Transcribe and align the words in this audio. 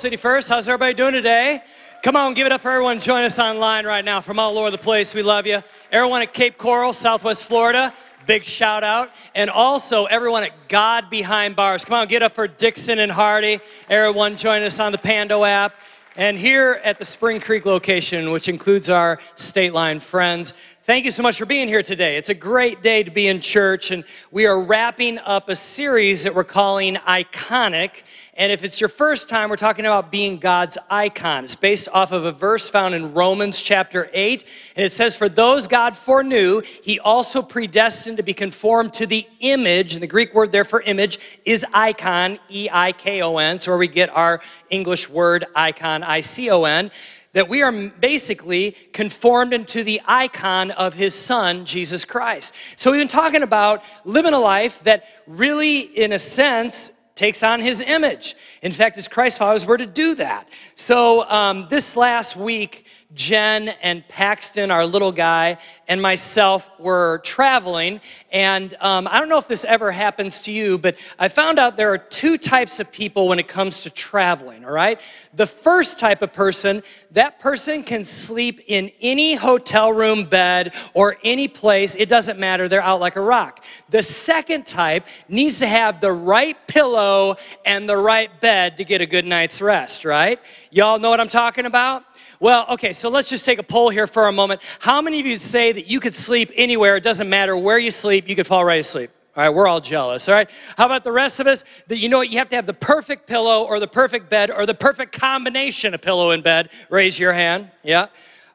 City 0.00 0.16
First. 0.16 0.48
How's 0.48 0.66
everybody 0.66 0.94
doing 0.94 1.12
today? 1.12 1.62
Come 2.02 2.16
on, 2.16 2.32
give 2.32 2.46
it 2.46 2.52
up 2.52 2.62
for 2.62 2.70
everyone 2.70 3.00
Join 3.00 3.22
us 3.22 3.38
online 3.38 3.84
right 3.84 4.02
now 4.02 4.22
from 4.22 4.38
all 4.38 4.56
over 4.56 4.70
the 4.70 4.78
place. 4.78 5.12
We 5.12 5.22
love 5.22 5.46
you. 5.46 5.62
Everyone 5.92 6.22
at 6.22 6.32
Cape 6.32 6.56
Coral, 6.56 6.94
Southwest 6.94 7.44
Florida, 7.44 7.92
big 8.26 8.44
shout 8.44 8.82
out. 8.82 9.10
And 9.34 9.50
also 9.50 10.06
everyone 10.06 10.42
at 10.42 10.68
God 10.68 11.10
Behind 11.10 11.54
Bars. 11.54 11.84
Come 11.84 11.92
on, 11.98 12.08
get 12.08 12.22
up 12.22 12.32
for 12.32 12.48
Dixon 12.48 12.98
and 12.98 13.12
Hardy. 13.12 13.60
Everyone 13.90 14.38
join 14.38 14.62
us 14.62 14.80
on 14.80 14.92
the 14.92 14.96
Pando 14.96 15.44
app. 15.44 15.74
And 16.16 16.38
here 16.38 16.80
at 16.82 16.98
the 16.98 17.04
Spring 17.04 17.38
Creek 17.38 17.66
location, 17.66 18.30
which 18.30 18.48
includes 18.48 18.88
our 18.88 19.18
State 19.34 19.74
Line 19.74 20.00
friends, 20.00 20.54
Thank 20.90 21.04
you 21.04 21.12
so 21.12 21.22
much 21.22 21.38
for 21.38 21.46
being 21.46 21.68
here 21.68 21.84
today. 21.84 22.16
It's 22.16 22.30
a 22.30 22.34
great 22.34 22.82
day 22.82 23.04
to 23.04 23.12
be 23.12 23.28
in 23.28 23.40
church, 23.40 23.92
and 23.92 24.02
we 24.32 24.46
are 24.46 24.60
wrapping 24.60 25.18
up 25.18 25.48
a 25.48 25.54
series 25.54 26.24
that 26.24 26.34
we're 26.34 26.42
calling 26.42 26.96
Iconic. 26.96 28.02
And 28.34 28.50
if 28.50 28.64
it's 28.64 28.80
your 28.80 28.88
first 28.88 29.28
time, 29.28 29.50
we're 29.50 29.56
talking 29.56 29.86
about 29.86 30.10
being 30.10 30.38
God's 30.38 30.76
icon. 30.90 31.44
It's 31.44 31.54
based 31.54 31.88
off 31.92 32.10
of 32.10 32.24
a 32.24 32.32
verse 32.32 32.68
found 32.68 32.96
in 32.96 33.14
Romans 33.14 33.62
chapter 33.62 34.10
8, 34.12 34.44
and 34.74 34.84
it 34.84 34.92
says, 34.92 35.14
For 35.14 35.28
those 35.28 35.68
God 35.68 35.94
foreknew, 35.94 36.62
he 36.82 36.98
also 36.98 37.40
predestined 37.40 38.16
to 38.16 38.24
be 38.24 38.34
conformed 38.34 38.92
to 38.94 39.06
the 39.06 39.28
image, 39.38 39.94
and 39.94 40.02
the 40.02 40.08
Greek 40.08 40.34
word 40.34 40.50
there 40.50 40.64
for 40.64 40.82
image 40.82 41.20
is 41.44 41.64
icon, 41.72 42.40
E 42.50 42.68
I 42.68 42.90
K 42.90 43.22
O 43.22 43.36
N, 43.36 43.60
so 43.60 43.70
where 43.70 43.78
we 43.78 43.86
get 43.86 44.10
our 44.10 44.40
English 44.70 45.08
word 45.08 45.46
icon, 45.54 46.02
I 46.02 46.20
C 46.20 46.50
O 46.50 46.64
N 46.64 46.90
that 47.32 47.48
we 47.48 47.62
are 47.62 47.72
basically 47.88 48.72
conformed 48.92 49.52
into 49.52 49.84
the 49.84 50.00
icon 50.06 50.70
of 50.72 50.94
his 50.94 51.14
son, 51.14 51.64
Jesus 51.64 52.04
Christ. 52.04 52.54
So 52.76 52.90
we've 52.90 53.00
been 53.00 53.08
talking 53.08 53.42
about 53.42 53.82
living 54.04 54.34
a 54.34 54.38
life 54.38 54.82
that 54.84 55.04
really, 55.26 55.80
in 55.80 56.12
a 56.12 56.18
sense, 56.18 56.90
takes 57.14 57.42
on 57.42 57.60
his 57.60 57.80
image. 57.80 58.34
In 58.62 58.72
fact, 58.72 58.96
as 58.96 59.06
Christ 59.06 59.38
followers, 59.38 59.66
we're 59.66 59.76
to 59.76 59.86
do 59.86 60.14
that. 60.14 60.48
So 60.74 61.28
um, 61.30 61.66
this 61.68 61.94
last 61.94 62.34
week, 62.34 62.86
Jen 63.14 63.70
and 63.82 64.06
Paxton, 64.06 64.70
our 64.70 64.86
little 64.86 65.10
guy, 65.10 65.58
and 65.88 66.00
myself 66.00 66.70
were 66.78 67.20
traveling. 67.24 68.00
And 68.30 68.74
um, 68.80 69.08
I 69.08 69.18
don't 69.18 69.28
know 69.28 69.38
if 69.38 69.48
this 69.48 69.64
ever 69.64 69.90
happens 69.90 70.42
to 70.42 70.52
you, 70.52 70.78
but 70.78 70.96
I 71.18 71.26
found 71.28 71.58
out 71.58 71.76
there 71.76 71.92
are 71.92 71.98
two 71.98 72.38
types 72.38 72.78
of 72.78 72.92
people 72.92 73.26
when 73.26 73.40
it 73.40 73.48
comes 73.48 73.80
to 73.80 73.90
traveling, 73.90 74.64
all 74.64 74.70
right? 74.70 75.00
The 75.34 75.46
first 75.46 75.98
type 75.98 76.22
of 76.22 76.32
person, 76.32 76.84
that 77.10 77.40
person 77.40 77.82
can 77.82 78.04
sleep 78.04 78.60
in 78.68 78.92
any 79.00 79.34
hotel 79.34 79.92
room 79.92 80.24
bed 80.24 80.72
or 80.94 81.16
any 81.24 81.48
place, 81.48 81.96
it 81.98 82.08
doesn't 82.08 82.38
matter, 82.38 82.68
they're 82.68 82.80
out 82.80 83.00
like 83.00 83.16
a 83.16 83.20
rock. 83.20 83.64
The 83.88 84.04
second 84.04 84.66
type 84.66 85.04
needs 85.28 85.58
to 85.58 85.66
have 85.66 86.00
the 86.00 86.12
right 86.12 86.56
pillow 86.68 87.36
and 87.64 87.88
the 87.88 87.96
right 87.96 88.40
bed 88.40 88.76
to 88.76 88.84
get 88.84 89.00
a 89.00 89.06
good 89.06 89.26
night's 89.26 89.60
rest, 89.60 90.04
right? 90.04 90.38
Y'all 90.70 91.00
know 91.00 91.10
what 91.10 91.18
I'm 91.18 91.28
talking 91.28 91.66
about? 91.66 92.04
Well, 92.38 92.64
okay, 92.70 92.94
so 93.00 93.08
let's 93.08 93.28
just 93.30 93.44
take 93.44 93.58
a 93.58 93.62
poll 93.62 93.88
here 93.88 94.06
for 94.06 94.28
a 94.28 94.32
moment. 94.32 94.60
How 94.78 95.00
many 95.00 95.18
of 95.20 95.26
you 95.26 95.38
say 95.38 95.72
that 95.72 95.86
you 95.86 96.00
could 96.00 96.14
sleep 96.14 96.52
anywhere? 96.54 96.96
It 96.96 97.02
doesn't 97.02 97.28
matter 97.28 97.56
where 97.56 97.78
you 97.78 97.90
sleep, 97.90 98.28
you 98.28 98.36
could 98.36 98.46
fall 98.46 98.64
right 98.64 98.80
asleep. 98.80 99.10
All 99.36 99.44
right, 99.44 99.48
we're 99.48 99.66
all 99.66 99.80
jealous. 99.80 100.28
All 100.28 100.34
right, 100.34 100.50
how 100.76 100.86
about 100.86 101.02
the 101.02 101.12
rest 101.12 101.40
of 101.40 101.46
us? 101.46 101.64
That 101.86 101.98
you 101.98 102.08
know 102.08 102.18
what? 102.18 102.30
You 102.30 102.38
have 102.38 102.48
to 102.50 102.56
have 102.56 102.66
the 102.66 102.74
perfect 102.74 103.26
pillow 103.26 103.64
or 103.64 103.80
the 103.80 103.88
perfect 103.88 104.28
bed 104.28 104.50
or 104.50 104.66
the 104.66 104.74
perfect 104.74 105.12
combination 105.18 105.94
of 105.94 106.02
pillow 106.02 106.30
and 106.30 106.42
bed. 106.42 106.68
Raise 106.90 107.18
your 107.18 107.32
hand. 107.32 107.70
Yeah. 107.82 108.08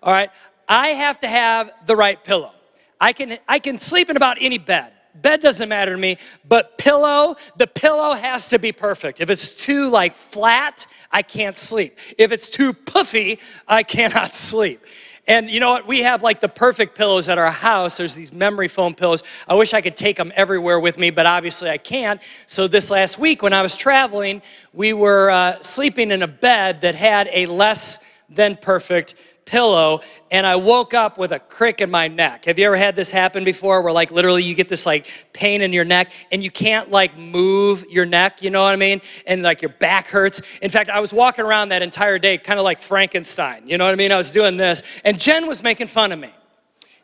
All 0.03 0.13
right. 0.13 0.29
I 0.67 0.89
have 0.89 1.19
to 1.21 1.27
have 1.27 1.71
the 1.85 1.95
right 1.95 2.21
pillow. 2.23 2.51
I 2.99 3.13
can 3.13 3.39
I 3.47 3.59
can 3.59 3.77
sleep 3.77 4.09
in 4.09 4.17
about 4.17 4.37
any 4.39 4.57
bed. 4.57 4.91
Bed 5.21 5.41
doesn't 5.41 5.69
matter 5.69 5.91
to 5.91 5.97
me, 5.97 6.17
but 6.47 6.77
pillow, 6.77 7.35
the 7.57 7.67
pillow 7.67 8.13
has 8.13 8.49
to 8.49 8.59
be 8.59 8.71
perfect. 8.71 9.21
If 9.21 9.29
it's 9.29 9.51
too 9.51 9.89
like 9.89 10.13
flat, 10.13 10.85
I 11.11 11.21
can't 11.21 11.57
sleep. 11.57 11.97
If 12.17 12.31
it's 12.31 12.49
too 12.49 12.73
puffy, 12.73 13.39
I 13.67 13.83
cannot 13.83 14.33
sleep. 14.33 14.81
And 15.27 15.49
you 15.49 15.59
know 15.59 15.71
what? 15.71 15.87
We 15.87 16.03
have 16.03 16.21
like 16.21 16.39
the 16.39 16.49
perfect 16.49 16.95
pillows 16.95 17.29
at 17.29 17.37
our 17.37 17.49
house. 17.49 17.97
There's 17.97 18.13
these 18.13 18.31
memory 18.31 18.67
foam 18.67 18.93
pillows. 18.93 19.23
I 19.47 19.55
wish 19.55 19.73
I 19.73 19.81
could 19.81 19.97
take 19.97 20.17
them 20.17 20.31
everywhere 20.35 20.79
with 20.79 20.97
me, 20.97 21.09
but 21.09 21.25
obviously 21.25 21.69
I 21.69 21.77
can't. 21.77 22.21
So 22.45 22.67
this 22.67 22.91
last 22.91 23.17
week 23.17 23.41
when 23.41 23.53
I 23.53 23.63
was 23.63 23.75
traveling, 23.75 24.43
we 24.71 24.93
were 24.93 25.31
uh, 25.31 25.61
sleeping 25.61 26.11
in 26.11 26.21
a 26.21 26.27
bed 26.27 26.81
that 26.81 26.93
had 26.93 27.29
a 27.31 27.47
less 27.47 27.97
than 28.29 28.55
perfect 28.55 29.15
pillow 29.45 30.01
and 30.31 30.45
I 30.45 30.55
woke 30.55 30.93
up 30.93 31.17
with 31.17 31.31
a 31.31 31.39
crick 31.39 31.79
in 31.79 31.89
my 31.91 32.07
neck. 32.07 32.45
Have 32.45 32.57
you 32.57 32.65
ever 32.65 32.75
had 32.75 32.95
this 32.95 33.11
happen 33.11 33.43
before 33.43 33.81
where 33.81 33.93
like 33.93 34.11
literally 34.11 34.43
you 34.43 34.55
get 34.55 34.69
this 34.69 34.85
like 34.85 35.07
pain 35.33 35.61
in 35.61 35.71
your 35.71 35.85
neck 35.85 36.11
and 36.31 36.43
you 36.43 36.49
can't 36.49 36.89
like 36.89 37.17
move 37.17 37.85
your 37.89 38.05
neck, 38.05 38.41
you 38.41 38.49
know 38.49 38.63
what 38.63 38.73
I 38.73 38.75
mean? 38.75 39.01
And 39.27 39.43
like 39.43 39.61
your 39.61 39.69
back 39.69 40.07
hurts. 40.07 40.41
In 40.61 40.71
fact, 40.71 40.89
I 40.89 40.99
was 40.99 41.13
walking 41.13 41.45
around 41.45 41.69
that 41.69 41.83
entire 41.83 42.17
day 42.17 42.37
kind 42.37 42.59
of 42.59 42.63
like 42.63 42.81
Frankenstein, 42.81 43.67
you 43.67 43.77
know 43.77 43.85
what 43.85 43.93
I 43.93 43.97
mean? 43.97 44.11
I 44.11 44.17
was 44.17 44.31
doing 44.31 44.57
this 44.57 44.81
and 45.03 45.19
Jen 45.19 45.47
was 45.47 45.61
making 45.61 45.87
fun 45.87 46.11
of 46.11 46.19
me. 46.19 46.33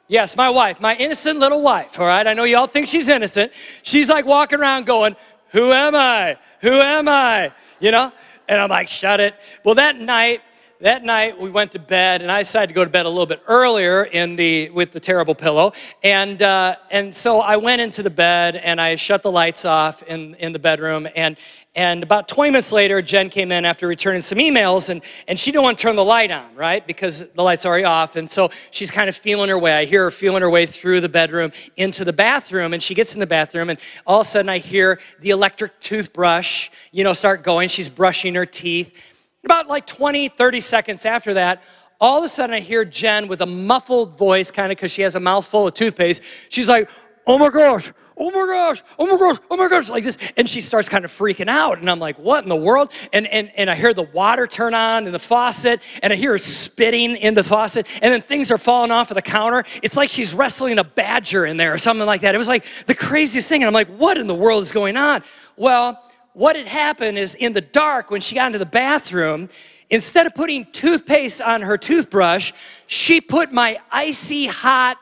Yes, 0.08 0.36
my 0.36 0.50
wife, 0.50 0.82
my 0.82 0.96
innocent 0.96 1.40
little 1.40 1.62
wife, 1.62 1.98
all 1.98 2.06
right? 2.06 2.28
I 2.28 2.34
know 2.34 2.44
y'all 2.44 2.68
think 2.68 2.88
she's 2.88 3.08
innocent. 3.08 3.54
She's 3.82 4.10
like 4.10 4.26
walking 4.26 4.60
around 4.60 4.86
going, 4.86 5.16
Who 5.52 5.72
am 5.72 5.96
I? 5.96 6.38
Who 6.60 6.74
am 6.74 7.08
I? 7.08 7.54
You 7.80 7.92
know? 7.92 8.12
And 8.50 8.60
I'm 8.60 8.70
like, 8.70 8.90
Shut 8.90 9.22
it. 9.22 9.36
Well, 9.64 9.76
that 9.76 9.98
night, 9.98 10.42
that 10.82 11.04
night 11.04 11.40
we 11.40 11.52
went 11.52 11.72
to 11.72 11.80
bed 11.80 12.24
and 12.24 12.32
i 12.32 12.42
decided 12.42 12.68
to 12.68 12.74
go 12.74 12.84
to 12.84 12.90
bed 12.90 13.06
a 13.06 13.10
little 13.10 13.28
bit 13.28 13.42
earlier 13.48 14.04
in 14.04 14.36
the 14.36 14.70
with 14.72 14.92
the 14.92 15.00
terrible 15.00 15.36
pillow. 15.36 15.74
And 16.04 16.42
uh, 16.42 16.76
and 16.90 17.16
so 17.16 17.40
i 17.40 17.56
went 17.56 17.82
into 17.82 18.04
the 18.04 18.10
bed 18.10 18.56
and 18.56 18.82
i 18.82 18.96
shut 18.96 19.22
the 19.22 19.32
lights 19.32 19.64
off 19.64 20.02
in 20.04 20.36
in 20.36 20.54
the 20.54 20.60
bedroom. 20.60 21.08
And 21.16 21.38
and 21.76 22.04
about 22.04 22.28
20 22.28 22.52
minutes 22.52 22.72
later 22.72 23.02
jen 23.02 23.30
came 23.30 23.52
in 23.52 23.64
after 23.64 23.88
returning 23.88 24.24
some 24.24 24.40
emails 24.40 24.90
and 24.90 25.04
and 25.28 25.40
she 25.40 25.52
didn't 25.52 25.64
want 25.64 25.78
to 25.78 25.82
turn 25.84 25.96
the 25.96 26.04
light 26.04 26.32
on 26.32 26.56
right? 26.56 26.86
Because 26.86 27.26
the 27.36 27.44
light's 27.44 27.66
already 27.66 27.84
off. 27.84 28.16
And 28.16 28.30
so 28.30 28.50
she's 28.72 28.90
kind 28.90 29.08
of 29.08 29.16
feeling 29.16 29.50
her 29.50 29.60
way. 29.60 29.74
I 29.74 29.86
hear 29.86 30.06
her 30.06 30.12
feeling 30.12 30.42
her 30.42 30.50
way 30.50 30.66
through 30.66 31.02
the 31.02 31.10
bedroom 31.10 31.52
into 31.78 32.04
the 32.04 32.14
bathroom 32.14 32.74
and 32.74 32.82
she 32.82 32.96
gets 32.96 33.14
in 33.14 33.20
the 33.20 33.28
bathroom 33.28 33.70
and 33.70 33.80
all 34.08 34.22
of 34.22 34.28
a 34.28 34.30
sudden 34.30 34.50
i 34.50 34.58
hear 34.58 35.00
the 35.20 35.30
electric 35.30 35.80
toothbrush 35.80 36.70
you 36.92 37.04
know 37.04 37.14
start 37.14 37.44
going. 37.44 37.70
She's 37.70 37.90
brushing 37.90 38.34
her 38.34 38.48
teeth 38.48 38.96
about 39.44 39.68
like 39.68 39.88
20, 39.88 40.30
30 40.30 40.60
seconds 40.60 41.06
after 41.06 41.34
that, 41.36 41.64
all 42.00 42.18
of 42.20 42.24
a 42.24 42.28
sudden 42.30 42.54
I 42.54 42.60
hear 42.60 42.84
Jen 42.84 43.28
with 43.28 43.42
a 43.42 43.46
muffled 43.46 44.18
voice, 44.18 44.52
kind 44.52 44.72
of 44.72 44.78
because 44.78 44.92
she 44.92 45.04
has 45.04 45.16
a 45.16 45.20
mouthful 45.20 45.68
of 45.68 45.74
toothpaste. 45.74 46.24
She's 46.50 46.68
like, 46.68 46.90
oh 47.28 47.38
my 47.38 47.50
gosh, 47.50 47.92
oh 48.18 48.30
my 48.32 48.46
gosh, 48.46 48.84
oh 49.00 49.06
my 49.06 49.18
gosh, 49.18 49.38
oh 49.50 49.58
my 49.58 49.68
gosh, 49.68 49.90
like 49.90 50.04
this. 50.04 50.18
And 50.38 50.50
she 50.50 50.62
starts 50.62 50.90
kind 50.90 51.06
of 51.06 51.12
freaking 51.12 51.48
out. 51.48 51.80
And 51.80 51.90
I'm 51.90 52.00
like, 52.00 52.18
what 52.18 52.44
in 52.44 52.50
the 52.50 52.56
world? 52.56 52.92
And, 53.14 53.28
and, 53.28 53.52
and 53.56 53.70
I 53.70 53.76
hear 53.76 53.94
the 53.94 54.04
water 54.04 54.48
turn 54.48 54.74
on 54.74 55.06
in 55.06 55.14
the 55.14 55.20
faucet, 55.20 55.82
and 56.02 56.12
I 56.12 56.16
hear 56.16 56.32
her 56.32 56.38
spitting 56.38 57.16
in 57.16 57.36
the 57.36 57.44
faucet, 57.44 57.88
and 58.02 58.14
then 58.14 58.22
things 58.22 58.52
are 58.52 58.58
falling 58.58 58.92
off 58.92 59.12
of 59.12 59.16
the 59.16 59.22
counter. 59.22 59.64
It's 59.82 59.98
like 59.98 60.10
she's 60.10 60.34
wrestling 60.34 60.80
a 60.80 60.84
badger 60.84 61.46
in 61.46 61.58
there 61.58 61.74
or 61.74 61.78
something 61.78 62.06
like 62.06 62.22
that. 62.22 62.36
It 62.36 62.40
was 62.40 62.48
like 62.48 62.66
the 62.88 62.96
craziest 62.96 63.48
thing. 63.48 63.64
And 63.64 63.68
I'm 63.68 63.74
like, 63.74 63.90
what 63.90 64.18
in 64.18 64.28
the 64.28 64.36
world 64.36 64.64
is 64.64 64.72
going 64.72 64.98
on? 64.98 65.24
Well, 65.56 66.04
what 66.34 66.56
had 66.56 66.68
happened 66.68 67.18
is 67.18 67.36
in 67.36 67.54
the 67.54 67.62
dark, 67.62 68.10
when 68.10 68.22
she 68.22 68.36
got 68.36 68.48
into 68.48 68.60
the 68.60 68.66
bathroom, 68.66 69.50
instead 69.90 70.26
of 70.26 70.34
putting 70.34 70.66
toothpaste 70.72 71.42
on 71.42 71.62
her 71.62 71.78
toothbrush, 71.78 72.54
she 72.88 73.20
put 73.20 73.52
my 73.52 73.80
icy 73.92 74.48
hot 74.48 74.98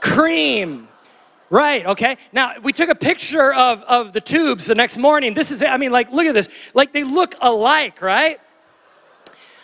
cream. 0.00 0.88
Right, 1.48 1.86
okay. 1.86 2.16
Now, 2.32 2.54
we 2.60 2.72
took 2.72 2.88
a 2.88 2.94
picture 2.96 3.54
of, 3.54 3.82
of 3.84 4.12
the 4.12 4.20
tubes 4.20 4.66
the 4.66 4.74
next 4.74 4.98
morning. 4.98 5.32
This 5.34 5.52
is, 5.52 5.62
I 5.62 5.76
mean, 5.76 5.92
like, 5.92 6.10
look 6.10 6.26
at 6.26 6.34
this. 6.34 6.48
Like, 6.74 6.92
they 6.92 7.04
look 7.04 7.36
alike, 7.40 8.02
right? 8.02 8.40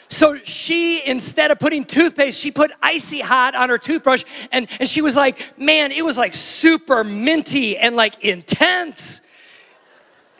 So 0.08 0.38
she, 0.44 1.04
instead 1.04 1.50
of 1.50 1.58
putting 1.58 1.84
toothpaste, 1.84 2.38
she 2.38 2.50
put 2.50 2.70
icy 2.82 3.20
hot 3.20 3.54
on 3.54 3.70
her 3.70 3.78
toothbrush. 3.78 4.24
And, 4.52 4.68
and 4.78 4.88
she 4.88 5.00
was 5.00 5.16
like, 5.16 5.58
man, 5.58 5.90
it 5.90 6.04
was 6.04 6.18
like 6.18 6.34
super 6.34 7.02
minty 7.02 7.78
and 7.78 7.96
like 7.96 8.22
intense. 8.22 9.21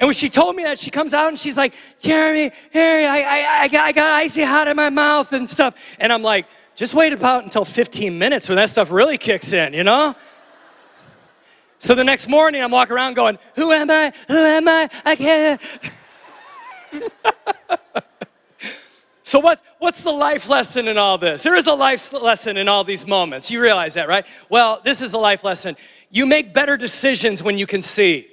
And 0.02 0.08
when 0.08 0.16
she 0.16 0.28
told 0.28 0.56
me 0.56 0.64
that, 0.64 0.80
she 0.80 0.90
comes 0.90 1.14
out 1.14 1.28
and 1.28 1.38
she's 1.38 1.56
like, 1.56 1.74
Jeremy, 2.00 2.50
Harry, 2.72 3.06
I, 3.06 3.20
I, 3.20 3.60
I, 3.60 3.68
got, 3.68 3.84
I 3.84 3.92
got 3.92 4.10
icy 4.10 4.42
hot 4.42 4.66
in 4.66 4.74
my 4.74 4.90
mouth 4.90 5.32
and 5.32 5.48
stuff. 5.48 5.76
And 6.00 6.12
I'm 6.12 6.24
like, 6.24 6.46
just 6.74 6.92
wait 6.92 7.12
about 7.12 7.44
until 7.44 7.64
15 7.64 8.18
minutes 8.18 8.48
when 8.48 8.56
that 8.56 8.68
stuff 8.68 8.90
really 8.90 9.16
kicks 9.16 9.52
in, 9.52 9.72
you 9.74 9.84
know? 9.84 10.16
So 11.78 11.94
the 11.94 12.02
next 12.02 12.26
morning, 12.26 12.64
I'm 12.64 12.72
walking 12.72 12.96
around 12.96 13.14
going, 13.14 13.38
Who 13.54 13.70
am 13.70 13.92
I? 13.92 14.12
Who 14.26 14.38
am 14.38 14.66
I? 14.66 14.90
I 15.04 15.14
can't. 15.14 15.60
so, 19.22 19.38
what, 19.38 19.62
what's 19.78 20.02
the 20.02 20.10
life 20.10 20.48
lesson 20.48 20.88
in 20.88 20.98
all 20.98 21.16
this? 21.16 21.44
There 21.44 21.54
is 21.54 21.68
a 21.68 21.74
life 21.74 22.12
lesson 22.12 22.56
in 22.56 22.66
all 22.66 22.82
these 22.82 23.06
moments. 23.06 23.52
You 23.52 23.62
realize 23.62 23.94
that, 23.94 24.08
right? 24.08 24.26
Well, 24.48 24.80
this 24.82 25.00
is 25.00 25.12
a 25.12 25.18
life 25.18 25.44
lesson. 25.44 25.76
You 26.10 26.26
make 26.26 26.52
better 26.52 26.76
decisions 26.76 27.40
when 27.40 27.56
you 27.56 27.68
can 27.68 27.82
see. 27.82 28.31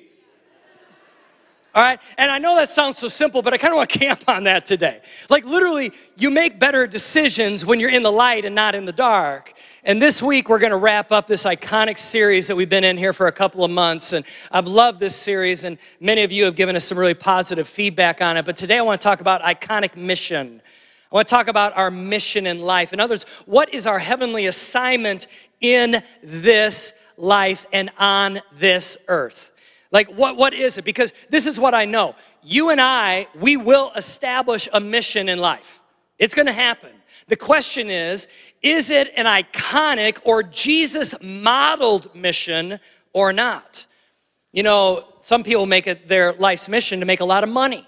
All 1.75 1.83
right? 1.83 1.99
And 2.17 2.31
I 2.31 2.39
know 2.39 2.55
that 2.55 2.69
sounds 2.69 2.97
so 2.97 3.07
simple, 3.07 3.41
but 3.43 3.53
I 3.53 3.57
kind 3.57 3.71
of 3.73 3.77
want 3.77 3.89
to 3.91 3.99
camp 4.05 4.23
on 4.27 4.45
that 4.45 4.65
today. 4.65 5.01
Like, 5.29 5.45
literally, 5.45 5.91
you 6.17 6.31
make 6.31 6.59
better 6.59 6.87
decisions 6.87 7.65
when 7.65 7.79
you're 7.79 7.91
in 7.91 8.01
the 8.01 8.11
light 8.11 8.43
and 8.43 8.55
not 8.55 8.73
in 8.73 8.85
the 8.85 8.91
dark. 8.91 9.53
And 9.83 10.01
this 10.01 10.21
week, 10.21 10.49
we're 10.49 10.59
going 10.59 10.71
to 10.71 10.77
wrap 10.77 11.11
up 11.11 11.27
this 11.27 11.43
iconic 11.43 11.99
series 11.99 12.47
that 12.47 12.55
we've 12.55 12.69
been 12.69 12.83
in 12.83 12.97
here 12.97 13.13
for 13.13 13.27
a 13.27 13.31
couple 13.31 13.63
of 13.63 13.69
months. 13.69 14.13
And 14.13 14.25
I've 14.51 14.67
loved 14.67 14.99
this 14.99 15.15
series, 15.15 15.63
and 15.63 15.77
many 15.99 16.23
of 16.23 16.31
you 16.31 16.45
have 16.45 16.55
given 16.55 16.75
us 16.75 16.85
some 16.85 16.97
really 16.97 17.13
positive 17.13 17.67
feedback 17.67 18.19
on 18.19 18.35
it. 18.35 18.45
But 18.45 18.57
today, 18.57 18.79
I 18.79 18.81
want 18.81 18.99
to 18.99 19.03
talk 19.03 19.21
about 19.21 19.41
iconic 19.43 19.95
mission. 19.95 20.61
I 21.11 21.15
want 21.15 21.27
to 21.27 21.31
talk 21.31 21.47
about 21.47 21.77
our 21.77 21.91
mission 21.91 22.47
in 22.47 22.59
life. 22.59 22.93
In 22.93 22.99
other 22.99 23.13
words, 23.13 23.25
what 23.45 23.73
is 23.73 23.85
our 23.85 23.99
heavenly 23.99 24.47
assignment 24.47 25.27
in 25.61 26.03
this 26.23 26.93
life 27.15 27.65
and 27.71 27.91
on 27.99 28.41
this 28.53 28.97
earth? 29.07 29.51
Like, 29.91 30.07
what, 30.09 30.37
what 30.37 30.53
is 30.53 30.77
it? 30.77 30.85
Because 30.85 31.13
this 31.29 31.47
is 31.47 31.59
what 31.59 31.73
I 31.73 31.85
know. 31.85 32.15
You 32.43 32.69
and 32.69 32.79
I, 32.79 33.27
we 33.35 33.57
will 33.57 33.91
establish 33.95 34.69
a 34.71 34.79
mission 34.79 35.29
in 35.29 35.39
life. 35.39 35.81
It's 36.17 36.35
gonna 36.35 36.53
happen. 36.53 36.91
The 37.27 37.35
question 37.35 37.89
is 37.89 38.27
is 38.61 38.89
it 38.89 39.11
an 39.15 39.25
iconic 39.25 40.19
or 40.23 40.43
Jesus 40.43 41.15
modeled 41.21 42.13
mission 42.13 42.79
or 43.13 43.31
not? 43.31 43.85
You 44.51 44.63
know, 44.63 45.05
some 45.21 45.43
people 45.43 45.65
make 45.65 45.87
it 45.87 46.07
their 46.07 46.33
life's 46.33 46.67
mission 46.67 46.99
to 46.99 47.05
make 47.05 47.19
a 47.19 47.25
lot 47.25 47.43
of 47.43 47.49
money. 47.49 47.87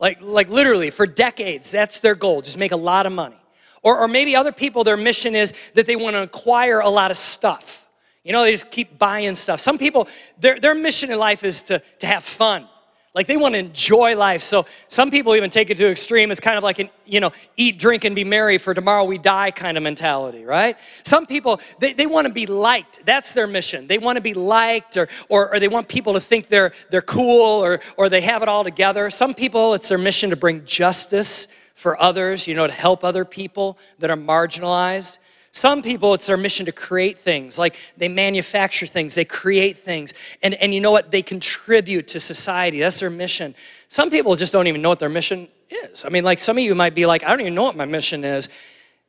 Like, 0.00 0.22
like 0.22 0.48
literally, 0.48 0.90
for 0.90 1.06
decades, 1.06 1.70
that's 1.70 1.98
their 1.98 2.14
goal, 2.14 2.40
just 2.42 2.56
make 2.56 2.72
a 2.72 2.76
lot 2.76 3.04
of 3.04 3.12
money. 3.12 3.36
Or, 3.82 3.98
or 3.98 4.08
maybe 4.08 4.36
other 4.36 4.52
people, 4.52 4.84
their 4.84 4.96
mission 4.96 5.34
is 5.34 5.52
that 5.74 5.86
they 5.86 5.96
want 5.96 6.14
to 6.14 6.22
acquire 6.22 6.80
a 6.80 6.88
lot 6.88 7.10
of 7.10 7.16
stuff. 7.16 7.86
You 8.28 8.34
know, 8.34 8.42
they 8.42 8.50
just 8.50 8.70
keep 8.70 8.98
buying 8.98 9.34
stuff. 9.36 9.58
Some 9.58 9.78
people, 9.78 10.06
their, 10.38 10.60
their 10.60 10.74
mission 10.74 11.10
in 11.10 11.18
life 11.18 11.42
is 11.42 11.62
to, 11.62 11.78
to 12.00 12.06
have 12.06 12.22
fun. 12.22 12.68
Like 13.14 13.26
they 13.26 13.38
want 13.38 13.54
to 13.54 13.58
enjoy 13.58 14.16
life. 14.16 14.42
So 14.42 14.66
some 14.88 15.10
people 15.10 15.34
even 15.34 15.48
take 15.48 15.70
it 15.70 15.78
to 15.78 15.90
extreme. 15.90 16.30
It's 16.30 16.38
kind 16.38 16.58
of 16.58 16.62
like 16.62 16.78
an, 16.78 16.90
you 17.06 17.20
know, 17.20 17.32
eat, 17.56 17.78
drink, 17.78 18.04
and 18.04 18.14
be 18.14 18.24
merry 18.24 18.58
for 18.58 18.74
tomorrow 18.74 19.04
we 19.04 19.16
die 19.16 19.50
kind 19.50 19.78
of 19.78 19.82
mentality, 19.82 20.44
right? 20.44 20.76
Some 21.04 21.24
people, 21.24 21.58
they, 21.78 21.94
they 21.94 22.04
want 22.04 22.26
to 22.26 22.32
be 22.32 22.44
liked. 22.44 23.00
That's 23.06 23.32
their 23.32 23.46
mission. 23.46 23.86
They 23.86 23.96
want 23.96 24.16
to 24.16 24.20
be 24.20 24.34
liked 24.34 24.98
or, 24.98 25.08
or, 25.30 25.54
or 25.54 25.58
they 25.58 25.68
want 25.68 25.88
people 25.88 26.12
to 26.12 26.20
think 26.20 26.48
they're, 26.48 26.74
they're 26.90 27.00
cool 27.00 27.64
or, 27.64 27.80
or 27.96 28.10
they 28.10 28.20
have 28.20 28.42
it 28.42 28.48
all 28.50 28.62
together. 28.62 29.08
Some 29.08 29.32
people, 29.32 29.72
it's 29.72 29.88
their 29.88 29.96
mission 29.96 30.28
to 30.28 30.36
bring 30.36 30.66
justice 30.66 31.48
for 31.74 31.98
others, 31.98 32.46
you 32.46 32.54
know, 32.54 32.66
to 32.66 32.74
help 32.74 33.04
other 33.04 33.24
people 33.24 33.78
that 34.00 34.10
are 34.10 34.18
marginalized. 34.18 35.16
Some 35.58 35.82
people, 35.82 36.14
it's 36.14 36.26
their 36.26 36.36
mission 36.36 36.66
to 36.66 36.72
create 36.72 37.18
things, 37.18 37.58
like 37.58 37.74
they 37.96 38.06
manufacture 38.08 38.86
things, 38.86 39.16
they 39.16 39.24
create 39.24 39.76
things, 39.76 40.14
and, 40.40 40.54
and 40.54 40.72
you 40.72 40.80
know 40.80 40.92
what? 40.92 41.10
They 41.10 41.20
contribute 41.20 42.06
to 42.08 42.20
society. 42.20 42.78
That's 42.78 43.00
their 43.00 43.10
mission. 43.10 43.56
Some 43.88 44.08
people 44.08 44.36
just 44.36 44.52
don't 44.52 44.68
even 44.68 44.82
know 44.82 44.90
what 44.90 45.00
their 45.00 45.08
mission 45.08 45.48
is. 45.68 46.04
I 46.04 46.10
mean, 46.10 46.22
like 46.22 46.38
some 46.38 46.58
of 46.58 46.62
you 46.62 46.76
might 46.76 46.94
be 46.94 47.06
like, 47.06 47.24
I 47.24 47.30
don't 47.30 47.40
even 47.40 47.56
know 47.56 47.64
what 47.64 47.76
my 47.76 47.86
mission 47.86 48.22
is, 48.22 48.48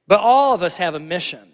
but 0.08 0.22
all 0.22 0.56
of 0.56 0.64
us 0.64 0.78
have 0.78 0.96
a 0.96 1.00
mission. 1.00 1.48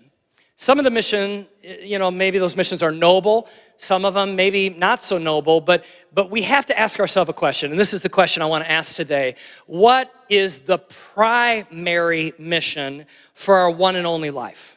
Some 0.55 0.79
of 0.79 0.85
the 0.85 0.91
mission, 0.91 1.45
you 1.61 1.99
know, 1.99 2.09
maybe 2.09 2.39
those 2.39 2.55
missions 2.55 2.81
are 2.81 2.93
noble, 2.93 3.49
some 3.75 4.05
of 4.05 4.13
them 4.13 4.37
maybe 4.37 4.69
not 4.69 5.03
so 5.03 5.17
noble, 5.17 5.59
but, 5.59 5.83
but 6.13 6.31
we 6.31 6.43
have 6.43 6.65
to 6.67 6.79
ask 6.79 7.01
ourselves 7.01 7.29
a 7.29 7.33
question, 7.33 7.69
and 7.69 7.77
this 7.77 7.93
is 7.93 8.01
the 8.01 8.07
question 8.07 8.41
I 8.41 8.45
want 8.45 8.63
to 8.63 8.71
ask 8.71 8.95
today. 8.95 9.35
What 9.65 10.09
is 10.29 10.59
the 10.59 10.77
primary 10.77 12.33
mission 12.39 13.07
for 13.33 13.55
our 13.55 13.69
one 13.69 13.97
and 13.97 14.07
only 14.07 14.31
life? 14.31 14.74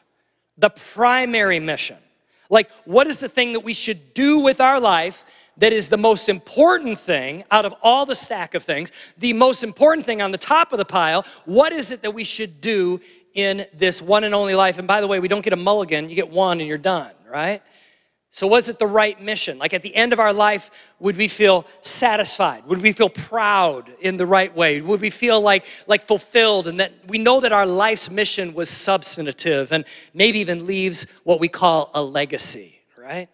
The 0.59 0.69
primary 0.69 1.59
mission. 1.59 1.97
Like, 2.49 2.69
what 2.85 3.07
is 3.07 3.19
the 3.19 3.29
thing 3.29 3.53
that 3.53 3.61
we 3.61 3.73
should 3.73 4.13
do 4.13 4.39
with 4.39 4.59
our 4.59 4.79
life 4.79 5.23
that 5.57 5.73
is 5.73 5.89
the 5.89 5.97
most 5.97 6.29
important 6.29 6.97
thing 6.97 7.43
out 7.51 7.65
of 7.65 7.75
all 7.83 8.05
the 8.05 8.15
stack 8.15 8.55
of 8.55 8.63
things, 8.63 8.91
the 9.17 9.33
most 9.33 9.63
important 9.63 10.05
thing 10.05 10.21
on 10.21 10.31
the 10.31 10.37
top 10.37 10.71
of 10.71 10.77
the 10.77 10.85
pile? 10.85 11.25
What 11.45 11.71
is 11.71 11.91
it 11.91 12.01
that 12.01 12.11
we 12.11 12.23
should 12.23 12.61
do 12.61 13.01
in 13.33 13.65
this 13.73 14.01
one 14.01 14.23
and 14.23 14.33
only 14.33 14.55
life? 14.55 14.77
And 14.77 14.87
by 14.87 15.01
the 15.01 15.07
way, 15.07 15.19
we 15.19 15.27
don't 15.27 15.43
get 15.43 15.53
a 15.53 15.57
mulligan, 15.57 16.09
you 16.09 16.15
get 16.15 16.29
one 16.29 16.59
and 16.59 16.67
you're 16.67 16.77
done, 16.77 17.11
right? 17.29 17.61
So, 18.31 18.45
was 18.45 18.69
it 18.69 18.77
the 18.77 18.87
right 18.87 19.19
mission? 19.21 19.57
Like 19.57 19.73
at 19.73 19.81
the 19.81 19.95
end 19.95 20.13
of 20.13 20.19
our 20.19 20.33
life, 20.33 20.69
would 20.99 21.17
we 21.17 21.27
feel 21.27 21.65
satisfied? 21.81 22.65
Would 22.67 22.81
we 22.81 22.91
feel 22.91 23.09
proud 23.09 23.91
in 23.99 24.17
the 24.17 24.25
right 24.25 24.55
way? 24.55 24.81
Would 24.81 25.01
we 25.01 25.09
feel 25.09 25.41
like, 25.41 25.65
like 25.87 26.03
fulfilled 26.03 26.67
and 26.67 26.79
that 26.79 26.93
we 27.07 27.17
know 27.17 27.39
that 27.39 27.51
our 27.51 27.65
life's 27.65 28.09
mission 28.09 28.53
was 28.53 28.69
substantive 28.69 29.71
and 29.71 29.83
maybe 30.13 30.39
even 30.39 30.67
leaves 30.67 31.07
what 31.23 31.39
we 31.39 31.47
call 31.47 31.89
a 31.95 32.03
legacy, 32.03 32.79
right? 32.97 33.27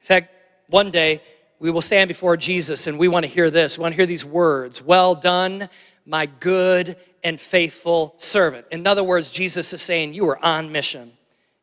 In 0.00 0.06
fact, 0.06 0.32
one 0.68 0.90
day 0.90 1.22
we 1.58 1.70
will 1.70 1.82
stand 1.82 2.08
before 2.08 2.36
Jesus 2.36 2.86
and 2.86 2.98
we 2.98 3.08
want 3.08 3.24
to 3.24 3.30
hear 3.30 3.50
this. 3.50 3.76
We 3.76 3.82
want 3.82 3.92
to 3.92 3.96
hear 3.96 4.06
these 4.06 4.24
words 4.24 4.80
Well 4.80 5.14
done, 5.14 5.68
my 6.06 6.24
good 6.24 6.96
and 7.22 7.38
faithful 7.38 8.14
servant. 8.16 8.66
In 8.70 8.86
other 8.86 9.04
words, 9.04 9.28
Jesus 9.28 9.74
is 9.74 9.82
saying, 9.82 10.14
You 10.14 10.26
are 10.30 10.42
on 10.42 10.72
mission. 10.72 11.12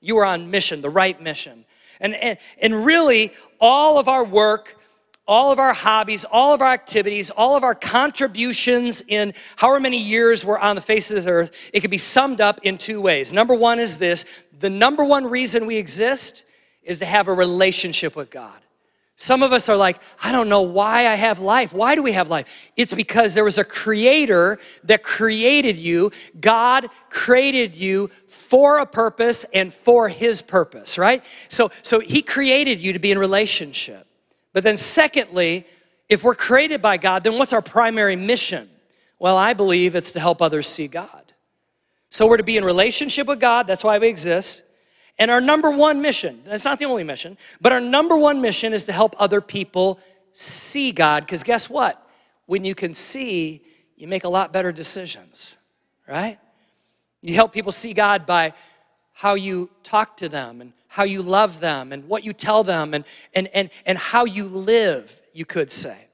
You 0.01 0.17
are 0.17 0.25
on 0.25 0.51
mission, 0.51 0.81
the 0.81 0.89
right 0.89 1.19
mission. 1.19 1.65
And, 1.99 2.13
and, 2.15 2.37
and 2.61 2.85
really, 2.85 3.31
all 3.59 3.97
of 3.97 4.07
our 4.07 4.23
work, 4.23 4.77
all 5.27 5.51
of 5.51 5.59
our 5.59 5.73
hobbies, 5.73 6.23
all 6.23 6.53
of 6.53 6.61
our 6.61 6.71
activities, 6.71 7.29
all 7.31 7.55
of 7.55 7.63
our 7.63 7.75
contributions 7.75 9.01
in 9.07 9.33
however 9.55 9.79
many 9.79 9.97
years 9.97 10.45
we're 10.45 10.59
on 10.59 10.75
the 10.75 10.81
face 10.81 11.09
of 11.09 11.15
this 11.15 11.25
earth, 11.25 11.51
it 11.73 11.81
can 11.81 11.89
be 11.89 11.97
summed 11.97 12.41
up 12.41 12.59
in 12.63 12.77
two 12.77 13.01
ways. 13.01 13.33
Number 13.33 13.55
one 13.55 13.79
is 13.79 13.97
this 13.97 14.25
the 14.59 14.69
number 14.69 15.03
one 15.03 15.25
reason 15.25 15.65
we 15.65 15.77
exist 15.77 16.43
is 16.83 16.99
to 16.99 17.05
have 17.05 17.27
a 17.27 17.33
relationship 17.33 18.15
with 18.15 18.29
God. 18.29 18.64
Some 19.17 19.43
of 19.43 19.53
us 19.53 19.69
are 19.69 19.77
like, 19.77 20.01
I 20.21 20.33
don't 20.33 20.49
know 20.49 20.61
why 20.61 21.07
I 21.07 21.15
have 21.15 21.39
life. 21.39 21.73
Why 21.73 21.95
do 21.95 22.03
we 22.03 22.11
have 22.11 22.29
life? 22.29 22.47
It's 22.75 22.93
because 22.93 23.33
there 23.33 23.45
was 23.45 23.57
a 23.57 23.63
creator 23.63 24.59
that 24.83 25.03
created 25.03 25.77
you. 25.77 26.11
God 26.39 26.89
created 27.09 27.75
you 27.75 28.09
for 28.27 28.79
a 28.79 28.85
purpose 28.85 29.45
and 29.53 29.73
for 29.73 30.09
his 30.09 30.41
purpose, 30.41 30.97
right? 30.97 31.23
So, 31.47 31.71
so 31.81 32.01
he 32.01 32.21
created 32.21 32.81
you 32.81 32.91
to 32.91 32.99
be 32.99 33.11
in 33.11 33.17
relationship. 33.17 34.05
But 34.51 34.63
then, 34.63 34.75
secondly, 34.75 35.65
if 36.09 36.23
we're 36.23 36.35
created 36.35 36.81
by 36.81 36.97
God, 36.97 37.23
then 37.23 37.37
what's 37.37 37.53
our 37.53 37.61
primary 37.61 38.17
mission? 38.17 38.69
Well, 39.17 39.37
I 39.37 39.53
believe 39.53 39.95
it's 39.95 40.11
to 40.11 40.19
help 40.19 40.41
others 40.41 40.67
see 40.67 40.87
God. 40.87 41.33
So 42.09 42.27
we're 42.27 42.37
to 42.37 42.43
be 42.43 42.57
in 42.57 42.65
relationship 42.65 43.27
with 43.27 43.39
God, 43.39 43.65
that's 43.65 43.83
why 43.83 43.97
we 43.97 44.07
exist. 44.07 44.63
And 45.17 45.31
our 45.31 45.39
number 45.39 45.71
one 45.71 46.01
mission, 46.01 46.41
that's 46.45 46.65
not 46.65 46.79
the 46.79 46.85
only 46.85 47.03
mission, 47.03 47.37
but 47.61 47.71
our 47.71 47.79
number 47.79 48.17
one 48.17 48.41
mission 48.41 48.73
is 48.73 48.83
to 48.85 48.91
help 48.91 49.15
other 49.17 49.39
people 49.41 49.99
see 50.33 50.91
God. 50.91 51.25
Because 51.25 51.43
guess 51.43 51.69
what? 51.69 52.05
When 52.47 52.65
you 52.65 52.75
can 52.75 52.93
see, 52.93 53.61
you 53.95 54.07
make 54.07 54.25
a 54.25 54.29
lot 54.29 54.51
better 54.51 54.71
decisions, 54.71 55.57
right? 56.07 56.37
You 57.21 57.33
help 57.35 57.53
people 57.53 57.71
see 57.71 57.93
God 57.93 58.25
by 58.25 58.53
how 59.13 59.35
you 59.35 59.69
talk 59.83 60.17
to 60.17 60.27
them 60.27 60.59
and 60.59 60.73
how 60.89 61.03
you 61.03 61.21
love 61.21 61.61
them 61.61 61.93
and 61.93 62.07
what 62.07 62.23
you 62.23 62.33
tell 62.33 62.63
them 62.63 62.93
and, 62.93 63.05
and, 63.33 63.47
and, 63.53 63.69
and 63.85 63.97
how 63.97 64.25
you 64.25 64.45
live, 64.45 65.21
you 65.33 65.45
could 65.45 65.71
say. 65.71 66.07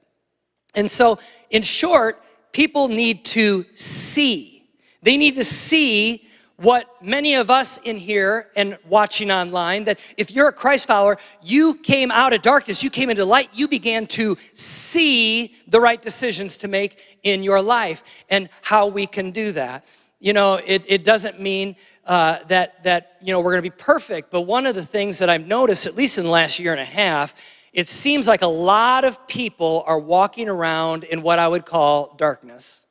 And 0.74 0.90
so, 0.90 1.18
in 1.50 1.62
short, 1.62 2.22
people 2.52 2.88
need 2.88 3.24
to 3.26 3.66
see. 3.74 4.64
They 5.02 5.16
need 5.16 5.34
to 5.34 5.44
see 5.44 6.26
what 6.62 7.02
many 7.02 7.34
of 7.34 7.50
us 7.50 7.78
in 7.82 7.96
here 7.96 8.48
and 8.54 8.78
watching 8.88 9.32
online 9.32 9.84
that 9.84 9.98
if 10.16 10.30
you're 10.30 10.46
a 10.46 10.52
Christ 10.52 10.86
follower, 10.86 11.18
you 11.42 11.74
came 11.74 12.12
out 12.12 12.32
of 12.32 12.40
darkness, 12.40 12.84
you 12.84 12.90
came 12.90 13.10
into 13.10 13.24
light, 13.24 13.50
you 13.52 13.66
began 13.66 14.06
to 14.06 14.36
see 14.54 15.56
the 15.66 15.80
right 15.80 16.00
decisions 16.00 16.56
to 16.58 16.68
make 16.68 16.98
in 17.24 17.42
your 17.42 17.60
life 17.60 18.04
and 18.30 18.48
how 18.62 18.86
we 18.86 19.08
can 19.08 19.32
do 19.32 19.50
that. 19.52 19.84
You 20.20 20.32
know, 20.32 20.54
it, 20.64 20.84
it 20.86 21.02
doesn't 21.02 21.40
mean 21.40 21.74
uh, 22.06 22.38
that, 22.46 22.84
that, 22.84 23.16
you 23.20 23.32
know, 23.32 23.40
we're 23.40 23.52
gonna 23.52 23.62
be 23.62 23.70
perfect, 23.70 24.30
but 24.30 24.42
one 24.42 24.64
of 24.64 24.76
the 24.76 24.86
things 24.86 25.18
that 25.18 25.28
I've 25.28 25.46
noticed, 25.46 25.86
at 25.86 25.96
least 25.96 26.16
in 26.16 26.24
the 26.24 26.30
last 26.30 26.60
year 26.60 26.70
and 26.70 26.80
a 26.80 26.84
half, 26.84 27.34
it 27.72 27.88
seems 27.88 28.28
like 28.28 28.42
a 28.42 28.46
lot 28.46 29.04
of 29.04 29.26
people 29.26 29.82
are 29.86 29.98
walking 29.98 30.48
around 30.48 31.02
in 31.02 31.22
what 31.22 31.40
I 31.40 31.48
would 31.48 31.66
call 31.66 32.14
darkness. 32.16 32.82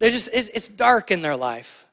They're 0.00 0.10
just, 0.10 0.28
it's, 0.32 0.50
it's 0.52 0.68
dark 0.68 1.12
in 1.12 1.22
their 1.22 1.36
life 1.36 1.83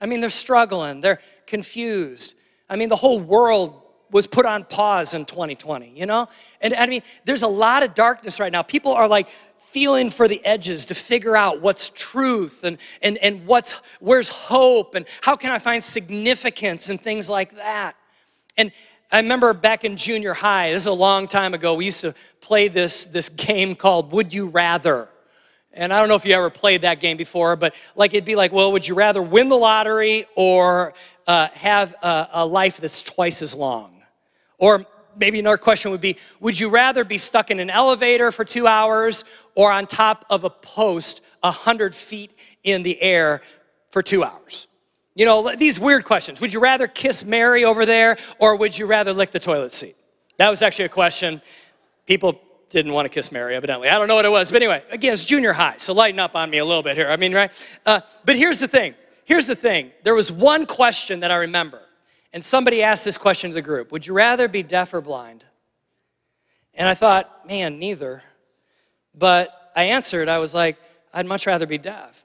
I 0.00 0.06
mean, 0.06 0.20
they're 0.20 0.30
struggling, 0.30 1.00
they're 1.00 1.20
confused. 1.46 2.34
I 2.68 2.76
mean, 2.76 2.88
the 2.88 2.96
whole 2.96 3.18
world 3.18 3.82
was 4.10 4.26
put 4.26 4.46
on 4.46 4.64
pause 4.64 5.14
in 5.14 5.24
2020, 5.24 5.92
you 5.94 6.06
know? 6.06 6.28
And 6.60 6.74
I 6.74 6.86
mean, 6.86 7.02
there's 7.24 7.42
a 7.42 7.48
lot 7.48 7.82
of 7.82 7.94
darkness 7.94 8.40
right 8.40 8.52
now. 8.52 8.62
People 8.62 8.92
are 8.92 9.08
like 9.08 9.28
feeling 9.58 10.08
for 10.08 10.28
the 10.28 10.44
edges 10.46 10.86
to 10.86 10.94
figure 10.94 11.36
out 11.36 11.60
what's 11.60 11.90
truth 11.90 12.64
and, 12.64 12.78
and, 13.02 13.18
and 13.18 13.46
what's, 13.46 13.72
where's 14.00 14.28
hope 14.28 14.94
and 14.94 15.04
how 15.20 15.36
can 15.36 15.50
I 15.50 15.58
find 15.58 15.84
significance 15.84 16.88
and 16.88 17.00
things 17.00 17.28
like 17.28 17.54
that. 17.56 17.94
And 18.56 18.72
I 19.12 19.18
remember 19.18 19.52
back 19.52 19.84
in 19.84 19.96
junior 19.96 20.34
high, 20.34 20.72
this 20.72 20.82
is 20.82 20.86
a 20.86 20.92
long 20.92 21.28
time 21.28 21.52
ago, 21.52 21.74
we 21.74 21.86
used 21.86 22.00
to 22.00 22.14
play 22.40 22.68
this, 22.68 23.04
this 23.04 23.28
game 23.28 23.74
called 23.74 24.10
Would 24.12 24.32
You 24.32 24.48
Rather. 24.48 25.08
And 25.78 25.94
I 25.94 26.00
don't 26.00 26.08
know 26.08 26.16
if 26.16 26.24
you 26.24 26.34
ever 26.34 26.50
played 26.50 26.82
that 26.82 26.98
game 26.98 27.16
before, 27.16 27.54
but 27.54 27.72
like 27.94 28.12
it'd 28.12 28.24
be 28.24 28.34
like, 28.34 28.50
well, 28.50 28.72
would 28.72 28.86
you 28.86 28.96
rather 28.96 29.22
win 29.22 29.48
the 29.48 29.56
lottery 29.56 30.26
or 30.34 30.92
uh, 31.28 31.48
have 31.54 31.94
a, 32.02 32.28
a 32.32 32.46
life 32.46 32.78
that's 32.78 33.00
twice 33.00 33.42
as 33.42 33.54
long? 33.54 34.02
Or 34.58 34.86
maybe 35.16 35.38
another 35.38 35.56
question 35.56 35.92
would 35.92 36.00
be 36.00 36.16
Would 36.40 36.58
you 36.58 36.68
rather 36.68 37.04
be 37.04 37.16
stuck 37.16 37.52
in 37.52 37.60
an 37.60 37.70
elevator 37.70 38.32
for 38.32 38.44
two 38.44 38.66
hours 38.66 39.24
or 39.54 39.70
on 39.70 39.86
top 39.86 40.24
of 40.28 40.42
a 40.42 40.50
post 40.50 41.20
100 41.42 41.94
feet 41.94 42.36
in 42.64 42.82
the 42.82 43.00
air 43.00 43.40
for 43.90 44.02
two 44.02 44.24
hours? 44.24 44.66
You 45.14 45.26
know, 45.26 45.54
these 45.54 45.78
weird 45.78 46.04
questions. 46.04 46.40
Would 46.40 46.52
you 46.52 46.60
rather 46.60 46.88
kiss 46.88 47.24
Mary 47.24 47.64
over 47.64 47.86
there 47.86 48.18
or 48.40 48.56
would 48.56 48.76
you 48.76 48.86
rather 48.86 49.12
lick 49.12 49.30
the 49.30 49.40
toilet 49.40 49.72
seat? 49.72 49.96
That 50.38 50.48
was 50.48 50.60
actually 50.60 50.86
a 50.86 50.90
question. 50.90 51.40
People 52.04 52.40
didn't 52.70 52.92
want 52.92 53.06
to 53.06 53.08
kiss 53.08 53.32
Mary, 53.32 53.54
evidently. 53.54 53.88
I 53.88 53.98
don't 53.98 54.08
know 54.08 54.14
what 54.14 54.24
it 54.24 54.30
was. 54.30 54.50
But 54.50 54.62
anyway, 54.62 54.82
again, 54.90 55.12
it's 55.12 55.24
junior 55.24 55.52
high, 55.52 55.76
so 55.78 55.92
lighten 55.92 56.20
up 56.20 56.34
on 56.34 56.50
me 56.50 56.58
a 56.58 56.64
little 56.64 56.82
bit 56.82 56.96
here. 56.96 57.08
I 57.08 57.16
mean, 57.16 57.32
right? 57.34 57.50
Uh, 57.86 58.00
but 58.24 58.36
here's 58.36 58.58
the 58.58 58.68
thing. 58.68 58.94
Here's 59.24 59.46
the 59.46 59.56
thing. 59.56 59.92
There 60.04 60.14
was 60.14 60.30
one 60.30 60.66
question 60.66 61.20
that 61.20 61.30
I 61.30 61.36
remember, 61.36 61.80
and 62.32 62.44
somebody 62.44 62.82
asked 62.82 63.04
this 63.04 63.18
question 63.18 63.50
to 63.50 63.54
the 63.54 63.62
group 63.62 63.92
Would 63.92 64.06
you 64.06 64.14
rather 64.14 64.48
be 64.48 64.62
deaf 64.62 64.92
or 64.94 65.00
blind? 65.00 65.44
And 66.74 66.88
I 66.88 66.94
thought, 66.94 67.46
man, 67.46 67.78
neither. 67.78 68.22
But 69.14 69.72
I 69.74 69.84
answered, 69.84 70.28
I 70.28 70.38
was 70.38 70.54
like, 70.54 70.76
I'd 71.12 71.26
much 71.26 71.46
rather 71.46 71.66
be 71.66 71.78
deaf 71.78 72.24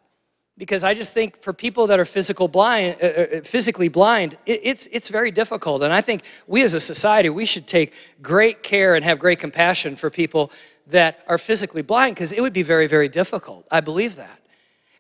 because 0.57 0.83
I 0.83 0.93
just 0.93 1.13
think 1.13 1.41
for 1.41 1.51
people 1.51 1.87
that 1.87 1.99
are 1.99 2.05
physical 2.05 2.47
blind, 2.47 2.97
uh, 3.01 3.05
uh, 3.05 3.41
physically 3.41 3.87
blind, 3.87 4.37
it, 4.45 4.59
it's, 4.63 4.87
it's 4.91 5.09
very 5.09 5.31
difficult. 5.31 5.81
And 5.81 5.91
I 5.91 6.01
think 6.01 6.23
we 6.45 6.61
as 6.61 6.73
a 6.73 6.79
society, 6.79 7.29
we 7.29 7.45
should 7.45 7.67
take 7.67 7.93
great 8.21 8.61
care 8.61 8.95
and 8.95 9.03
have 9.03 9.17
great 9.17 9.39
compassion 9.39 9.95
for 9.95 10.09
people 10.09 10.51
that 10.87 11.23
are 11.27 11.37
physically 11.37 11.81
blind 11.81 12.15
because 12.15 12.31
it 12.31 12.41
would 12.41 12.53
be 12.53 12.61
very, 12.61 12.87
very 12.87 13.09
difficult. 13.09 13.65
I 13.71 13.79
believe 13.79 14.15
that. 14.17 14.41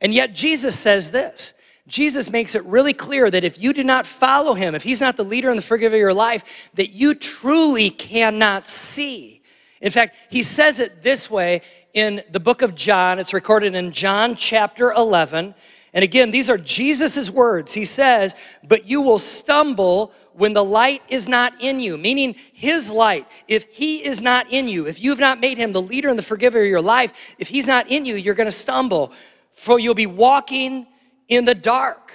And 0.01 0.13
yet 0.13 0.33
Jesus 0.33 0.77
says 0.77 1.11
this. 1.11 1.53
Jesus 1.85 2.29
makes 2.29 2.55
it 2.55 2.63
really 2.65 2.93
clear 2.93 3.29
that 3.29 3.43
if 3.43 3.61
you 3.61 3.73
do 3.73 3.83
not 3.83 4.05
follow 4.05 4.53
him, 4.53 4.73
if 4.73 4.83
he's 4.83 5.01
not 5.01 5.17
the 5.17 5.23
leader 5.23 5.49
and 5.49 5.57
the 5.57 5.63
forgiver 5.63 5.95
of 5.95 5.99
your 5.99 6.13
life, 6.13 6.71
that 6.75 6.91
you 6.91 7.13
truly 7.13 7.89
cannot 7.89 8.69
see. 8.69 9.41
In 9.81 9.91
fact, 9.91 10.15
he 10.29 10.43
says 10.43 10.79
it 10.79 11.01
this 11.03 11.29
way 11.29 11.61
in 11.93 12.23
the 12.31 12.39
book 12.39 12.61
of 12.61 12.75
John. 12.75 13.19
It's 13.19 13.33
recorded 13.33 13.75
in 13.75 13.91
John 13.91 14.35
chapter 14.35 14.91
11. 14.91 15.55
And 15.93 16.03
again, 16.03 16.31
these 16.31 16.49
are 16.49 16.57
Jesus' 16.57 17.29
words. 17.29 17.73
He 17.73 17.85
says, 17.85 18.35
But 18.63 18.87
you 18.87 19.01
will 19.01 19.19
stumble 19.19 20.11
when 20.33 20.53
the 20.53 20.65
light 20.65 21.03
is 21.07 21.29
not 21.29 21.53
in 21.61 21.79
you, 21.79 21.97
meaning 21.97 22.35
his 22.51 22.89
light. 22.89 23.27
If 23.47 23.65
he 23.65 24.03
is 24.03 24.19
not 24.19 24.51
in 24.51 24.67
you, 24.67 24.87
if 24.87 24.99
you 24.99 25.11
have 25.11 25.19
not 25.19 25.39
made 25.39 25.59
him 25.59 25.71
the 25.71 25.81
leader 25.81 26.09
and 26.09 26.17
the 26.17 26.23
forgiver 26.23 26.61
of 26.61 26.67
your 26.67 26.81
life, 26.81 27.35
if 27.37 27.49
he's 27.49 27.67
not 27.67 27.87
in 27.89 28.05
you, 28.05 28.15
you're 28.15 28.33
gonna 28.33 28.51
stumble. 28.51 29.11
For 29.51 29.79
you'll 29.79 29.93
be 29.93 30.07
walking 30.07 30.87
in 31.27 31.45
the 31.45 31.53
dark. 31.53 32.11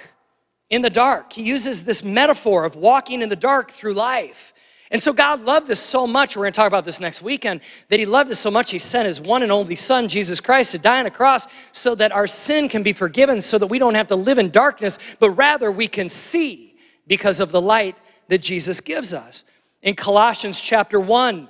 In 0.69 0.81
the 0.81 0.89
dark. 0.89 1.31
He 1.31 1.43
uses 1.43 1.85
this 1.85 2.03
metaphor 2.03 2.65
of 2.65 2.75
walking 2.75 3.21
in 3.21 3.29
the 3.29 3.35
dark 3.37 3.71
through 3.71 3.93
life. 3.93 4.53
And 4.91 5.03
so 5.03 5.13
God 5.13 5.41
loved 5.41 5.69
us 5.69 5.79
so 5.79 6.07
much, 6.07 6.35
we're 6.35 6.45
gonna 6.45 6.51
talk 6.51 6.67
about 6.67 6.83
this 6.83 6.99
next 6.99 7.21
weekend, 7.21 7.61
that 7.89 7.99
He 7.99 8.05
loved 8.05 8.31
us 8.31 8.39
so 8.39 8.49
much, 8.49 8.71
He 8.71 8.79
sent 8.79 9.07
His 9.07 9.21
one 9.21 9.43
and 9.43 9.51
only 9.51 9.75
Son, 9.75 10.07
Jesus 10.07 10.39
Christ, 10.39 10.71
to 10.71 10.79
die 10.79 10.99
on 10.99 11.05
a 11.05 11.11
cross 11.11 11.47
so 11.71 11.93
that 11.95 12.11
our 12.11 12.25
sin 12.25 12.69
can 12.69 12.81
be 12.81 12.93
forgiven, 12.93 13.41
so 13.41 13.59
that 13.59 13.67
we 13.67 13.77
don't 13.77 13.93
have 13.93 14.07
to 14.07 14.15
live 14.15 14.39
in 14.39 14.49
darkness, 14.49 14.97
but 15.19 15.31
rather 15.31 15.71
we 15.71 15.87
can 15.87 16.09
see 16.09 16.75
because 17.05 17.39
of 17.39 17.51
the 17.51 17.61
light 17.61 17.97
that 18.29 18.39
Jesus 18.39 18.79
gives 18.79 19.13
us. 19.13 19.43
In 19.81 19.95
Colossians 19.95 20.59
chapter 20.59 20.99
1, 20.99 21.47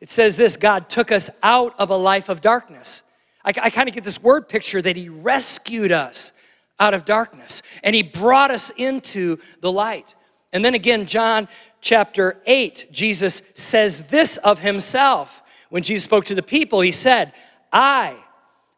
it 0.00 0.10
says 0.10 0.36
this 0.36 0.56
God 0.56 0.88
took 0.90 1.10
us 1.10 1.30
out 1.42 1.74
of 1.78 1.88
a 1.88 1.96
life 1.96 2.28
of 2.28 2.40
darkness. 2.40 3.02
I, 3.44 3.54
I 3.62 3.70
kind 3.70 3.88
of 3.88 3.94
get 3.94 4.04
this 4.04 4.22
word 4.22 4.48
picture 4.48 4.82
that 4.82 4.96
He 4.96 5.08
rescued 5.08 5.92
us 5.92 6.32
out 6.78 6.92
of 6.92 7.04
darkness 7.04 7.62
and 7.82 7.94
He 7.94 8.02
brought 8.02 8.50
us 8.50 8.70
into 8.76 9.38
the 9.60 9.72
light. 9.72 10.14
And 10.52 10.64
then 10.64 10.74
again, 10.74 11.06
John 11.06 11.48
chapter 11.82 12.40
8, 12.46 12.86
Jesus 12.90 13.42
says 13.52 14.04
this 14.04 14.38
of 14.38 14.60
himself. 14.60 15.42
When 15.68 15.82
Jesus 15.82 16.04
spoke 16.04 16.24
to 16.26 16.34
the 16.34 16.42
people, 16.42 16.80
he 16.80 16.92
said, 16.92 17.32
I 17.70 18.16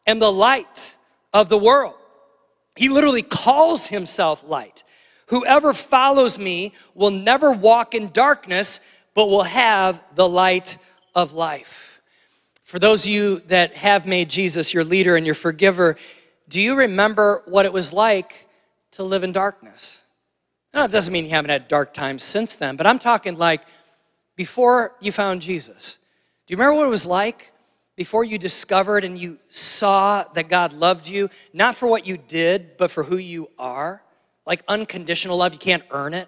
am 0.05 0.19
the 0.19 0.31
light 0.31 0.97
of 1.33 1.47
the 1.47 1.57
world. 1.57 1.95
He 2.75 2.89
literally 2.89 3.21
calls 3.21 3.87
himself 3.87 4.43
light. 4.45 4.83
Whoever 5.27 5.73
follows 5.73 6.37
me 6.37 6.73
will 6.93 7.11
never 7.11 7.51
walk 7.51 7.95
in 7.95 8.11
darkness, 8.11 8.79
but 9.13 9.27
will 9.27 9.43
have 9.43 10.03
the 10.15 10.27
light 10.27 10.77
of 11.13 11.33
life. 11.33 12.01
For 12.63 12.79
those 12.79 13.03
of 13.03 13.09
you 13.09 13.39
that 13.47 13.75
have 13.75 14.05
made 14.05 14.29
Jesus 14.29 14.73
your 14.73 14.83
leader 14.83 15.15
and 15.15 15.25
your 15.25 15.35
forgiver, 15.35 15.95
do 16.49 16.59
you 16.59 16.75
remember 16.75 17.43
what 17.45 17.65
it 17.65 17.73
was 17.73 17.93
like 17.93 18.47
to 18.91 19.03
live 19.03 19.23
in 19.23 19.31
darkness? 19.31 19.99
Now, 20.75 20.83
it 20.83 20.91
doesn't 20.91 21.13
mean 21.13 21.23
you 21.23 21.31
haven't 21.31 21.51
had 21.51 21.69
dark 21.69 21.93
times 21.93 22.21
since 22.21 22.57
then, 22.57 22.75
but 22.75 22.85
I'm 22.85 22.99
talking 22.99 23.37
like 23.37 23.61
before 24.35 24.93
you 24.99 25.13
found 25.13 25.41
Jesus. 25.41 25.97
Do 26.45 26.51
you 26.51 26.57
remember 26.57 26.75
what 26.77 26.85
it 26.85 26.89
was 26.89 27.05
like 27.05 27.53
before 27.95 28.25
you 28.25 28.37
discovered 28.37 29.05
and 29.05 29.17
you 29.17 29.39
saw 29.47 30.25
that 30.33 30.49
God 30.49 30.73
loved 30.73 31.07
you, 31.07 31.29
not 31.53 31.77
for 31.77 31.87
what 31.87 32.05
you 32.05 32.17
did, 32.17 32.75
but 32.75 32.91
for 32.91 33.03
who 33.03 33.15
you 33.15 33.49
are? 33.57 34.03
Like 34.45 34.63
unconditional 34.67 35.37
love, 35.37 35.53
you 35.53 35.59
can't 35.59 35.83
earn 35.91 36.13
it. 36.13 36.27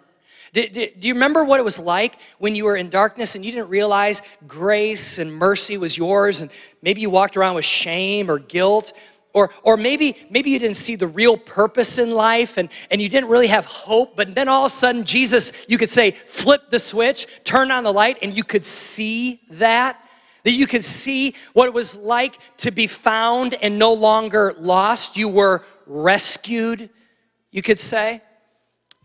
Do, 0.53 0.87
you 1.01 1.13
remember 1.13 1.43
what 1.43 1.59
it 1.59 1.63
was 1.63 1.77
like 1.77 2.17
when 2.39 2.55
you 2.55 2.63
were 2.63 2.77
in 2.77 2.89
darkness 2.89 3.35
and 3.35 3.43
you 3.43 3.51
didn't 3.51 3.67
realize 3.67 4.21
grace 4.47 5.17
and 5.17 5.31
mercy 5.31 5.77
was 5.77 5.97
yours 5.97 6.39
and 6.39 6.49
maybe 6.81 7.01
you 7.01 7.09
walked 7.09 7.35
around 7.35 7.55
with 7.55 7.65
shame 7.65 8.31
or 8.31 8.39
guilt? 8.39 8.93
Or, 9.37 9.51
or 9.61 9.77
maybe, 9.77 10.17
maybe 10.31 10.49
you 10.49 10.57
didn't 10.57 10.77
see 10.77 10.95
the 10.95 11.05
real 11.05 11.37
purpose 11.37 11.99
in 11.99 12.09
life 12.09 12.57
and, 12.57 12.69
and 12.89 12.99
you 12.99 13.07
didn't 13.07 13.29
really 13.29 13.49
have 13.49 13.65
hope, 13.65 14.15
but 14.15 14.33
then 14.33 14.49
all 14.49 14.65
of 14.65 14.71
a 14.71 14.75
sudden, 14.75 15.03
Jesus, 15.03 15.51
you 15.67 15.77
could 15.77 15.91
say, 15.91 16.09
flip 16.09 16.71
the 16.71 16.79
switch, 16.79 17.27
turn 17.43 17.69
on 17.69 17.83
the 17.83 17.93
light, 17.93 18.17
and 18.23 18.35
you 18.35 18.43
could 18.43 18.65
see 18.65 19.41
that. 19.51 20.03
That 20.43 20.53
you 20.53 20.65
could 20.65 20.83
see 20.83 21.35
what 21.53 21.67
it 21.67 21.73
was 21.75 21.93
like 21.95 22.39
to 22.57 22.71
be 22.71 22.87
found 22.87 23.53
and 23.53 23.77
no 23.77 23.93
longer 23.93 24.55
lost. 24.57 25.17
You 25.17 25.29
were 25.29 25.61
rescued, 25.85 26.89
you 27.51 27.61
could 27.61 27.79
say. 27.79 28.23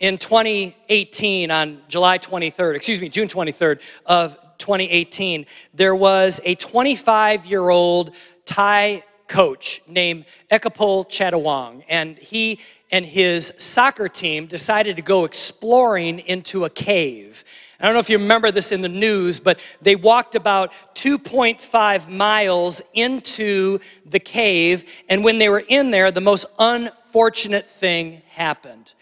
In 0.00 0.16
2018, 0.16 1.50
on 1.50 1.82
July 1.88 2.18
23rd, 2.18 2.76
excuse 2.76 3.02
me, 3.02 3.10
June 3.10 3.28
23rd 3.28 3.80
of 4.06 4.38
2018, 4.56 5.44
there 5.74 5.94
was 5.94 6.40
a 6.44 6.54
25 6.54 7.44
year 7.44 7.68
old 7.68 8.14
Thai 8.46 9.02
coach 9.32 9.80
named 9.88 10.26
Ekapol 10.50 11.08
Chanthawong, 11.08 11.82
and 11.88 12.18
he 12.18 12.60
and 12.90 13.06
his 13.06 13.50
soccer 13.56 14.06
team 14.06 14.46
decided 14.46 14.96
to 14.96 15.02
go 15.02 15.24
exploring 15.24 16.18
into 16.18 16.66
a 16.66 16.70
cave. 16.70 17.42
I 17.80 17.86
don't 17.86 17.94
know 17.94 18.00
if 18.00 18.10
you 18.10 18.18
remember 18.18 18.50
this 18.50 18.72
in 18.72 18.82
the 18.82 18.90
news, 18.90 19.40
but 19.40 19.58
they 19.80 19.96
walked 19.96 20.34
about 20.34 20.70
2.5 20.94 22.08
miles 22.10 22.82
into 22.92 23.78
the 24.04 24.20
cave, 24.20 24.84
and 25.08 25.24
when 25.24 25.38
they 25.38 25.48
were 25.48 25.64
in 25.66 25.90
there, 25.90 26.10
the 26.10 26.20
most 26.20 26.44
unfortunate 26.58 27.66
thing 27.66 28.20
happened. 28.28 28.92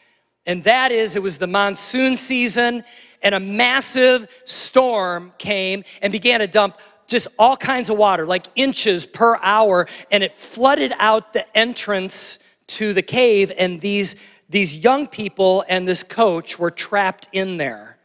And 0.47 0.63
that 0.65 0.93
is, 0.93 1.17
it 1.17 1.23
was 1.23 1.39
the 1.39 1.49
monsoon 1.49 2.17
season, 2.17 2.85
and 3.21 3.35
a 3.35 3.41
massive 3.41 4.29
storm 4.45 5.33
came 5.39 5.83
and 6.01 6.13
began 6.13 6.41
to 6.41 6.47
dump 6.47 6.77
just 7.11 7.27
all 7.39 7.57
kinds 7.57 7.91
of 7.91 7.99
water, 7.99 8.25
like 8.25 8.47
inches 8.55 9.05
per 9.05 9.37
hour, 9.43 9.89
and 10.11 10.23
it 10.23 10.33
flooded 10.33 10.93
out 10.99 11.33
the 11.33 11.59
entrance 11.59 12.39
to 12.69 12.95
the 12.95 13.03
cave, 13.03 13.51
and 13.59 13.81
these, 13.81 14.15
these 14.49 14.79
young 14.79 15.09
people 15.09 15.65
and 15.69 15.89
this 15.89 16.05
coach 16.05 16.59
were 16.59 16.71
trapped 16.71 17.29
in 17.33 17.57
there. 17.57 17.99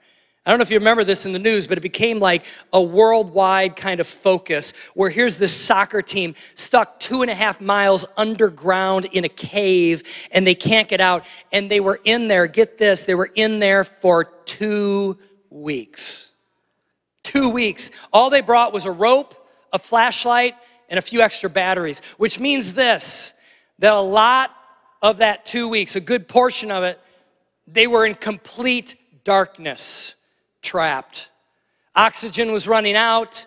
I 0.44 0.52
don't 0.52 0.60
know 0.60 0.64
if 0.64 0.72
you 0.72 0.78
remember 0.78 1.04
this 1.04 1.26
in 1.26 1.32
the 1.32 1.40
news, 1.40 1.66
but 1.66 1.78
it 1.78 1.82
became 1.82 2.20
like 2.20 2.46
a 2.72 2.82
worldwide 2.82 3.76
kind 3.76 4.00
of 4.00 4.08
focus 4.08 4.74
where 4.94 5.10
here's 5.10 5.38
this 5.38 5.54
soccer 5.54 6.04
team 6.04 6.36
stuck 6.54 7.00
two 7.00 7.24
and 7.24 7.32
a 7.32 7.36
half 7.36 7.60
miles 7.60 8.06
underground 8.16 9.06
in 9.06 9.24
a 9.26 9.30
cave 9.30 10.04
and 10.32 10.46
they 10.46 10.54
can't 10.54 10.88
get 10.88 11.02
out. 11.02 11.26
And 11.52 11.70
they 11.72 11.80
were 11.80 12.00
in 12.04 12.28
there, 12.28 12.46
get 12.46 12.78
this, 12.78 13.06
they 13.06 13.16
were 13.16 13.32
in 13.34 13.58
there 13.58 13.84
for 13.84 14.26
two 14.46 15.18
weeks 15.50 16.32
two 17.26 17.50
weeks. 17.50 17.92
All 18.14 18.30
they 18.30 18.40
brought 18.40 18.72
was 18.72 18.86
a 18.86 18.92
rope, 18.92 19.36
a 19.74 19.80
flashlight, 19.80 20.56
and 20.88 20.98
a 20.98 21.02
few 21.02 21.20
extra 21.20 21.50
batteries, 21.50 22.02
which 22.18 22.40
means 22.40 22.74
this 22.74 23.34
that 23.80 23.94
a 23.94 24.00
lot 24.00 24.52
of 25.02 25.18
that 25.18 25.46
two 25.46 25.68
weeks, 25.68 25.98
a 25.98 26.00
good 26.00 26.30
portion 26.30 26.72
of 26.72 26.84
it, 26.84 27.00
they 27.68 27.88
were 27.88 28.06
in 28.06 28.16
complete 28.16 28.96
darkness, 29.26 30.16
trapped. 30.62 31.30
Oxygen 31.96 32.54
was 32.54 32.68
running 32.68 32.96
out 32.96 33.46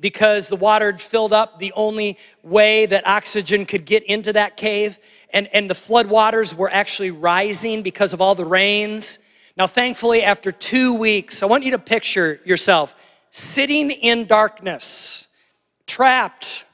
because 0.00 0.48
the 0.48 0.56
water 0.56 0.86
had 0.86 1.00
filled 1.00 1.32
up 1.32 1.58
the 1.58 1.72
only 1.72 2.18
way 2.42 2.86
that 2.86 3.06
oxygen 3.06 3.64
could 3.66 3.84
get 3.84 4.02
into 4.04 4.32
that 4.32 4.56
cave. 4.56 4.98
And, 5.32 5.48
and 5.52 5.68
the 5.68 5.74
flood 5.74 6.06
waters 6.06 6.54
were 6.54 6.70
actually 6.70 7.10
rising 7.10 7.82
because 7.82 8.12
of 8.12 8.20
all 8.20 8.34
the 8.34 8.44
rains. 8.44 9.18
Now, 9.56 9.66
thankfully, 9.66 10.22
after 10.22 10.52
two 10.52 10.94
weeks, 10.94 11.42
I 11.42 11.46
want 11.46 11.64
you 11.64 11.70
to 11.72 11.78
picture 11.78 12.40
yourself 12.44 12.94
sitting 13.30 13.90
in 13.90 14.26
darkness, 14.26 15.26
trapped 15.86 16.64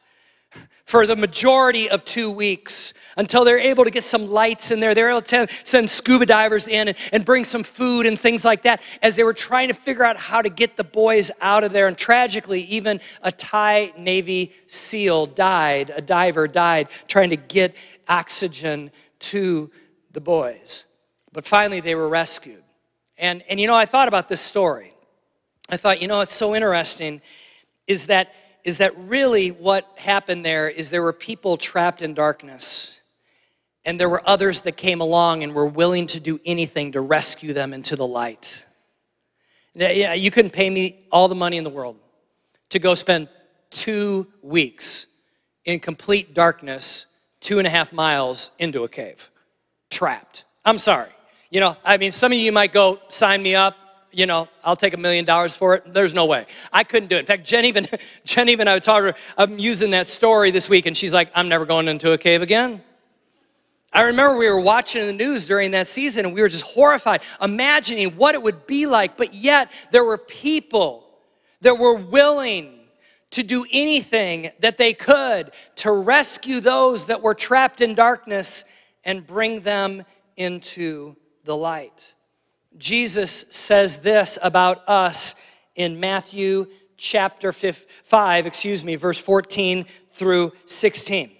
for 0.86 1.04
the 1.04 1.16
majority 1.16 1.90
of 1.90 2.04
two 2.04 2.30
weeks 2.30 2.94
until 3.16 3.44
they're 3.44 3.58
able 3.58 3.82
to 3.82 3.90
get 3.90 4.04
some 4.04 4.30
lights 4.30 4.70
in 4.70 4.78
there. 4.78 4.94
They're 4.94 5.10
able 5.10 5.20
to 5.22 5.48
send 5.64 5.90
scuba 5.90 6.26
divers 6.26 6.68
in 6.68 6.88
and, 6.88 6.96
and, 7.12 7.24
bring 7.24 7.44
some 7.44 7.64
food 7.64 8.06
and 8.06 8.16
things 8.16 8.44
like 8.44 8.62
that 8.62 8.80
as 9.02 9.16
they 9.16 9.24
were 9.24 9.34
trying 9.34 9.66
to 9.66 9.74
figure 9.74 10.04
out 10.04 10.16
how 10.16 10.42
to 10.42 10.48
get 10.48 10.76
the 10.76 10.84
boys 10.84 11.32
out 11.40 11.64
of 11.64 11.72
there. 11.72 11.88
And 11.88 11.98
tragically, 11.98 12.62
even 12.62 13.00
a 13.20 13.32
Thai 13.32 13.94
Navy 13.98 14.52
SEAL 14.68 15.26
died, 15.26 15.90
a 15.94 16.00
diver 16.00 16.46
died, 16.46 16.88
trying 17.08 17.30
to 17.30 17.36
get 17.36 17.74
oxygen 18.08 18.92
to 19.18 19.72
the 20.12 20.20
boys. 20.20 20.84
But 21.32 21.44
finally, 21.44 21.80
they 21.80 21.96
were 21.96 22.08
rescued. 22.08 22.62
And, 23.18 23.42
and 23.48 23.58
you 23.58 23.66
know, 23.66 23.74
I 23.74 23.86
thought 23.86 24.06
about 24.06 24.28
this 24.28 24.40
story. 24.40 24.95
I 25.68 25.76
thought, 25.76 26.00
you 26.00 26.08
know, 26.08 26.20
it's 26.20 26.34
so 26.34 26.54
interesting 26.54 27.20
is 27.86 28.06
that 28.06 28.32
is 28.64 28.78
that 28.78 28.98
really 28.98 29.52
what 29.52 29.88
happened 29.96 30.44
there 30.44 30.68
is 30.68 30.90
there 30.90 31.02
were 31.02 31.12
people 31.12 31.56
trapped 31.56 32.02
in 32.02 32.14
darkness 32.14 33.00
and 33.84 34.00
there 34.00 34.08
were 34.08 34.28
others 34.28 34.62
that 34.62 34.76
came 34.76 35.00
along 35.00 35.44
and 35.44 35.54
were 35.54 35.66
willing 35.66 36.08
to 36.08 36.18
do 36.18 36.40
anything 36.44 36.90
to 36.92 37.00
rescue 37.00 37.52
them 37.52 37.72
into 37.72 37.94
the 37.94 38.06
light. 38.06 38.64
Yeah, 39.74 40.14
you 40.14 40.32
couldn't 40.32 40.50
pay 40.50 40.68
me 40.68 41.06
all 41.12 41.28
the 41.28 41.36
money 41.36 41.56
in 41.56 41.62
the 41.62 41.70
world 41.70 41.96
to 42.70 42.80
go 42.80 42.94
spend 42.94 43.28
two 43.70 44.26
weeks 44.42 45.06
in 45.64 45.78
complete 45.78 46.34
darkness, 46.34 47.06
two 47.40 47.58
and 47.58 47.66
a 47.66 47.70
half 47.70 47.92
miles 47.92 48.50
into 48.58 48.82
a 48.82 48.88
cave, 48.88 49.30
trapped. 49.90 50.44
I'm 50.64 50.78
sorry. 50.78 51.10
You 51.50 51.60
know, 51.60 51.76
I 51.84 51.98
mean, 51.98 52.10
some 52.10 52.32
of 52.32 52.38
you 52.38 52.50
might 52.50 52.72
go, 52.72 52.98
sign 53.08 53.42
me 53.42 53.54
up 53.54 53.76
you 54.16 54.24
know, 54.24 54.48
I'll 54.64 54.76
take 54.76 54.94
a 54.94 54.96
million 54.96 55.26
dollars 55.26 55.56
for 55.56 55.74
it. 55.74 55.92
There's 55.92 56.14
no 56.14 56.24
way. 56.24 56.46
I 56.72 56.84
couldn't 56.84 57.10
do 57.10 57.16
it. 57.16 57.20
In 57.20 57.26
fact, 57.26 57.44
Jen 57.44 57.66
even, 57.66 57.86
Jen 58.24 58.48
even, 58.48 58.66
I 58.66 58.78
told 58.78 59.04
her, 59.04 59.14
I'm 59.36 59.58
using 59.58 59.90
that 59.90 60.06
story 60.06 60.50
this 60.50 60.70
week, 60.70 60.86
and 60.86 60.96
she's 60.96 61.12
like, 61.12 61.30
I'm 61.34 61.50
never 61.50 61.66
going 61.66 61.86
into 61.86 62.12
a 62.12 62.18
cave 62.18 62.40
again. 62.40 62.82
I 63.92 64.02
remember 64.02 64.38
we 64.38 64.48
were 64.48 64.58
watching 64.58 65.06
the 65.06 65.12
news 65.12 65.44
during 65.44 65.72
that 65.72 65.86
season, 65.86 66.24
and 66.24 66.34
we 66.34 66.40
were 66.40 66.48
just 66.48 66.64
horrified, 66.64 67.20
imagining 67.42 68.16
what 68.16 68.34
it 68.34 68.42
would 68.42 68.66
be 68.66 68.86
like. 68.86 69.18
But 69.18 69.34
yet, 69.34 69.70
there 69.92 70.02
were 70.02 70.18
people 70.18 71.06
that 71.60 71.78
were 71.78 71.94
willing 71.94 72.72
to 73.32 73.42
do 73.42 73.66
anything 73.70 74.50
that 74.60 74.78
they 74.78 74.94
could 74.94 75.50
to 75.76 75.92
rescue 75.92 76.60
those 76.60 77.06
that 77.06 77.20
were 77.20 77.34
trapped 77.34 77.82
in 77.82 77.94
darkness 77.94 78.64
and 79.04 79.26
bring 79.26 79.60
them 79.60 80.04
into 80.38 81.16
the 81.44 81.54
light. 81.54 82.14
Jesus 82.78 83.44
says 83.50 83.98
this 83.98 84.38
about 84.42 84.86
us 84.88 85.34
in 85.74 86.00
Matthew 86.00 86.66
chapter 86.96 87.52
5, 87.52 88.46
excuse 88.46 88.84
me, 88.84 88.96
verse 88.96 89.18
14 89.18 89.86
through 90.10 90.52
16. 90.66 91.30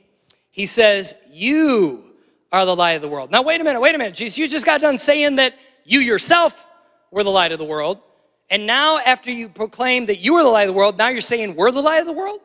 He 0.51 0.67
says, 0.67 1.15
You 1.31 2.05
are 2.53 2.65
the 2.65 2.77
light 2.77 2.93
of 2.93 3.03
the 3.03 3.09
world. 3.09 3.31
Now, 3.31 3.43
wait 3.43 3.61
a 3.61 3.65
minute, 3.65 3.81
wait 3.81 3.95
a 3.95 3.99
minute, 3.99 4.15
Jesus, 4.15 4.39
you 4.39 4.49
just 4.49 4.67
got 4.67 4.81
done 4.81 4.99
saying 4.99 5.37
that 5.37 5.55
you 5.85 6.01
yourself 6.01 6.67
were 7.11 7.25
the 7.25 7.31
light 7.31 7.53
of 7.53 7.59
the 7.59 7.65
world. 7.65 8.01
And 8.49 8.67
now, 8.67 8.99
after 8.99 9.31
you 9.31 9.49
proclaim 9.49 10.07
that 10.07 10.21
you 10.21 10.35
are 10.37 10.43
the 10.43 10.49
light 10.49 10.69
of 10.69 10.69
the 10.69 10.79
world, 10.79 10.97
now 10.97 11.09
you're 11.09 11.21
saying 11.21 11.57
we're 11.57 11.73
the 11.73 11.83
light 11.83 12.01
of 12.01 12.07
the 12.07 12.13
world? 12.13 12.41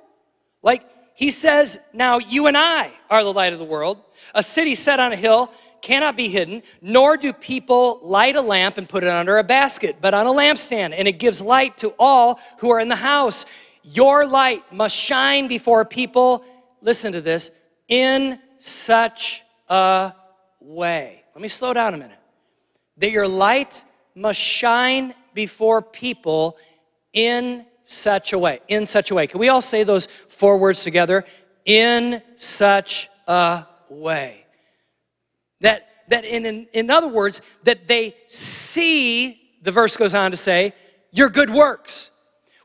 Like, 0.63 0.83
he 1.13 1.29
says, 1.29 1.79
Now 1.93 2.17
you 2.17 2.47
and 2.47 2.57
I 2.57 2.91
are 3.09 3.23
the 3.23 3.33
light 3.33 3.53
of 3.53 3.59
the 3.59 3.65
world. 3.65 4.01
A 4.33 4.41
city 4.41 4.75
set 4.75 4.99
on 4.99 5.13
a 5.13 5.15
hill 5.15 5.51
cannot 5.81 6.15
be 6.15 6.29
hidden, 6.29 6.63
nor 6.81 7.17
do 7.17 7.33
people 7.33 7.99
light 8.03 8.35
a 8.35 8.41
lamp 8.41 8.77
and 8.77 8.87
put 8.87 9.03
it 9.03 9.09
under 9.09 9.37
a 9.37 9.43
basket, 9.43 9.97
but 10.01 10.13
on 10.13 10.27
a 10.27 10.31
lampstand, 10.31 10.93
and 10.95 11.07
it 11.07 11.19
gives 11.19 11.41
light 11.41 11.77
to 11.77 11.93
all 11.97 12.39
who 12.59 12.69
are 12.69 12.79
in 12.79 12.87
the 12.89 12.95
house. 12.95 13.45
Your 13.83 14.25
light 14.25 14.63
must 14.71 14.95
shine 14.95 15.47
before 15.47 15.85
people, 15.85 16.45
listen 16.81 17.13
to 17.13 17.21
this, 17.21 17.51
in 17.87 18.39
such 18.59 19.43
a 19.69 20.13
way. 20.59 21.23
Let 21.33 21.41
me 21.41 21.47
slow 21.47 21.73
down 21.73 21.93
a 21.93 21.97
minute. 21.97 22.19
That 22.97 23.11
your 23.11 23.27
light 23.27 23.83
must 24.13 24.39
shine 24.39 25.13
before 25.33 25.81
people 25.81 26.57
in 27.13 27.65
such 27.83 28.33
a 28.33 28.39
way. 28.39 28.59
In 28.67 28.85
such 28.85 29.11
a 29.11 29.15
way. 29.15 29.27
Can 29.27 29.39
we 29.39 29.49
all 29.49 29.61
say 29.61 29.83
those 29.83 30.07
four 30.27 30.57
words 30.57 30.83
together? 30.83 31.25
In 31.65 32.21
such 32.35 33.09
a 33.27 33.65
way. 33.89 34.40
That, 35.61 35.87
that 36.09 36.25
in, 36.25 36.45
in, 36.45 36.67
in 36.73 36.89
other 36.89 37.07
words, 37.07 37.41
that 37.63 37.87
they 37.87 38.15
see, 38.27 39.39
the 39.61 39.71
verse 39.71 39.95
goes 39.97 40.13
on 40.13 40.31
to 40.31 40.37
say, 40.37 40.73
your 41.11 41.29
good 41.29 41.49
works 41.49 42.11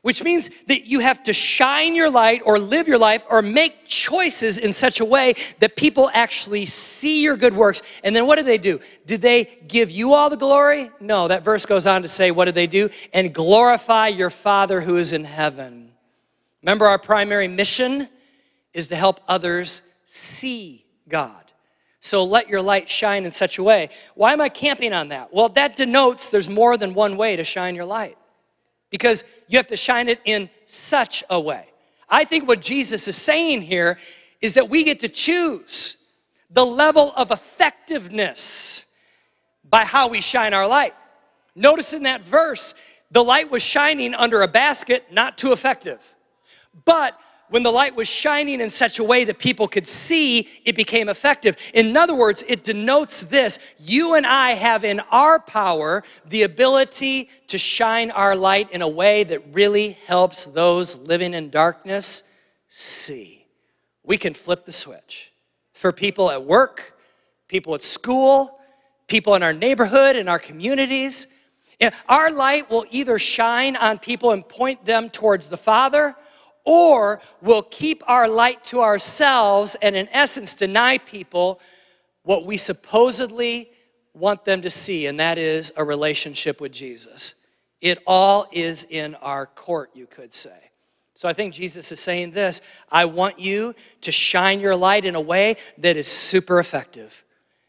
which 0.07 0.23
means 0.23 0.49
that 0.67 0.85
you 0.85 0.99
have 0.99 1.21
to 1.21 1.33
shine 1.33 1.93
your 1.93 2.09
light 2.09 2.41
or 2.45 2.57
live 2.59 2.87
your 2.87 2.97
life 2.97 3.25
or 3.29 3.41
make 3.41 3.85
choices 3.87 4.57
in 4.57 4.71
such 4.71 5.01
a 5.01 5.05
way 5.05 5.33
that 5.59 5.75
people 5.75 6.09
actually 6.13 6.65
see 6.65 7.21
your 7.21 7.35
good 7.35 7.53
works. 7.53 7.81
And 8.05 8.15
then 8.15 8.25
what 8.25 8.37
do 8.37 8.43
they 8.43 8.57
do? 8.57 8.79
Did 9.05 9.21
they 9.21 9.59
give 9.67 9.91
you 9.91 10.13
all 10.13 10.29
the 10.29 10.37
glory? 10.37 10.91
No, 11.01 11.27
that 11.27 11.43
verse 11.43 11.65
goes 11.65 11.85
on 11.85 12.03
to 12.03 12.07
say, 12.07 12.31
what 12.31 12.45
did 12.45 12.55
they 12.55 12.67
do? 12.67 12.89
And 13.11 13.33
glorify 13.33 14.07
your 14.07 14.29
Father 14.29 14.79
who 14.79 14.95
is 14.95 15.11
in 15.11 15.25
heaven. 15.25 15.91
Remember, 16.61 16.87
our 16.87 16.99
primary 16.99 17.49
mission 17.49 18.07
is 18.71 18.87
to 18.87 18.95
help 18.95 19.19
others 19.27 19.81
see 20.05 20.85
God. 21.09 21.46
So 22.07 22.23
let 22.23 22.47
your 22.47 22.61
light 22.61 22.87
shine 22.87 23.25
in 23.25 23.31
such 23.31 23.57
a 23.57 23.63
way. 23.63 23.89
Why 24.15 24.31
am 24.31 24.39
I 24.39 24.47
camping 24.47 24.93
on 24.93 25.09
that? 25.09 25.33
Well, 25.33 25.49
that 25.49 25.75
denotes 25.75 26.29
there's 26.29 26.49
more 26.49 26.77
than 26.77 26.93
one 26.93 27.17
way 27.17 27.35
to 27.35 27.43
shine 27.43 27.75
your 27.75 27.85
light 27.85 28.17
because 28.89 29.25
you 29.47 29.57
have 29.57 29.67
to 29.67 29.75
shine 29.75 30.07
it 30.07 30.21
in 30.23 30.49
such 30.65 31.23
a 31.29 31.39
way. 31.39 31.67
I 32.09 32.23
think 32.23 32.47
what 32.47 32.61
Jesus 32.61 33.07
is 33.09 33.17
saying 33.17 33.63
here 33.63 33.97
is 34.39 34.53
that 34.53 34.69
we 34.69 34.85
get 34.85 35.01
to 35.01 35.09
choose 35.09 35.97
the 36.49 36.65
level 36.65 37.11
of 37.17 37.29
effectiveness 37.29 38.85
by 39.69 39.83
how 39.83 40.07
we 40.07 40.21
shine 40.21 40.53
our 40.53 40.67
light. 40.67 40.95
Notice 41.55 41.91
in 41.91 42.03
that 42.03 42.23
verse, 42.23 42.73
the 43.11 43.23
light 43.23 43.51
was 43.51 43.61
shining 43.61 44.15
under 44.15 44.41
a 44.41 44.47
basket, 44.47 45.11
not 45.11 45.37
too 45.37 45.51
effective. 45.51 46.15
But 46.85 47.19
when 47.49 47.63
the 47.63 47.71
light 47.71 47.95
was 47.95 48.07
shining 48.07 48.59
in 48.59 48.69
such 48.69 48.99
a 48.99 49.03
way 49.03 49.23
that 49.23 49.39
people 49.39 49.67
could 49.67 49.87
see, 49.87 50.49
it 50.65 50.75
became 50.75 51.07
effective. 51.07 51.55
In 51.73 51.95
other 51.95 52.13
words, 52.13 52.43
it 52.47 52.63
denotes 52.63 53.21
this 53.21 53.57
you 53.79 54.15
and 54.15 54.25
I 54.25 54.51
have 54.51 54.83
in 54.83 54.99
our 55.11 55.39
power 55.39 56.03
the 56.25 56.43
ability 56.43 57.29
to 57.47 57.57
shine 57.57 58.11
our 58.11 58.35
light 58.35 58.69
in 58.71 58.81
a 58.81 58.87
way 58.87 59.23
that 59.23 59.53
really 59.53 59.97
helps 60.07 60.45
those 60.45 60.95
living 60.97 61.33
in 61.33 61.49
darkness 61.49 62.23
see. 62.67 63.45
We 64.03 64.17
can 64.17 64.33
flip 64.33 64.65
the 64.65 64.73
switch 64.73 65.31
for 65.73 65.91
people 65.91 66.29
at 66.31 66.43
work, 66.43 66.97
people 67.47 67.75
at 67.75 67.83
school, 67.83 68.59
people 69.07 69.35
in 69.35 69.43
our 69.43 69.53
neighborhood, 69.53 70.15
in 70.17 70.27
our 70.27 70.39
communities. 70.39 71.27
Eh, 71.79 71.91
our 72.09 72.29
light 72.29 72.69
will 72.69 72.85
either 72.91 73.17
shine 73.19 73.77
on 73.77 73.99
people 73.99 74.31
and 74.31 74.47
point 74.47 74.83
them 74.85 75.09
towards 75.09 75.47
the 75.47 75.57
Father 75.57 76.15
or 76.67 77.21
we'll 77.41 77.63
keep 77.63 78.03
our 78.07 78.27
light 78.27 78.61
to 78.61 78.81
ourselves 78.81 79.77
and, 79.81 79.95
in 79.95 80.09
essence, 80.11 80.53
deny 80.53 80.97
people 80.97 81.61
what 82.23 82.45
we 82.45 82.57
supposedly 82.57 83.71
want 84.13 84.43
them 84.43 84.61
to 84.61 84.69
see, 84.69 85.05
and 85.05 85.17
that 85.17 85.37
is 85.37 85.71
a 85.77 85.83
relationship 85.85 86.59
with 86.59 86.73
Jesus. 86.73 87.35
It 87.79 87.99
all 88.05 88.47
is 88.51 88.85
in 88.89 89.15
our 89.15 89.45
court, 89.45 89.91
you 89.93 90.07
could 90.07 90.33
say. 90.33 90.71
So 91.15 91.29
I 91.29 91.33
think 91.33 91.53
Jesus 91.53 91.89
is 91.93 92.01
saying 92.01 92.31
this 92.31 92.59
I 92.91 93.05
want 93.05 93.39
you 93.39 93.73
to 94.01 94.11
shine 94.11 94.59
your 94.59 94.75
light 94.75 95.05
in 95.05 95.15
a 95.15 95.21
way 95.21 95.55
that 95.77 95.95
is 95.95 96.09
super 96.09 96.59
effective. 96.59 97.23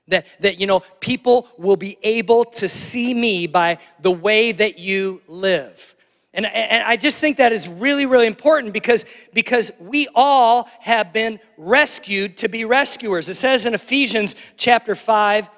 That, 0.09 0.27
that 0.41 0.59
you 0.59 0.67
know 0.67 0.81
people 0.99 1.49
will 1.57 1.77
be 1.77 1.99
able 2.03 2.47
to 2.47 2.69
see 2.69 3.15
me 3.15 3.47
by 3.47 3.79
the 4.01 4.11
way 4.11 4.51
that 4.51 4.81
you 4.81 5.23
live 5.29 5.95
and, 6.35 6.47
and 6.47 6.85
I 6.85 6.97
just 6.97 7.19
think 7.19 7.39
that 7.39 7.53
is 7.53 7.67
really, 7.69 8.07
really 8.07 8.27
important 8.27 8.73
because, 8.73 9.05
because 9.33 9.71
we 9.81 10.09
all 10.15 10.69
have 10.81 11.13
been 11.13 11.41
rescued 11.57 12.37
to 12.39 12.49
be 12.49 12.65
rescuers. 12.65 13.29
It 13.29 13.35
says 13.35 13.65
in 13.65 13.75
Ephesians 13.75 14.35
chapter 14.57 14.95
5, 14.95 15.49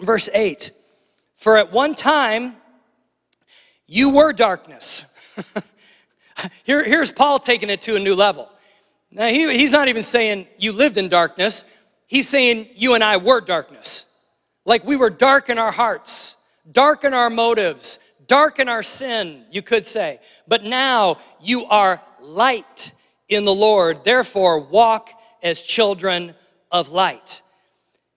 verse 0.00 0.28
8, 0.32 0.72
For 1.36 1.56
at 1.56 1.72
one 1.72 1.94
time 1.94 2.56
you 3.86 4.10
were 4.10 4.32
darkness. 4.32 5.06
Here, 6.64 6.84
here's 6.84 7.12
Paul 7.12 7.38
taking 7.38 7.70
it 7.70 7.82
to 7.82 7.96
a 7.96 8.00
new 8.00 8.14
level. 8.14 8.50
Now, 9.10 9.28
he, 9.28 9.56
he's 9.56 9.70
not 9.70 9.86
even 9.86 10.02
saying 10.02 10.48
you 10.58 10.72
lived 10.72 10.98
in 10.98 11.08
darkness, 11.08 11.64
he's 12.06 12.28
saying 12.28 12.68
you 12.74 12.94
and 12.94 13.04
I 13.04 13.16
were 13.18 13.40
darkness. 13.40 14.06
Like 14.64 14.84
we 14.84 14.96
were 14.96 15.10
dark 15.10 15.48
in 15.48 15.58
our 15.58 15.70
hearts, 15.70 16.36
dark 16.70 17.04
in 17.04 17.14
our 17.14 17.30
motives, 17.30 18.00
darken 18.26 18.68
our 18.68 18.82
sin, 18.82 19.44
you 19.50 19.62
could 19.62 19.86
say. 19.86 20.20
But 20.46 20.64
now 20.64 21.18
you 21.40 21.64
are 21.66 22.00
light 22.20 22.92
in 23.28 23.44
the 23.44 23.54
Lord. 23.54 24.04
Therefore, 24.04 24.60
walk 24.60 25.10
as 25.42 25.62
children 25.62 26.34
of 26.70 26.90
light. 26.90 27.42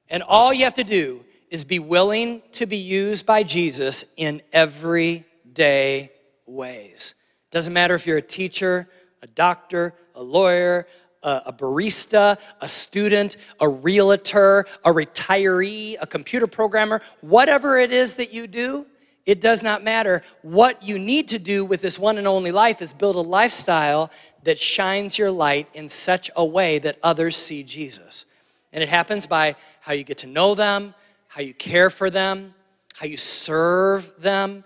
And 0.09 0.23
all 0.23 0.53
you 0.53 0.63
have 0.63 0.75
to 0.75 0.83
do 0.83 1.23
is 1.49 1.63
be 1.63 1.79
willing 1.79 2.41
to 2.53 2.65
be 2.65 2.77
used 2.77 3.25
by 3.25 3.43
Jesus 3.43 4.03
in 4.15 4.41
everyday 4.51 6.11
ways. 6.45 7.13
Doesn't 7.51 7.73
matter 7.73 7.95
if 7.95 8.05
you're 8.05 8.17
a 8.17 8.21
teacher, 8.21 8.89
a 9.21 9.27
doctor, 9.27 9.93
a 10.15 10.21
lawyer, 10.21 10.87
a 11.23 11.51
barista, 11.51 12.37
a 12.61 12.67
student, 12.67 13.35
a 13.59 13.67
realtor, 13.67 14.65
a 14.85 14.91
retiree, 14.91 15.97
a 15.99 16.07
computer 16.07 16.47
programmer, 16.47 17.01
whatever 17.21 17.77
it 17.77 17.91
is 17.91 18.15
that 18.15 18.33
you 18.33 18.47
do, 18.47 18.85
it 19.27 19.41
does 19.41 19.61
not 19.61 19.83
matter. 19.83 20.23
What 20.41 20.81
you 20.81 20.97
need 20.97 21.27
to 21.27 21.37
do 21.37 21.65
with 21.65 21.81
this 21.81 21.99
one 21.99 22.17
and 22.17 22.25
only 22.25 22.51
life 22.51 22.81
is 22.81 22.93
build 22.93 23.17
a 23.17 23.21
lifestyle 23.21 24.09
that 24.43 24.57
shines 24.57 25.17
your 25.17 25.29
light 25.29 25.67
in 25.73 25.89
such 25.89 26.31
a 26.37 26.45
way 26.45 26.79
that 26.79 26.97
others 27.03 27.35
see 27.35 27.61
Jesus. 27.61 28.23
And 28.71 28.81
it 28.81 28.87
happens 28.87 29.27
by 29.27 29.57
how 29.81 29.91
you 29.91 30.05
get 30.05 30.19
to 30.19 30.27
know 30.27 30.55
them, 30.55 30.95
how 31.27 31.41
you 31.41 31.53
care 31.53 31.89
for 31.89 32.09
them, 32.09 32.55
how 32.95 33.05
you 33.05 33.17
serve 33.17 34.13
them, 34.17 34.63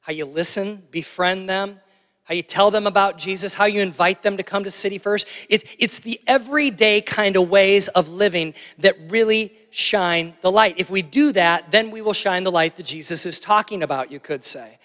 how 0.00 0.12
you 0.12 0.24
listen, 0.24 0.82
befriend 0.90 1.48
them, 1.48 1.78
how 2.24 2.34
you 2.34 2.42
tell 2.42 2.72
them 2.72 2.88
about 2.88 3.18
Jesus, 3.18 3.54
how 3.54 3.66
you 3.66 3.80
invite 3.80 4.24
them 4.24 4.36
to 4.36 4.42
come 4.42 4.64
to 4.64 4.70
City 4.72 4.98
First. 4.98 5.28
It, 5.48 5.64
it's 5.78 6.00
the 6.00 6.20
everyday 6.26 7.02
kind 7.02 7.36
of 7.36 7.48
ways 7.48 7.86
of 7.88 8.08
living 8.08 8.54
that 8.78 8.96
really 9.08 9.52
shine 9.72 10.34
the 10.42 10.52
light. 10.52 10.74
If 10.76 10.90
we 10.90 11.02
do 11.02 11.32
that, 11.32 11.70
then 11.70 11.90
we 11.90 12.02
will 12.02 12.12
shine 12.12 12.44
the 12.44 12.52
light 12.52 12.76
that 12.76 12.84
Jesus 12.84 13.24
is 13.24 13.40
talking 13.40 13.82
about, 13.82 14.12
you 14.12 14.20
could 14.20 14.44
say. 14.44 14.78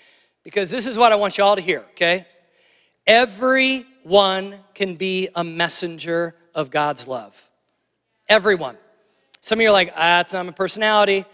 Because 0.43 0.71
this 0.71 0.87
is 0.87 0.97
what 0.97 1.11
I 1.11 1.15
want 1.15 1.37
you 1.37 1.43
all 1.43 1.57
to 1.57 1.61
hear, 1.61 1.81
okay? 1.91 2.25
Everyone 3.05 4.59
can 4.73 4.95
be 4.95 5.27
a 5.35 5.43
messenger 5.43 6.35
of 6.55 6.71
God's 6.71 7.05
love. 7.05 7.49
Everyone. 8.29 8.77
Some 9.41 9.59
of 9.59 9.63
you 9.63 9.69
are 9.69 9.73
like, 9.73 9.91
ah, 9.93 10.19
that's 10.19 10.31
not 10.31 10.45
my 10.45 10.53
personality. 10.53 11.25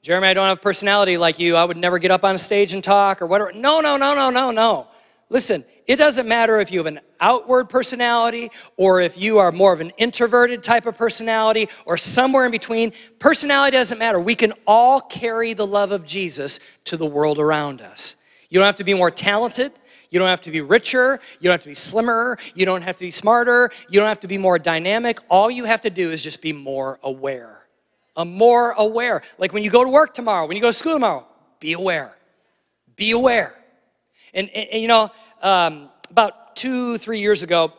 Jeremy, 0.00 0.28
I 0.28 0.34
don't 0.34 0.48
have 0.48 0.58
a 0.58 0.60
personality 0.60 1.18
like 1.18 1.38
you. 1.38 1.54
I 1.54 1.64
would 1.64 1.76
never 1.76 1.98
get 1.98 2.10
up 2.10 2.24
on 2.24 2.34
a 2.34 2.38
stage 2.38 2.72
and 2.72 2.82
talk 2.82 3.20
or 3.20 3.26
whatever. 3.26 3.52
No, 3.52 3.80
no, 3.80 3.98
no, 3.98 4.14
no, 4.14 4.30
no, 4.30 4.50
no. 4.50 4.88
Listen, 5.32 5.64
it 5.86 5.96
doesn't 5.96 6.28
matter 6.28 6.60
if 6.60 6.70
you 6.70 6.78
have 6.78 6.86
an 6.86 7.00
outward 7.18 7.70
personality 7.70 8.50
or 8.76 9.00
if 9.00 9.16
you 9.16 9.38
are 9.38 9.50
more 9.50 9.72
of 9.72 9.80
an 9.80 9.90
introverted 9.96 10.62
type 10.62 10.84
of 10.84 10.98
personality 10.98 11.70
or 11.86 11.96
somewhere 11.96 12.44
in 12.44 12.50
between. 12.50 12.92
Personality 13.18 13.78
doesn't 13.78 13.96
matter. 13.96 14.20
We 14.20 14.34
can 14.34 14.52
all 14.66 15.00
carry 15.00 15.54
the 15.54 15.66
love 15.66 15.90
of 15.90 16.04
Jesus 16.04 16.60
to 16.84 16.98
the 16.98 17.06
world 17.06 17.38
around 17.38 17.80
us. 17.80 18.14
You 18.50 18.58
don't 18.58 18.66
have 18.66 18.76
to 18.76 18.84
be 18.84 18.92
more 18.92 19.10
talented. 19.10 19.72
You 20.10 20.18
don't 20.18 20.28
have 20.28 20.42
to 20.42 20.50
be 20.50 20.60
richer. 20.60 21.18
You 21.40 21.48
don't 21.48 21.54
have 21.54 21.62
to 21.62 21.68
be 21.70 21.74
slimmer. 21.74 22.36
You 22.54 22.66
don't 22.66 22.82
have 22.82 22.98
to 22.98 23.04
be 23.04 23.10
smarter. 23.10 23.70
You 23.88 24.00
don't 24.00 24.08
have 24.08 24.20
to 24.20 24.28
be 24.28 24.36
more 24.36 24.58
dynamic. 24.58 25.18
All 25.30 25.50
you 25.50 25.64
have 25.64 25.80
to 25.80 25.90
do 25.90 26.10
is 26.10 26.22
just 26.22 26.42
be 26.42 26.52
more 26.52 26.98
aware. 27.02 27.66
A 28.16 28.26
more 28.26 28.72
aware. 28.72 29.22
Like 29.38 29.54
when 29.54 29.64
you 29.64 29.70
go 29.70 29.82
to 29.82 29.88
work 29.88 30.12
tomorrow, 30.12 30.46
when 30.46 30.58
you 30.58 30.62
go 30.62 30.68
to 30.68 30.76
school 30.76 30.92
tomorrow, 30.92 31.26
be 31.58 31.72
aware. 31.72 32.18
Be 32.96 33.12
aware. 33.12 33.61
And, 34.34 34.48
and, 34.50 34.68
and 34.70 34.82
you 34.82 34.88
know, 34.88 35.10
um, 35.42 35.90
about 36.10 36.56
two, 36.56 36.98
three 36.98 37.20
years 37.20 37.42
ago, 37.42 37.72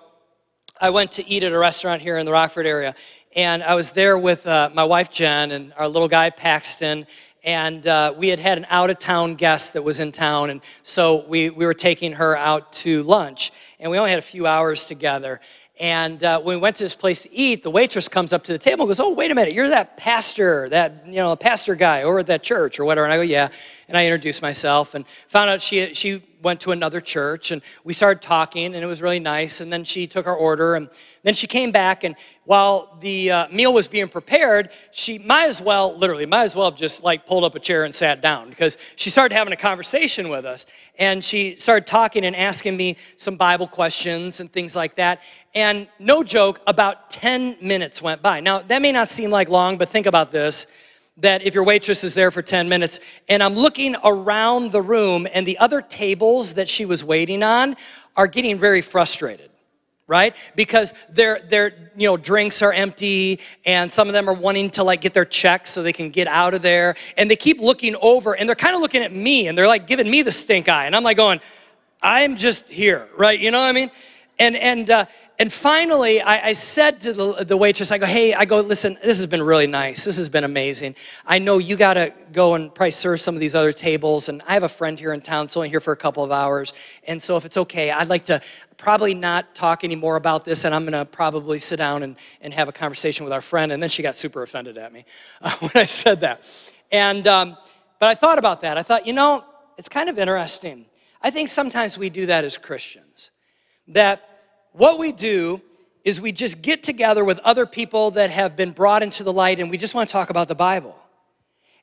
I 0.80 0.90
went 0.90 1.14
to 1.14 1.28
eat 1.28 1.44
at 1.44 1.52
a 1.52 1.58
restaurant 1.58 2.02
here 2.02 2.18
in 2.18 2.26
the 2.26 2.32
Rockford 2.32 2.66
area. 2.66 2.96
And 3.36 3.64
I 3.64 3.76
was 3.76 3.92
there 3.92 4.18
with 4.18 4.46
uh, 4.46 4.70
my 4.74 4.84
wife, 4.84 5.10
Jen, 5.10 5.52
and 5.52 5.74
our 5.78 5.88
little 5.88 6.08
guy, 6.08 6.30
Paxton. 6.30 7.08
And 7.44 7.88
uh, 7.88 8.14
we 8.16 8.30
had 8.30 8.40
had 8.40 8.58
an 8.58 8.66
out 8.70 8.90
of 8.90 9.00
town 9.00 9.36
guest 9.36 9.74
that 9.74 9.84
was 9.84 10.00
in 10.00 10.12
town. 10.12 10.50
And 10.50 10.62
so 10.84 11.26
we, 11.28 11.50
we 11.50 11.66
were 11.66 11.74
taking 11.74 12.14
her 12.14 12.38
out 12.38 12.72
to 12.74 13.04
lunch. 13.04 13.52
And 13.80 13.92
we 13.92 13.98
only 13.98 14.12
had 14.12 14.20
a 14.20 14.24
few 14.24 14.46
hours 14.46 14.86
together. 14.86 15.40
And 15.80 16.24
uh, 16.24 16.40
when 16.40 16.58
we 16.58 16.62
went 16.62 16.76
to 16.78 16.84
this 16.84 16.94
place 16.94 17.24
to 17.24 17.34
eat, 17.34 17.64
the 17.64 17.72
waitress 17.72 18.08
comes 18.08 18.32
up 18.32 18.44
to 18.44 18.52
the 18.52 18.60
table 18.60 18.84
and 18.84 18.90
goes, 18.90 19.00
Oh, 19.00 19.10
wait 19.10 19.32
a 19.32 19.36
minute, 19.36 19.54
you're 19.54 19.70
that 19.70 19.98
pastor, 19.98 20.70
that, 20.70 21.04
you 21.08 21.16
know, 21.16 21.36
pastor 21.36 21.74
guy 21.74 22.04
over 22.04 22.20
at 22.20 22.28
that 22.28 22.44
church 22.44 22.80
or 22.80 22.86
whatever. 22.86 23.06
And 23.06 23.14
I 23.14 23.18
go, 23.18 23.24
Yeah. 23.24 23.50
And 23.88 23.98
I 23.98 24.06
introduced 24.06 24.42
myself 24.42 24.94
and 24.94 25.06
found 25.28 25.50
out 25.50 25.62
she, 25.62 25.94
she 25.96 26.22
went 26.44 26.60
to 26.62 26.72
another 26.72 27.02
church 27.02 27.52
and 27.52 27.62
we 27.84 27.94
started 27.94 28.22
talking 28.22 28.76
and 28.76 28.84
it 28.84 28.86
was 28.86 29.02
really 29.02 29.20
nice. 29.20 29.62
And 29.62 29.72
then 29.72 29.84
she 29.84 30.06
took 30.06 30.28
our 30.28 30.36
order 30.36 30.76
and 30.76 30.90
then 31.24 31.34
she 31.34 31.48
came 31.48 31.72
back 31.72 32.04
and 32.04 32.16
while 32.46 32.98
the 33.00 33.32
uh, 33.32 33.48
meal 33.50 33.74
was 33.74 33.88
being 33.88 34.10
prepared, 34.10 34.70
she 34.92 35.18
might 35.18 35.48
as 35.48 35.62
well, 35.62 35.98
literally, 35.98 36.26
might 36.26 36.44
as 36.44 36.56
well 36.56 36.70
have 36.70 36.78
just 36.78 37.02
like 37.04 37.26
pulled 37.26 37.46
up 37.46 37.56
a 37.56 37.60
chair 37.60 37.86
and 37.86 37.96
sat 37.96 38.22
down 38.22 38.50
because 38.50 38.78
she 38.96 39.10
started 39.10 39.34
having 39.34 39.54
a 39.54 39.58
conversation 39.58 40.28
with 40.28 40.46
us 40.46 40.66
and 41.00 41.24
she 41.24 41.56
started 41.56 41.88
talking 41.88 42.26
and 42.26 42.36
asking 42.36 42.76
me 42.76 42.98
some 43.16 43.38
Bible 43.38 43.68
questions 43.68 44.40
and 44.40 44.52
things 44.52 44.76
like 44.76 44.96
that. 44.96 45.22
And 45.56 45.88
no 46.00 46.24
joke, 46.24 46.62
about 46.68 47.10
10 47.10 47.58
minutes 47.62 48.02
went 48.02 48.22
by. 48.22 48.42
Now, 48.42 48.60
that 48.60 48.82
may 48.82 48.92
not 48.92 49.10
seem 49.10 49.30
like 49.30 49.48
long, 49.48 49.78
but 49.78 49.88
think 49.88 50.06
about 50.06 50.32
this 50.32 50.68
that 51.18 51.44
if 51.44 51.54
your 51.54 51.64
waitress 51.64 52.04
is 52.04 52.14
there 52.14 52.32
for 52.32 52.42
10 52.42 52.68
minutes 52.70 53.00
and 53.30 53.44
I'm 53.44 53.54
looking 53.54 53.96
around 54.04 54.72
the 54.72 54.82
room 54.82 55.28
and 55.32 55.46
the 55.46 55.58
other 55.60 55.82
tables 55.82 56.54
that 56.54 56.68
she 56.68 56.86
was 56.86 57.04
waiting 57.04 57.44
on 57.44 57.76
are 58.16 58.28
getting 58.28 58.58
very 58.58 58.82
frustrated 58.82 59.52
right? 60.08 60.36
Because 60.56 60.94
their 61.10 61.40
their 61.48 61.92
you 61.96 62.08
know 62.08 62.18
drinks 62.18 62.62
are 62.62 62.74
empty 62.74 63.40
and 63.66 63.92
some 63.92 64.08
of 64.08 64.14
them 64.14 64.30
are 64.30 64.34
wanting 64.34 64.70
to 64.72 64.84
like 64.84 65.02
get 65.02 65.14
their 65.14 65.26
checks 65.26 65.72
so 65.72 65.82
they 65.82 65.94
can 65.94 66.10
get 66.10 66.28
out 66.28 66.54
of 66.54 66.62
there 66.62 66.96
and 67.18 67.32
they 67.32 67.36
keep 67.36 67.62
looking 67.62 67.96
over 68.02 68.34
and 68.34 68.48
they're 68.48 68.56
kind 68.56 68.76
of 68.76 68.82
looking 68.82 69.02
at 69.02 69.14
me 69.14 69.48
and 69.48 69.58
they're 69.58 69.68
like 69.68 69.88
giving 69.88 70.10
me 70.10 70.22
the 70.22 70.32
stink 70.32 70.68
eye 70.68 70.86
and 70.86 70.96
i'm 70.96 71.04
like 71.04 71.18
going 71.18 71.40
i'm 72.02 72.36
just 72.38 72.68
here 72.68 73.08
right? 73.18 73.40
You 73.40 73.52
know 73.52 73.60
what 73.60 73.70
i 73.70 73.72
mean 73.72 73.92
and 74.40 74.56
and 74.56 74.90
uh, 74.90 75.06
and 75.40 75.52
finally, 75.52 76.22
I, 76.22 76.50
I, 76.50 76.54
said 76.54 77.02
to 77.02 77.12
the, 77.12 77.44
the 77.44 77.58
waitress, 77.58 77.92
I 77.92 77.98
go, 77.98 78.06
hey, 78.06 78.36
I 78.36 78.46
go, 78.46 78.62
listen, 78.62 79.00
this 79.04 79.18
has 79.18 79.26
been 79.26 79.42
really 79.42 79.66
nice. 79.66 80.06
This 80.06 80.18
has 80.18 80.30
been 80.30 80.44
amazing. 80.44 80.96
I 81.26 81.40
know 81.40 81.58
you 81.58 81.76
got 81.76 81.96
to 81.96 82.14
go 82.32 82.54
and 82.54 82.74
probably 82.74 82.92
serve 82.92 83.20
some 83.20 83.34
of 83.34 83.42
these 83.42 83.56
other 83.56 83.74
tables. 83.74 84.30
And 84.30 84.44
I 84.48 84.54
have 84.54 84.62
a 84.62 84.70
friend 84.70 85.00
here 85.00 85.12
in 85.12 85.22
town, 85.22 85.46
it's 85.46 85.58
only 85.58 85.70
here 85.70 85.80
for 85.80 85.92
a 85.92 85.98
couple 85.98 86.24
of 86.24 86.32
hours. 86.32 86.72
And 87.08 87.22
so 87.22 87.36
if 87.36 87.46
it's 87.46 87.58
okay, 87.58 87.90
I'd 87.90 88.10
like 88.10 88.26
to 88.26 88.42
probably 88.78 89.16
not 89.16 89.56
talk 89.56 89.84
anymore 89.84 90.18
about 90.18 90.46
this. 90.46 90.66
And 90.66 90.76
I'm 90.76 90.84
going 90.84 90.94
to 90.94 91.04
probably 91.04 91.58
sit 91.58 91.78
down 91.78 92.04
and, 92.04 92.16
and 92.40 92.54
have 92.54 92.70
a 92.70 92.74
conversation 92.74 93.24
with 93.24 93.34
our 93.34 93.42
friend. 93.42 93.72
And 93.72 93.82
then 93.82 93.90
she 93.90 94.04
got 94.04 94.16
super 94.16 94.44
offended 94.44 94.78
at 94.78 94.94
me 94.94 95.04
uh, 95.42 95.52
when 95.60 95.72
I 95.74 95.88
said 95.88 96.22
that. 96.22 96.44
And, 96.92 97.26
um, 97.26 97.58
but 98.00 98.08
I 98.10 98.14
thought 98.16 98.38
about 98.38 98.62
that. 98.62 98.78
I 98.78 98.84
thought, 98.84 99.08
you 99.08 99.14
know, 99.14 99.44
it's 99.80 99.90
kind 99.90 100.10
of 100.10 100.20
interesting. 100.20 100.86
I 101.24 101.32
think 101.32 101.50
sometimes 101.50 101.98
we 101.98 102.12
do 102.12 102.28
that 102.28 102.46
as 102.46 102.56
Christians. 102.56 103.32
That 103.88 104.28
what 104.72 104.98
we 104.98 105.12
do 105.12 105.62
is 106.04 106.20
we 106.20 106.32
just 106.32 106.62
get 106.62 106.84
together 106.84 107.24
with 107.24 107.40
other 107.40 107.66
people 107.66 108.12
that 108.12 108.30
have 108.30 108.56
been 108.56 108.72
brought 108.72 109.04
into 109.04 109.24
the 109.24 109.34
light 109.34 109.60
and 109.60 109.70
we 109.70 109.78
just 109.78 109.96
want 109.96 110.10
to 110.10 110.14
talk 110.14 110.30
about 110.30 110.48
the 110.48 110.56
Bible. 110.56 110.98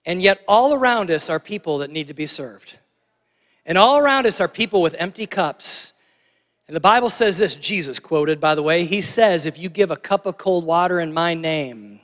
And 0.06 0.22
yet, 0.22 0.42
all 0.48 0.72
around 0.72 1.10
us 1.10 1.28
are 1.28 1.38
people 1.38 1.78
that 1.78 1.90
need 1.90 2.06
to 2.06 2.14
be 2.14 2.26
served. 2.26 2.78
And 3.66 3.76
all 3.76 3.98
around 3.98 4.26
us 4.26 4.40
are 4.40 4.48
people 4.48 4.80
with 4.80 4.94
empty 4.98 5.26
cups. 5.26 5.92
And 6.66 6.74
the 6.74 6.80
Bible 6.80 7.10
says 7.10 7.38
this, 7.38 7.54
Jesus 7.54 7.98
quoted, 7.98 8.40
by 8.40 8.54
the 8.54 8.62
way, 8.62 8.84
he 8.84 9.00
says, 9.00 9.44
If 9.44 9.58
you 9.58 9.68
give 9.68 9.90
a 9.90 9.96
cup 9.96 10.24
of 10.24 10.38
cold 10.38 10.64
water 10.64 11.00
in 11.00 11.12
my 11.12 11.34
name, 11.34 12.00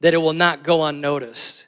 that 0.00 0.14
it 0.14 0.18
will 0.18 0.32
not 0.32 0.62
go 0.62 0.84
unnoticed. 0.84 1.66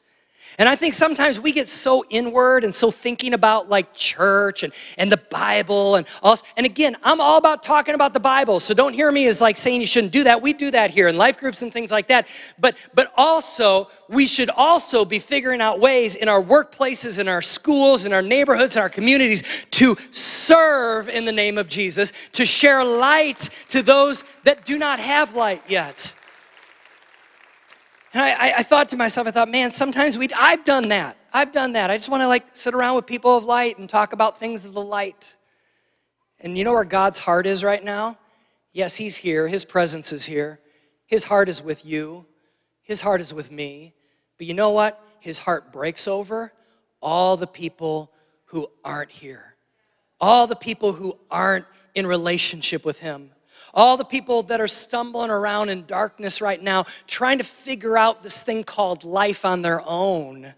And 0.59 0.69
I 0.69 0.77
think 0.77 0.95
sometimes 0.95 1.39
we 1.39 1.53
get 1.53 1.69
so 1.69 2.05
inward 2.09 2.65
and 2.65 2.75
so 2.75 2.91
thinking 2.91 3.35
about 3.35 3.69
like 3.69 3.93
church 3.95 4.63
and, 4.63 4.73
and 4.97 5.13
the 5.13 5.19
Bible 5.19 5.97
and 5.97 6.07
all. 6.23 6.39
And 6.57 6.65
again, 6.65 6.97
I'm 7.03 7.21
all 7.21 7.37
about 7.37 7.63
talking 7.63 7.95
about 7.95 8.15
the 8.15 8.21
Bible. 8.21 8.59
So 8.61 8.73
don't 8.73 8.95
hear 8.95 9.13
me 9.13 9.27
as 9.27 9.41
like 9.41 9.57
saying 9.57 9.81
you 9.81 9.87
shouldn't 9.87 10.13
do 10.13 10.25
that. 10.25 10.41
We 10.41 10.53
do 10.53 10.71
that 10.71 10.91
here 10.91 11.09
in 11.09 11.17
life 11.17 11.39
groups 11.39 11.63
and 11.63 11.73
things 11.73 11.91
like 11.91 12.09
that. 12.09 12.27
But 12.59 12.77
but 12.95 13.13
also 13.17 13.89
we 14.09 14.27
should 14.27 14.51
also 14.51 15.05
be 15.05 15.19
figuring 15.19 15.61
out 15.61 15.79
ways 15.79 16.15
in 16.15 16.29
our 16.29 16.43
workplaces, 16.43 17.19
in 17.19 17.29
our 17.29 17.43
schools, 17.43 18.05
in 18.05 18.13
our 18.13 18.23
neighborhoods, 18.23 18.77
in 18.77 18.83
our 18.83 18.89
communities 18.89 19.43
to 19.73 19.97
serve 20.11 21.09
in 21.09 21.25
the 21.25 21.33
name 21.33 21.59
of 21.59 21.69
Jesus, 21.69 22.13
to 22.33 22.45
share 22.45 22.85
light 22.85 23.51
to 23.69 23.83
those 23.83 24.25
that 24.45 24.65
do 24.65 24.79
not 24.79 25.01
have 25.01 25.35
light 25.35 25.63
yet. 25.69 26.15
And 28.17 28.25
I, 28.25 28.61
I, 28.61 28.63
thought 28.63 28.89
to 28.89 28.97
myself, 28.97 29.27
I 29.27 29.31
thought, 29.31 29.51
man, 29.51 29.71
sometimes 29.71 30.17
we, 30.17 30.31
I've 30.35 30.65
done 30.65 30.89
that. 30.89 31.19
I've 31.35 31.53
done 31.53 31.73
that. 31.73 31.91
I 31.91 31.99
just 31.99 32.09
want 32.09 32.23
to 32.23 32.29
like 32.29 32.57
sit 32.57 32.73
around 32.73 32.97
with 32.97 33.05
people 33.05 33.37
of 33.37 33.45
light 33.45 33.77
and 33.77 33.91
talk 33.91 34.15
about 34.15 34.41
things 34.41 34.65
of 34.65 34.73
the 34.73 34.81
light. 34.81 35.37
And 36.41 36.57
you 36.57 36.65
know 36.65 36.73
where 36.73 36.85
God's 36.85 37.19
heart 37.19 37.47
is 37.47 37.63
right 37.63 37.85
now? 37.85 38.17
Yes, 38.73 38.97
He's 38.97 39.17
here. 39.19 39.49
His 39.49 39.67
presence 39.67 40.15
is 40.15 40.25
here. 40.25 40.61
His 41.05 41.25
heart 41.25 41.51
is 41.51 41.63
with 41.63 41.85
you. 41.85 42.25
His 42.83 43.03
heart 43.03 43.21
is 43.21 43.35
with 43.35 43.51
me. 43.51 43.93
But 44.39 44.47
you 44.47 44.55
know 44.55 44.71
what? 44.71 44.99
His 45.21 45.41
heart 45.41 45.71
breaks 45.71 46.09
over 46.09 46.55
all 47.03 47.37
the 47.37 47.47
people 47.47 48.13
who 48.47 48.71
aren't 48.83 49.11
here, 49.11 49.57
all 50.19 50.47
the 50.47 50.57
people 50.57 50.95
who 50.95 51.19
aren't 51.31 51.67
in 51.95 52.07
relationship 52.07 52.83
with 52.83 53.01
Him 53.01 53.33
all 53.77 53.99
the 53.99 54.05
people 54.05 54.43
that 54.45 54.61
are 54.61 54.67
stumbling 54.67 55.31
around 55.31 55.69
in 55.69 55.85
darkness 55.85 56.41
right 56.41 56.61
now, 56.61 56.87
trying 57.07 57.39
to 57.39 57.45
figure 57.45 57.97
out 57.97 58.23
this 58.23 58.43
thing 58.43 58.65
called 58.65 59.05
life 59.05 59.45
on 59.45 59.63
their 59.63 59.83
own. 59.87 60.55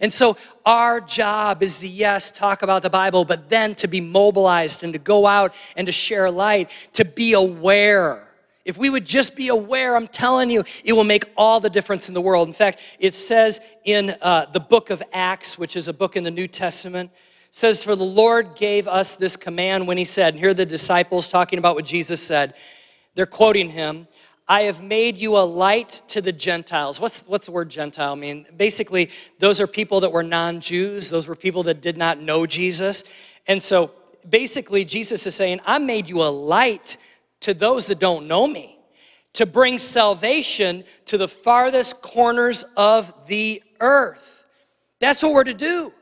And 0.00 0.12
so, 0.12 0.36
our 0.66 1.00
job 1.00 1.62
is 1.62 1.78
to, 1.78 1.86
yes, 1.86 2.32
talk 2.32 2.62
about 2.62 2.82
the 2.82 2.90
Bible, 2.90 3.24
but 3.24 3.48
then 3.48 3.76
to 3.76 3.86
be 3.86 4.00
mobilized 4.00 4.82
and 4.82 4.92
to 4.92 4.98
go 4.98 5.26
out 5.26 5.54
and 5.76 5.86
to 5.86 5.92
share 5.92 6.30
light, 6.30 6.70
to 6.94 7.04
be 7.04 7.32
aware. 7.34 8.26
If 8.64 8.76
we 8.76 8.90
would 8.90 9.04
just 9.04 9.36
be 9.36 9.48
aware, 9.48 9.94
I'm 9.94 10.08
telling 10.08 10.50
you, 10.50 10.64
it 10.84 10.94
will 10.94 11.04
make 11.04 11.26
all 11.36 11.60
the 11.60 11.70
difference 11.70 12.08
in 12.08 12.14
the 12.14 12.20
world. 12.20 12.48
In 12.48 12.54
fact, 12.54 12.80
it 12.98 13.14
says 13.14 13.60
in 13.84 14.16
uh, 14.20 14.46
the 14.52 14.58
book 14.58 14.90
of 14.90 15.02
Acts, 15.12 15.58
which 15.58 15.76
is 15.76 15.86
a 15.86 15.92
book 15.92 16.16
in 16.16 16.24
the 16.24 16.30
New 16.30 16.48
Testament, 16.48 17.10
says, 17.54 17.84
For 17.84 17.94
the 17.94 18.04
Lord 18.04 18.56
gave 18.56 18.88
us 18.88 19.14
this 19.14 19.36
command 19.36 19.86
when 19.86 19.96
he 19.96 20.04
said, 20.04 20.34
and 20.34 20.40
here 20.40 20.54
the 20.54 20.66
disciples 20.66 21.28
talking 21.28 21.60
about 21.60 21.76
what 21.76 21.84
Jesus 21.84 22.20
said, 22.20 22.54
They're 23.14 23.26
quoting 23.26 23.70
him. 23.70 24.08
I 24.48 24.62
have 24.62 24.82
made 24.82 25.16
you 25.16 25.36
a 25.36 25.46
light 25.46 26.02
to 26.08 26.20
the 26.20 26.32
Gentiles. 26.32 27.00
What's, 27.00 27.20
what's 27.20 27.46
the 27.46 27.52
word 27.52 27.70
Gentile 27.70 28.16
mean? 28.16 28.44
Basically, 28.56 29.08
those 29.38 29.60
are 29.60 29.68
people 29.68 30.00
that 30.00 30.10
were 30.10 30.24
non 30.24 30.60
Jews, 30.60 31.10
those 31.10 31.28
were 31.28 31.36
people 31.36 31.62
that 31.62 31.80
did 31.80 31.96
not 31.96 32.20
know 32.20 32.44
Jesus. 32.44 33.04
And 33.46 33.62
so 33.62 33.92
basically, 34.28 34.84
Jesus 34.84 35.24
is 35.24 35.36
saying, 35.36 35.60
I 35.64 35.78
made 35.78 36.08
you 36.08 36.22
a 36.22 36.28
light 36.28 36.96
to 37.40 37.54
those 37.54 37.86
that 37.86 38.00
don't 38.00 38.26
know 38.26 38.48
me, 38.48 38.80
to 39.34 39.46
bring 39.46 39.78
salvation 39.78 40.82
to 41.04 41.16
the 41.16 41.28
farthest 41.28 42.02
corners 42.02 42.64
of 42.76 43.14
the 43.28 43.62
earth. 43.78 44.44
That's 44.98 45.22
what 45.22 45.32
we're 45.32 45.44
to 45.44 45.54
do. 45.54 45.92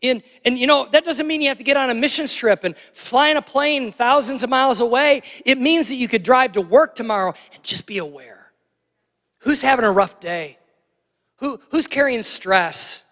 In, 0.00 0.22
and 0.44 0.58
you 0.58 0.66
know, 0.66 0.88
that 0.92 1.04
doesn't 1.04 1.26
mean 1.26 1.42
you 1.42 1.48
have 1.48 1.58
to 1.58 1.64
get 1.64 1.76
on 1.76 1.90
a 1.90 1.94
mission 1.94 2.26
trip 2.26 2.64
and 2.64 2.74
fly 2.94 3.28
in 3.28 3.36
a 3.36 3.42
plane 3.42 3.92
thousands 3.92 4.42
of 4.42 4.48
miles 4.48 4.80
away. 4.80 5.22
It 5.44 5.58
means 5.58 5.88
that 5.88 5.96
you 5.96 6.08
could 6.08 6.22
drive 6.22 6.52
to 6.52 6.62
work 6.62 6.94
tomorrow 6.94 7.34
and 7.52 7.62
just 7.62 7.86
be 7.86 7.98
aware. 7.98 8.50
Who's 9.40 9.60
having 9.60 9.84
a 9.84 9.92
rough 9.92 10.20
day? 10.20 10.58
Who, 11.36 11.60
who's 11.70 11.86
carrying 11.86 12.22
stress? 12.22 13.02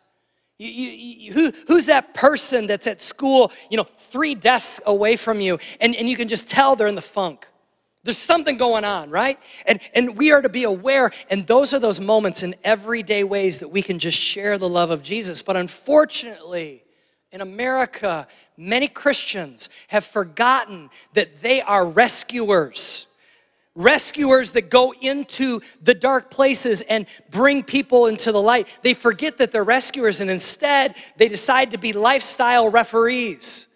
You, 0.59 0.69
you, 0.69 0.91
you, 0.91 1.33
who, 1.33 1.53
who's 1.67 1.87
that 1.87 2.15
person 2.15 2.67
that's 2.67 2.87
at 2.87 3.01
school, 3.01 3.53
you 3.71 3.77
know, 3.77 3.87
three 3.99 4.35
desks 4.35 4.81
away 4.87 5.17
from 5.17 5.41
you, 5.41 5.59
and, 5.81 5.95
and 5.95 6.09
you 6.09 6.17
can 6.17 6.29
just 6.29 6.49
tell 6.49 6.75
they're 6.75 6.89
in 6.89 6.95
the 6.95 7.01
funk? 7.03 7.47
There's 8.05 8.19
something 8.19 8.57
going 8.57 8.85
on, 8.85 9.11
right? 9.11 9.39
And, 9.67 9.81
and 9.95 10.17
we 10.17 10.31
are 10.31 10.41
to 10.41 10.49
be 10.49 10.65
aware, 10.65 11.11
and 11.31 11.47
those 11.47 11.75
are 11.75 11.79
those 11.79 12.01
moments 12.01 12.43
in 12.43 12.55
everyday 12.63 13.25
ways 13.25 13.59
that 13.59 13.69
we 13.69 13.83
can 13.83 13.99
just 13.99 14.19
share 14.19 14.57
the 14.57 14.69
love 14.69 14.91
of 14.91 15.03
Jesus. 15.03 15.43
But 15.43 15.57
unfortunately, 15.57 16.85
in 17.31 17.41
America, 17.41 18.27
many 18.57 18.89
Christians 18.89 19.69
have 19.89 20.05
forgotten 20.05 20.91
that 21.13 21.43
they 21.43 21.61
are 21.61 21.87
rescuers. 21.87 23.07
Rescuers 23.75 24.53
that 24.53 24.71
go 24.71 24.93
into 25.01 25.61
the 25.81 25.95
dark 25.95 26.31
places 26.31 26.81
and 26.81 27.07
bring 27.31 27.63
people 27.63 28.07
into 28.07 28.33
the 28.33 28.41
light. 28.41 28.67
They 28.83 28.95
forget 28.95 29.39
that 29.39 29.53
they're 29.53 29.63
rescuers 29.63 30.21
and 30.21 30.31
instead 30.31 30.97
they 31.17 31.29
decide 31.29 31.71
to 31.73 31.79
be 31.79 31.93
lifestyle 31.93 32.71
referees. 32.71 33.68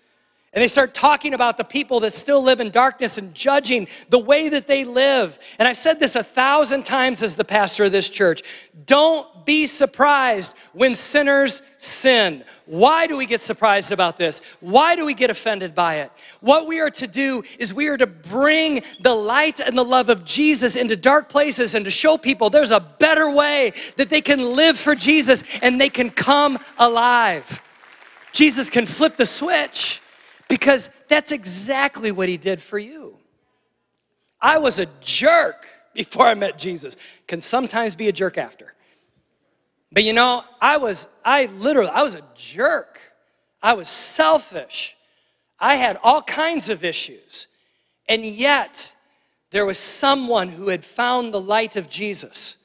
And 0.54 0.60
they 0.60 0.68
start 0.68 0.92
talking 0.92 1.32
about 1.32 1.56
the 1.56 1.64
people 1.64 2.00
that 2.00 2.12
still 2.12 2.42
live 2.42 2.60
in 2.60 2.70
darkness 2.70 3.16
and 3.16 3.34
judging 3.34 3.88
the 4.10 4.18
way 4.18 4.50
that 4.50 4.66
they 4.66 4.84
live. 4.84 5.38
And 5.58 5.66
I've 5.66 5.78
said 5.78 5.98
this 5.98 6.14
a 6.14 6.22
thousand 6.22 6.84
times 6.84 7.22
as 7.22 7.36
the 7.36 7.44
pastor 7.44 7.84
of 7.84 7.92
this 7.92 8.10
church. 8.10 8.42
Don't 8.84 9.46
be 9.46 9.64
surprised 9.64 10.52
when 10.74 10.94
sinners 10.94 11.62
sin. 11.78 12.44
Why 12.66 13.06
do 13.06 13.16
we 13.16 13.24
get 13.24 13.40
surprised 13.40 13.92
about 13.92 14.18
this? 14.18 14.42
Why 14.60 14.94
do 14.94 15.06
we 15.06 15.14
get 15.14 15.30
offended 15.30 15.74
by 15.74 15.96
it? 15.96 16.12
What 16.40 16.66
we 16.66 16.80
are 16.80 16.90
to 16.90 17.06
do 17.06 17.44
is 17.58 17.72
we 17.72 17.88
are 17.88 17.96
to 17.96 18.06
bring 18.06 18.82
the 19.00 19.14
light 19.14 19.58
and 19.58 19.76
the 19.76 19.84
love 19.84 20.10
of 20.10 20.22
Jesus 20.22 20.76
into 20.76 20.96
dark 20.96 21.30
places 21.30 21.74
and 21.74 21.82
to 21.86 21.90
show 21.90 22.18
people 22.18 22.50
there's 22.50 22.70
a 22.70 22.80
better 22.80 23.30
way 23.30 23.72
that 23.96 24.10
they 24.10 24.20
can 24.20 24.54
live 24.54 24.78
for 24.78 24.94
Jesus 24.94 25.42
and 25.62 25.80
they 25.80 25.88
can 25.88 26.10
come 26.10 26.58
alive. 26.78 27.62
Jesus 28.32 28.68
can 28.68 28.84
flip 28.84 29.16
the 29.16 29.24
switch 29.26 30.01
because 30.52 30.90
that's 31.08 31.32
exactly 31.32 32.12
what 32.12 32.28
he 32.28 32.36
did 32.36 32.60
for 32.60 32.78
you. 32.78 33.16
I 34.38 34.58
was 34.58 34.78
a 34.78 34.84
jerk 35.00 35.64
before 35.94 36.26
I 36.26 36.34
met 36.34 36.58
Jesus, 36.58 36.94
can 37.26 37.40
sometimes 37.40 37.94
be 37.94 38.06
a 38.08 38.12
jerk 38.12 38.36
after. 38.36 38.74
But 39.90 40.04
you 40.04 40.12
know, 40.12 40.44
I 40.60 40.76
was, 40.76 41.08
I 41.24 41.46
literally, 41.46 41.88
I 41.88 42.02
was 42.02 42.16
a 42.16 42.22
jerk. 42.34 43.00
I 43.62 43.72
was 43.72 43.88
selfish. 43.88 44.94
I 45.58 45.76
had 45.76 45.98
all 46.02 46.20
kinds 46.20 46.68
of 46.68 46.84
issues. 46.84 47.46
And 48.06 48.22
yet, 48.22 48.92
there 49.52 49.64
was 49.64 49.78
someone 49.78 50.50
who 50.50 50.68
had 50.68 50.84
found 50.84 51.32
the 51.32 51.40
light 51.40 51.76
of 51.76 51.88
Jesus 51.88 52.58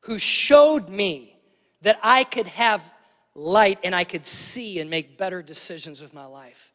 who 0.00 0.18
showed 0.18 0.88
me 0.88 1.36
that 1.82 2.00
I 2.02 2.24
could 2.24 2.48
have 2.48 2.92
light 3.36 3.78
and 3.84 3.94
I 3.94 4.02
could 4.02 4.26
see 4.26 4.80
and 4.80 4.90
make 4.90 5.16
better 5.16 5.40
decisions 5.40 6.02
with 6.02 6.12
my 6.12 6.26
life. 6.26 6.71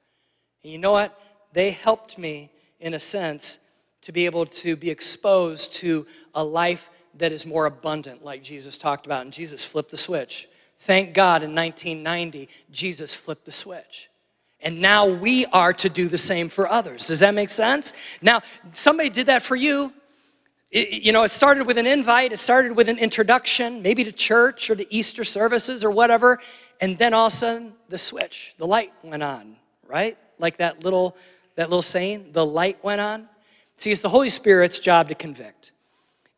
And 0.64 0.72
you 0.72 0.78
know 0.78 0.92
what? 0.92 1.20
They 1.54 1.72
helped 1.72 2.18
me, 2.18 2.52
in 2.80 2.94
a 2.94 3.00
sense, 3.00 3.60
to 4.02 4.12
be 4.12 4.26
able 4.26 4.46
to 4.46 4.76
be 4.76 4.90
exposed 4.90 5.74
to 5.76 6.06
a 6.34 6.44
life 6.44 6.90
that 7.16 7.32
is 7.32 7.46
more 7.46 7.66
abundant, 7.66 8.24
like 8.24 8.44
Jesus 8.44 8.78
talked 8.78 9.06
about. 9.06 9.24
And 9.24 9.34
Jesus 9.34 9.66
flipped 9.66 9.92
the 9.92 9.98
switch. 9.98 10.48
Thank 10.80 11.14
God 11.14 11.42
in 11.42 11.56
1990, 11.56 12.50
Jesus 12.72 13.14
flipped 13.16 13.46
the 13.46 13.52
switch. 13.52 14.10
And 14.62 14.82
now 14.82 15.06
we 15.06 15.46
are 15.48 15.74
to 15.74 15.90
do 15.90 16.08
the 16.08 16.18
same 16.18 16.50
for 16.50 16.68
others. 16.68 17.08
Does 17.08 17.20
that 17.20 17.34
make 17.34 17.50
sense? 17.50 17.94
Now, 18.22 18.42
somebody 18.74 19.10
did 19.10 19.28
that 19.28 19.44
for 19.44 19.56
you. 19.56 19.94
It, 20.72 21.04
you 21.04 21.12
know, 21.12 21.24
it 21.24 21.32
started 21.32 21.66
with 21.66 21.78
an 21.78 21.86
invite, 21.86 22.34
it 22.34 22.40
started 22.40 22.76
with 22.76 22.90
an 22.90 22.98
introduction, 22.98 23.82
maybe 23.82 24.04
to 24.04 24.12
church 24.12 24.70
or 24.70 24.76
to 24.76 24.94
Easter 24.94 25.24
services 25.24 25.86
or 25.86 25.92
whatever. 25.92 26.40
And 26.82 26.98
then 26.98 27.14
all 27.14 27.28
of 27.28 27.34
a 27.34 27.36
sudden, 27.36 27.74
the 27.88 27.98
switch, 27.98 28.54
the 28.58 28.68
light 28.68 28.92
went 29.04 29.24
on, 29.24 29.56
right? 29.88 30.18
Like 30.40 30.58
that 30.58 30.84
little, 30.84 31.16
that 31.56 31.70
little 31.70 31.82
saying, 31.82 32.30
the 32.34 32.46
light 32.46 32.84
went 32.84 33.02
on? 33.02 33.28
See, 33.78 33.92
it's 33.92 34.02
the 34.02 34.10
Holy 34.10 34.30
Spirit's 34.30 34.80
job 34.80 35.08
to 35.10 35.16
convict. 35.16 35.72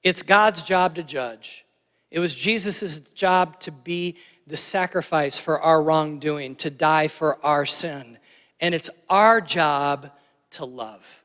It's 0.04 0.22
God's 0.22 0.64
job 0.64 0.96
to 0.96 1.04
judge. 1.04 1.66
It 2.12 2.20
was 2.20 2.36
Jesus' 2.36 3.00
job 3.14 3.60
to 3.62 3.72
be 3.72 4.16
the 4.48 4.58
sacrifice 4.58 5.38
for 5.38 5.60
our 5.60 5.82
wrongdoing, 5.82 6.56
to 6.56 6.70
die 6.70 7.08
for 7.08 7.44
our 7.46 7.66
sin. 7.66 8.18
And 8.60 8.74
it's 8.74 8.90
our 9.10 9.40
job 9.40 10.12
to 10.52 10.66
love. 10.66 11.24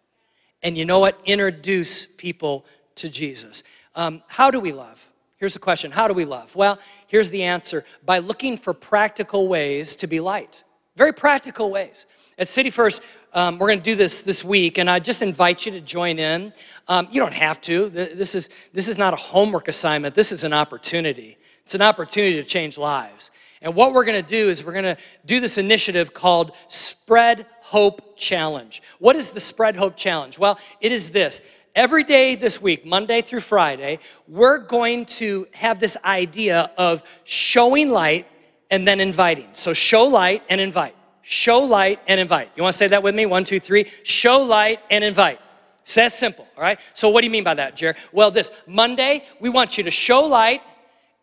And 0.63 0.77
you 0.77 0.85
know 0.85 0.99
what? 0.99 1.19
Introduce 1.25 2.07
people 2.07 2.65
to 2.97 3.09
Jesus. 3.09 3.63
Um, 3.95 4.23
how 4.29 4.51
do 4.51 4.61
we 4.61 4.73
love? 4.73 5.11
Here's 5.37 5.55
the 5.55 5.61
question 5.61 5.91
How 5.91 6.09
do 6.09 6.15
we 6.15 6.25
love? 6.25 6.55
Well, 6.55 6.79
here's 7.07 7.31
the 7.31 7.43
answer 7.43 7.85
by 8.05 8.19
looking 8.19 8.57
for 8.57 8.73
practical 8.73 9.49
ways 9.49 9.97
to 9.97 10.07
be 10.07 10.21
light. 10.21 10.65
Very 10.97 11.13
practical 11.13 11.71
ways. 11.71 12.07
At 12.37 12.49
City 12.49 12.71
First, 12.71 13.01
um, 13.33 13.59
we're 13.59 13.69
going 13.69 13.79
to 13.79 13.85
do 13.85 13.95
this 13.95 14.21
this 14.21 14.43
week, 14.43 14.79
and 14.79 14.91
I 14.91 14.99
just 14.99 15.23
invite 15.23 15.67
you 15.67 15.73
to 15.73 15.81
join 15.81 16.19
in. 16.19 16.53
Um, 16.89 17.07
you 17.13 17.21
don't 17.21 17.35
have 17.35 17.61
to. 17.63 17.89
This 17.91 18.35
is, 18.35 18.49
this 18.73 18.89
is 18.89 18.99
not 18.99 19.13
a 19.13 19.17
homework 19.17 19.69
assignment. 19.69 20.17
This 20.17 20.33
is 20.33 20.43
an 20.43 20.53
opportunity. 20.53 21.39
It's 21.65 21.77
an 21.77 21.83
opportunity 21.83 22.43
to 22.43 22.45
change 22.45 22.77
lives. 22.77 23.31
And 23.63 23.77
what 23.77 23.93
we're 23.93 24.05
going 24.05 24.23
to 24.23 24.29
do 24.29 24.49
is 24.49 24.65
we're 24.65 24.73
going 24.73 24.97
to 24.97 24.97
do 25.25 25.39
this 25.39 25.59
initiative 25.59 26.13
called 26.13 26.57
Spread 26.67 27.47
Hope 27.61 28.17
Challenge. 28.17 28.83
What 28.99 29.15
is 29.15 29.31
the 29.31 29.41
Spread 29.41 29.77
Hope 29.77 29.97
Challenge? 29.97 30.37
Well, 30.37 30.59
it 30.81 30.91
is 30.91 31.11
this. 31.11 31.41
Every 31.77 32.03
day 32.03 32.35
this 32.35 32.61
week, 32.61 32.85
Monday 32.85 33.23
through 33.23 33.41
Friday, 33.41 34.01
we're 34.27 34.59
going 34.59 35.07
to 35.07 35.47
have 35.55 35.79
this 35.79 35.97
idea 36.05 36.71
of 36.77 37.05
showing 37.23 37.91
light 37.91 38.27
and 38.71 38.87
then 38.87 38.99
inviting. 38.99 39.49
So 39.53 39.73
show 39.73 40.05
light 40.05 40.43
and 40.49 40.61
invite 40.61 40.97
show 41.25 41.61
light, 41.61 42.01
and 42.07 42.21
invite. 42.21 42.51
You 42.57 42.63
want 42.63 42.75
to 42.75 42.79
say 42.79 42.89
that 42.89 43.03
with 43.03 43.15
me? 43.15 43.27
One, 43.27 43.45
two, 43.45 43.61
three. 43.61 43.91
Show 44.05 44.43
light 44.43 44.81
and 44.91 45.03
invite. 45.03 45.41
So 45.85 46.01
that's 46.01 46.17
simple, 46.17 46.47
all 46.57 46.63
right? 46.63 46.79
So 46.95 47.09
what 47.11 47.21
do 47.21 47.27
you 47.27 47.31
mean 47.31 47.45
by 47.45 47.55
that, 47.55 47.77
Jer? 47.77 47.95
Well, 48.13 48.31
this 48.31 48.51
Monday, 48.67 49.25
we 49.41 49.51
want 49.51 49.77
you 49.77 49.85
to 49.85 49.91
show 49.91 50.23
light 50.23 50.63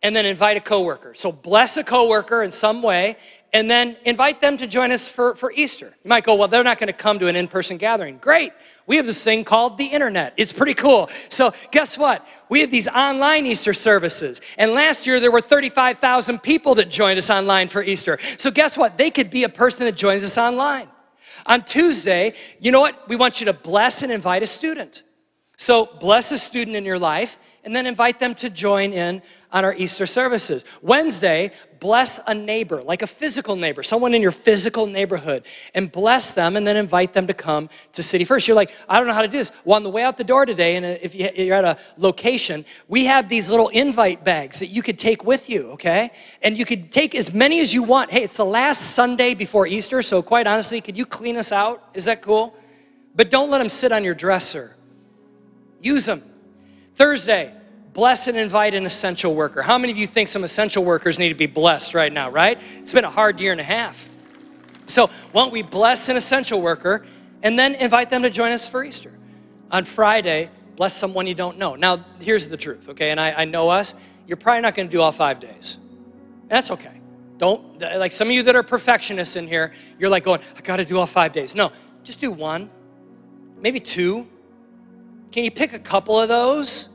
and 0.02 0.14
then 0.16 0.26
invite 0.26 0.56
a 0.56 0.60
coworker. 0.60 1.14
So 1.14 1.30
bless 1.30 1.76
a 1.76 1.84
coworker 1.84 2.42
in 2.42 2.50
some 2.50 2.82
way 2.82 3.16
and 3.52 3.70
then 3.70 3.96
invite 4.04 4.40
them 4.40 4.56
to 4.56 4.66
join 4.66 4.90
us 4.92 5.08
for, 5.08 5.34
for 5.34 5.52
Easter. 5.52 5.94
You 6.02 6.08
might 6.08 6.24
go, 6.24 6.34
well, 6.34 6.48
they're 6.48 6.64
not 6.64 6.78
going 6.78 6.88
to 6.88 6.94
come 6.94 7.18
to 7.18 7.28
an 7.28 7.36
in 7.36 7.48
person 7.48 7.76
gathering. 7.76 8.16
Great. 8.18 8.52
We 8.86 8.96
have 8.96 9.06
this 9.06 9.22
thing 9.22 9.44
called 9.44 9.76
the 9.76 9.86
internet. 9.86 10.32
It's 10.36 10.52
pretty 10.52 10.74
cool. 10.74 11.10
So, 11.28 11.52
guess 11.70 11.98
what? 11.98 12.26
We 12.48 12.60
have 12.60 12.70
these 12.70 12.88
online 12.88 13.46
Easter 13.46 13.74
services. 13.74 14.40
And 14.56 14.72
last 14.72 15.06
year, 15.06 15.20
there 15.20 15.30
were 15.30 15.42
35,000 15.42 16.42
people 16.42 16.74
that 16.76 16.90
joined 16.90 17.18
us 17.18 17.30
online 17.30 17.68
for 17.68 17.82
Easter. 17.82 18.18
So, 18.38 18.50
guess 18.50 18.76
what? 18.76 18.96
They 18.96 19.10
could 19.10 19.30
be 19.30 19.44
a 19.44 19.48
person 19.48 19.84
that 19.84 19.96
joins 19.96 20.24
us 20.24 20.38
online. 20.38 20.88
On 21.46 21.62
Tuesday, 21.62 22.34
you 22.58 22.72
know 22.72 22.80
what? 22.80 23.08
We 23.08 23.16
want 23.16 23.40
you 23.40 23.46
to 23.46 23.52
bless 23.52 24.02
and 24.02 24.10
invite 24.10 24.42
a 24.42 24.46
student. 24.46 25.02
So, 25.56 25.86
bless 25.86 26.32
a 26.32 26.38
student 26.38 26.76
in 26.76 26.84
your 26.84 26.98
life 26.98 27.38
and 27.64 27.76
then 27.76 27.86
invite 27.86 28.18
them 28.18 28.34
to 28.36 28.50
join 28.50 28.92
in 28.92 29.22
on 29.52 29.64
our 29.64 29.74
Easter 29.74 30.06
services. 30.06 30.64
Wednesday, 30.80 31.52
bless 31.78 32.18
a 32.26 32.34
neighbor, 32.34 32.82
like 32.82 33.02
a 33.02 33.06
physical 33.06 33.54
neighbor, 33.54 33.82
someone 33.82 34.14
in 34.14 34.22
your 34.22 34.32
physical 34.32 34.86
neighborhood, 34.86 35.44
and 35.74 35.92
bless 35.92 36.32
them 36.32 36.56
and 36.56 36.66
then 36.66 36.76
invite 36.76 37.12
them 37.12 37.26
to 37.26 37.34
come 37.34 37.68
to 37.92 38.02
City 38.02 38.24
First. 38.24 38.48
You're 38.48 38.56
like, 38.56 38.72
I 38.88 38.98
don't 38.98 39.06
know 39.06 39.14
how 39.14 39.22
to 39.22 39.28
do 39.28 39.38
this. 39.38 39.52
Well, 39.64 39.76
on 39.76 39.82
the 39.82 39.90
way 39.90 40.02
out 40.02 40.16
the 40.16 40.24
door 40.24 40.46
today, 40.46 40.76
and 40.76 40.84
uh, 40.84 40.96
if 41.00 41.14
you're 41.14 41.54
at 41.54 41.64
a 41.64 41.78
location, 41.96 42.64
we 42.88 43.04
have 43.04 43.28
these 43.28 43.48
little 43.48 43.68
invite 43.68 44.24
bags 44.24 44.58
that 44.58 44.68
you 44.68 44.82
could 44.82 44.98
take 44.98 45.24
with 45.24 45.48
you, 45.48 45.70
okay? 45.72 46.10
And 46.40 46.58
you 46.58 46.64
could 46.64 46.90
take 46.90 47.14
as 47.14 47.32
many 47.32 47.60
as 47.60 47.72
you 47.72 47.82
want. 47.82 48.10
Hey, 48.10 48.24
it's 48.24 48.36
the 48.36 48.44
last 48.44 48.94
Sunday 48.94 49.34
before 49.34 49.66
Easter, 49.66 50.02
so 50.02 50.22
quite 50.22 50.46
honestly, 50.46 50.80
could 50.80 50.96
you 50.96 51.06
clean 51.06 51.36
us 51.36 51.52
out? 51.52 51.88
Is 51.94 52.06
that 52.06 52.22
cool? 52.22 52.56
But 53.14 53.30
don't 53.30 53.50
let 53.50 53.58
them 53.58 53.68
sit 53.68 53.92
on 53.92 54.02
your 54.02 54.14
dresser. 54.14 54.76
Use 55.82 56.06
them. 56.06 56.22
Thursday, 56.94 57.52
bless 57.92 58.28
and 58.28 58.38
invite 58.38 58.74
an 58.74 58.86
essential 58.86 59.34
worker. 59.34 59.62
How 59.62 59.78
many 59.78 59.92
of 59.92 59.98
you 59.98 60.06
think 60.06 60.28
some 60.28 60.44
essential 60.44 60.84
workers 60.84 61.18
need 61.18 61.28
to 61.28 61.34
be 61.34 61.46
blessed 61.46 61.94
right 61.94 62.12
now, 62.12 62.30
right? 62.30 62.58
It's 62.78 62.92
been 62.92 63.04
a 63.04 63.10
hard 63.10 63.40
year 63.40 63.52
and 63.52 63.60
a 63.60 63.64
half. 63.64 64.08
So, 64.86 65.08
why 65.32 65.42
don't 65.42 65.52
we 65.52 65.62
bless 65.62 66.08
an 66.08 66.16
essential 66.16 66.60
worker 66.60 67.04
and 67.42 67.58
then 67.58 67.74
invite 67.74 68.10
them 68.10 68.22
to 68.22 68.30
join 68.30 68.52
us 68.52 68.68
for 68.68 68.84
Easter? 68.84 69.12
On 69.70 69.84
Friday, 69.84 70.50
bless 70.76 70.94
someone 70.96 71.26
you 71.26 71.34
don't 71.34 71.58
know. 71.58 71.74
Now, 71.76 72.04
here's 72.20 72.48
the 72.48 72.56
truth, 72.56 72.88
okay? 72.90 73.10
And 73.10 73.18
I, 73.18 73.32
I 73.32 73.44
know 73.44 73.70
us. 73.70 73.94
You're 74.26 74.36
probably 74.36 74.60
not 74.60 74.74
going 74.74 74.88
to 74.88 74.92
do 74.92 75.00
all 75.00 75.12
five 75.12 75.40
days. 75.40 75.78
That's 76.48 76.70
okay. 76.70 77.00
Don't, 77.38 77.80
like 77.80 78.12
some 78.12 78.28
of 78.28 78.34
you 78.34 78.42
that 78.44 78.54
are 78.54 78.62
perfectionists 78.62 79.36
in 79.36 79.48
here, 79.48 79.72
you're 79.98 80.10
like 80.10 80.24
going, 80.24 80.40
I 80.56 80.60
got 80.60 80.76
to 80.76 80.84
do 80.84 80.98
all 80.98 81.06
five 81.06 81.32
days. 81.32 81.54
No, 81.54 81.72
just 82.04 82.20
do 82.20 82.30
one, 82.30 82.70
maybe 83.58 83.80
two. 83.80 84.28
Can 85.32 85.44
you 85.44 85.50
pick 85.50 85.72
a 85.72 85.78
couple 85.78 86.20
of 86.20 86.28
those 86.28 86.90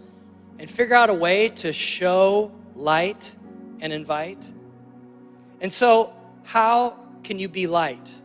and 0.59 0.69
figure 0.69 0.95
out 0.95 1.09
a 1.09 1.13
way 1.13 1.49
to 1.49 1.73
show 1.73 2.51
light 2.75 3.35
and 3.81 3.91
invite? 3.91 4.51
And 5.59 5.73
so, 5.73 6.13
how 6.43 6.97
can 7.23 7.39
you 7.39 7.49
be 7.49 7.65
light 7.65 8.15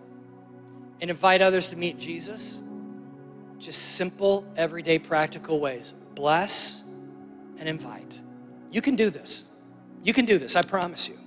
and 1.01 1.11
invite 1.11 1.41
others 1.41 1.69
to 1.69 1.77
meet 1.77 1.99
Jesus? 1.99 2.61
Just 3.59 3.81
simple, 3.81 4.45
everyday, 4.55 4.99
practical 4.99 5.59
ways. 5.59 5.95
Bless 6.15 6.83
and 7.59 7.67
invite. 7.67 8.21
You 8.71 8.83
can 8.83 8.97
do 8.97 9.09
this. 9.09 9.45
You 10.03 10.13
can 10.13 10.27
do 10.27 10.39
this, 10.39 10.57
I 10.57 10.63
promise 10.63 11.09
you. 11.09 11.19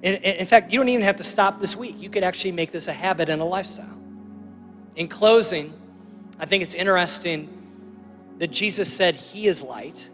In, 0.00 0.14
in, 0.14 0.46
fact, 0.46 0.70
you 0.70 0.78
don't 0.78 0.88
even 0.88 1.04
have 1.04 1.16
to 1.16 1.24
stop 1.24 1.60
this 1.60 1.74
week. 1.74 1.96
You 1.98 2.08
could 2.08 2.22
actually 2.22 2.52
make 2.52 2.70
this 2.70 2.86
a 2.86 2.92
habit 2.92 3.28
and 3.28 3.42
a 3.42 3.44
lifestyle. 3.44 3.98
In 4.94 5.08
closing, 5.08 5.72
I 6.38 6.46
think 6.46 6.62
it's 6.62 6.74
interesting 6.74 7.57
that 8.38 8.50
Jesus 8.50 8.92
said 8.92 9.16
he 9.16 9.46
is 9.46 9.62
light, 9.62 10.08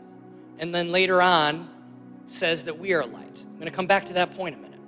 and 0.59 0.75
then 0.75 0.91
later 0.91 1.21
on 1.21 1.69
says 2.27 2.65
that 2.65 2.79
we 2.79 2.93
are 2.95 3.05
light. 3.05 3.45
I'm 3.47 3.59
going 3.59 3.71
to 3.71 3.77
come 3.77 3.87
back 3.87 4.07
to 4.07 4.15
that 4.15 4.35
point 4.35 4.57
in 4.57 4.61
a 4.61 4.63
minute. 4.63 4.81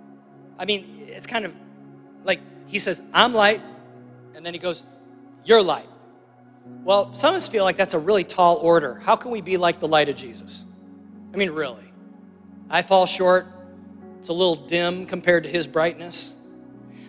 I 0.58 0.64
mean, 0.64 1.04
it's 1.06 1.26
kind 1.26 1.44
of 1.44 1.54
like 2.24 2.40
he 2.66 2.78
says, 2.78 3.00
I'm 3.12 3.32
light, 3.32 3.62
and 4.34 4.44
then 4.44 4.54
he 4.54 4.58
goes, 4.58 4.82
You're 5.44 5.62
light. 5.62 5.88
Well, 6.82 7.14
some 7.14 7.30
of 7.30 7.36
us 7.36 7.46
feel 7.46 7.64
like 7.64 7.76
that's 7.76 7.94
a 7.94 7.98
really 7.98 8.24
tall 8.24 8.56
order. 8.56 8.96
How 9.04 9.16
can 9.16 9.30
we 9.30 9.40
be 9.40 9.56
like 9.56 9.80
the 9.80 9.88
light 9.88 10.08
of 10.08 10.16
Jesus? 10.16 10.64
I 11.32 11.36
mean, 11.36 11.50
really. 11.50 11.92
I 12.68 12.82
fall 12.82 13.06
short. 13.06 13.46
It's 14.18 14.28
a 14.28 14.32
little 14.32 14.56
dim 14.56 15.06
compared 15.06 15.44
to 15.44 15.48
his 15.48 15.66
brightness. 15.66 16.34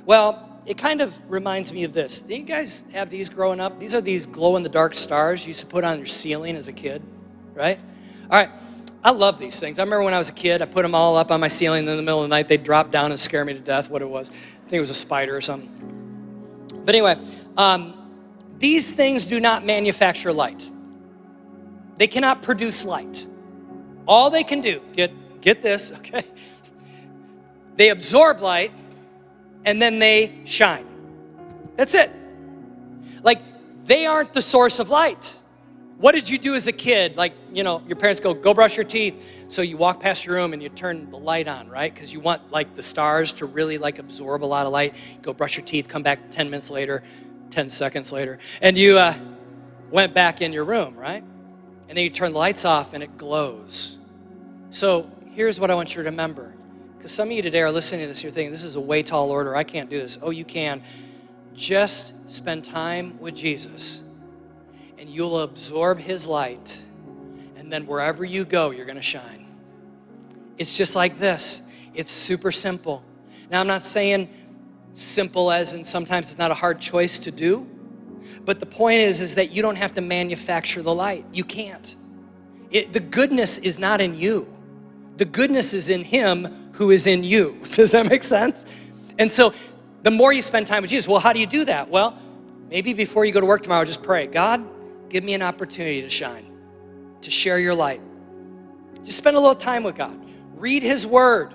Well, 0.05 0.46
it 0.67 0.77
kind 0.77 0.99
of 0.99 1.15
reminds 1.31 1.71
me 1.71 1.85
of 1.85 1.93
this. 1.93 2.19
Do 2.19 2.35
you 2.35 2.43
guys 2.43 2.83
have 2.91 3.09
these 3.09 3.29
growing 3.29 3.61
up? 3.61 3.79
These 3.79 3.95
are 3.95 4.01
these 4.01 4.25
glow 4.25 4.57
in 4.57 4.63
the 4.63 4.69
dark 4.69 4.95
stars 4.95 5.43
you 5.43 5.47
used 5.47 5.61
to 5.61 5.65
put 5.65 5.85
on 5.85 5.97
your 5.97 6.05
ceiling 6.05 6.57
as 6.57 6.67
a 6.67 6.73
kid, 6.73 7.01
right? 7.53 7.79
All 8.29 8.37
right. 8.37 8.49
I 9.01 9.11
love 9.11 9.39
these 9.39 9.57
things. 9.57 9.79
I 9.79 9.83
remember 9.83 10.03
when 10.03 10.13
I 10.13 10.17
was 10.17 10.27
a 10.27 10.33
kid, 10.33 10.61
I 10.61 10.65
put 10.65 10.81
them 10.81 10.93
all 10.93 11.15
up 11.15 11.31
on 11.31 11.39
my 11.39 11.47
ceiling. 11.47 11.81
And 11.81 11.89
in 11.89 11.95
the 11.95 12.03
middle 12.03 12.21
of 12.21 12.25
the 12.25 12.35
night, 12.35 12.49
they'd 12.49 12.63
drop 12.63 12.91
down 12.91 13.11
and 13.11 13.19
scare 13.19 13.45
me 13.45 13.53
to 13.53 13.59
death. 13.59 13.89
What 13.89 14.01
it 14.01 14.09
was, 14.09 14.29
I 14.29 14.33
think 14.69 14.73
it 14.73 14.79
was 14.81 14.89
a 14.89 14.95
spider 14.95 15.37
or 15.37 15.39
something. 15.39 15.71
But 16.83 16.93
anyway, 16.93 17.17
um, 17.55 17.93
these 18.57 18.93
things 18.93 19.23
do 19.23 19.39
not 19.39 19.65
manufacture 19.65 20.33
light. 20.33 20.69
They 21.97 22.07
cannot 22.07 22.41
produce 22.41 22.83
light. 22.83 23.25
All 24.05 24.29
they 24.29 24.43
can 24.43 24.59
do, 24.59 24.81
get 24.93 25.39
get 25.39 25.61
this, 25.61 25.91
okay? 25.99 26.25
They 27.75 27.89
absorb 27.89 28.41
light 28.41 28.73
and 29.67 29.81
then 29.81 29.99
they 29.99 30.33
shine. 30.45 30.87
That's 31.75 31.93
it. 31.93 32.09
Like, 33.21 33.41
they 33.83 34.05
aren't 34.05 34.31
the 34.31 34.41
source 34.41 34.79
of 34.79 34.89
light. 34.89 35.35
What 35.97 36.13
did 36.13 36.29
you 36.29 36.37
do 36.37 36.55
as 36.55 36.67
a 36.67 36.71
kid? 36.71 37.17
Like, 37.17 37.33
you 37.51 37.63
know, 37.63 37.83
your 37.85 37.97
parents 37.97 38.21
go, 38.21 38.33
go 38.33 38.53
brush 38.53 38.77
your 38.77 38.85
teeth. 38.85 39.21
So 39.49 39.61
you 39.61 39.75
walk 39.75 39.99
past 39.99 40.25
your 40.25 40.35
room 40.35 40.53
and 40.53 40.63
you 40.63 40.69
turn 40.69 41.11
the 41.11 41.17
light 41.17 41.49
on, 41.49 41.67
right? 41.67 41.93
Because 41.93 42.13
you 42.13 42.21
want 42.21 42.49
like 42.49 42.75
the 42.75 42.81
stars 42.81 43.33
to 43.33 43.45
really 43.45 43.77
like 43.77 43.99
absorb 43.99 44.41
a 44.41 44.45
lot 44.45 44.65
of 44.65 44.71
light. 44.71 44.95
Go 45.21 45.33
brush 45.33 45.57
your 45.57 45.65
teeth, 45.65 45.89
come 45.89 46.01
back 46.01 46.31
10 46.31 46.49
minutes 46.49 46.69
later, 46.69 47.03
10 47.49 47.69
seconds 47.69 48.13
later, 48.13 48.39
and 48.61 48.77
you 48.77 48.97
uh, 48.97 49.15
went 49.91 50.13
back 50.13 50.41
in 50.41 50.53
your 50.53 50.63
room, 50.63 50.95
right? 50.95 51.23
And 51.89 51.97
then 51.97 52.05
you 52.05 52.09
turn 52.09 52.31
the 52.31 52.39
lights 52.39 52.63
off 52.63 52.93
and 52.93 53.03
it 53.03 53.17
glows. 53.17 53.97
So 54.69 55.11
here's 55.31 55.59
what 55.59 55.71
I 55.71 55.75
want 55.75 55.89
you 55.89 56.03
to 56.03 56.09
remember. 56.09 56.53
Because 56.97 57.11
some 57.11 57.29
of 57.29 57.31
you 57.31 57.41
today 57.41 57.61
are 57.61 57.71
listening 57.71 58.01
to 58.01 58.07
this, 58.07 58.23
you're 58.23 58.31
thinking, 58.31 58.51
this 58.51 58.63
is 58.63 58.75
a 58.75 58.81
way 58.81 59.03
tall 59.03 59.29
order. 59.29 59.55
I 59.55 59.63
can't 59.63 59.89
do 59.89 59.99
this. 59.99 60.17
Oh, 60.21 60.31
you 60.31 60.45
can. 60.45 60.81
Just 61.53 62.13
spend 62.25 62.63
time 62.63 63.19
with 63.19 63.35
Jesus, 63.35 64.01
and 64.97 65.09
you'll 65.09 65.41
absorb 65.41 65.99
his 65.99 66.25
light. 66.25 66.83
And 67.55 67.71
then 67.71 67.85
wherever 67.85 68.25
you 68.25 68.45
go, 68.45 68.71
you're 68.71 68.85
going 68.85 68.97
to 68.97 69.01
shine. 69.01 69.47
It's 70.57 70.75
just 70.75 70.95
like 70.95 71.19
this 71.19 71.61
it's 71.93 72.11
super 72.11 72.51
simple. 72.51 73.03
Now, 73.49 73.59
I'm 73.59 73.67
not 73.67 73.83
saying 73.83 74.29
simple 74.93 75.51
as 75.51 75.73
in 75.73 75.83
sometimes 75.83 76.29
it's 76.29 76.37
not 76.37 76.51
a 76.51 76.55
hard 76.55 76.79
choice 76.79 77.19
to 77.19 77.31
do, 77.31 77.67
but 78.43 78.59
the 78.59 78.65
point 78.65 79.01
is, 79.01 79.21
is 79.21 79.35
that 79.35 79.51
you 79.51 79.61
don't 79.61 79.77
have 79.77 79.93
to 79.93 80.01
manufacture 80.01 80.81
the 80.81 80.93
light. 80.93 81.25
You 81.31 81.43
can't. 81.43 81.95
It, 82.69 82.93
the 82.93 82.99
goodness 82.99 83.57
is 83.59 83.79
not 83.79 84.01
in 84.01 84.15
you 84.15 84.57
the 85.17 85.25
goodness 85.25 85.73
is 85.73 85.89
in 85.89 86.03
him 86.03 86.66
who 86.77 86.91
is 86.91 87.07
in 87.07 87.23
you. 87.23 87.59
Does 87.73 87.91
that 87.91 88.05
make 88.07 88.23
sense? 88.23 88.65
And 89.19 89.31
so 89.31 89.53
the 90.03 90.11
more 90.11 90.31
you 90.31 90.41
spend 90.41 90.67
time 90.67 90.83
with 90.83 90.91
Jesus, 90.91 91.07
well, 91.07 91.19
how 91.19 91.33
do 91.33 91.39
you 91.39 91.47
do 91.47 91.65
that? 91.65 91.89
Well, 91.89 92.17
maybe 92.69 92.93
before 92.93 93.25
you 93.25 93.31
go 93.31 93.39
to 93.39 93.45
work 93.45 93.63
tomorrow, 93.63 93.83
just 93.83 94.03
pray 94.03 94.27
God, 94.27 94.65
give 95.09 95.23
me 95.23 95.33
an 95.33 95.41
opportunity 95.41 96.01
to 96.01 96.09
shine, 96.09 96.45
to 97.21 97.31
share 97.31 97.59
your 97.59 97.75
light. 97.75 98.01
Just 99.03 99.17
spend 99.17 99.35
a 99.35 99.39
little 99.39 99.55
time 99.55 99.83
with 99.83 99.95
God. 99.95 100.19
Read 100.55 100.83
his 100.83 101.05
word. 101.05 101.53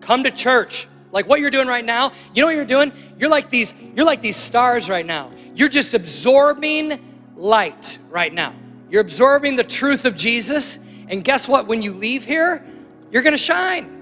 Come 0.00 0.24
to 0.24 0.30
church. 0.30 0.88
Like 1.12 1.28
what 1.28 1.40
you're 1.40 1.50
doing 1.50 1.68
right 1.68 1.84
now, 1.84 2.12
you 2.34 2.42
know 2.42 2.46
what 2.46 2.54
you're 2.54 2.64
doing? 2.64 2.92
You're 3.18 3.30
like 3.30 3.50
these, 3.50 3.74
you're 3.94 4.06
like 4.06 4.20
these 4.20 4.36
stars 4.36 4.88
right 4.88 5.06
now. 5.06 5.30
You're 5.54 5.70
just 5.70 5.94
absorbing 5.94 7.32
light 7.34 7.98
right 8.08 8.32
now. 8.32 8.54
You're 8.90 9.00
absorbing 9.00 9.56
the 9.56 9.64
truth 9.64 10.04
of 10.04 10.14
Jesus. 10.14 10.78
And 11.08 11.24
guess 11.24 11.48
what? 11.48 11.66
When 11.66 11.82
you 11.82 11.92
leave 11.92 12.24
here, 12.24 12.64
you're 13.10 13.22
gonna 13.22 13.38
shine. 13.38 13.97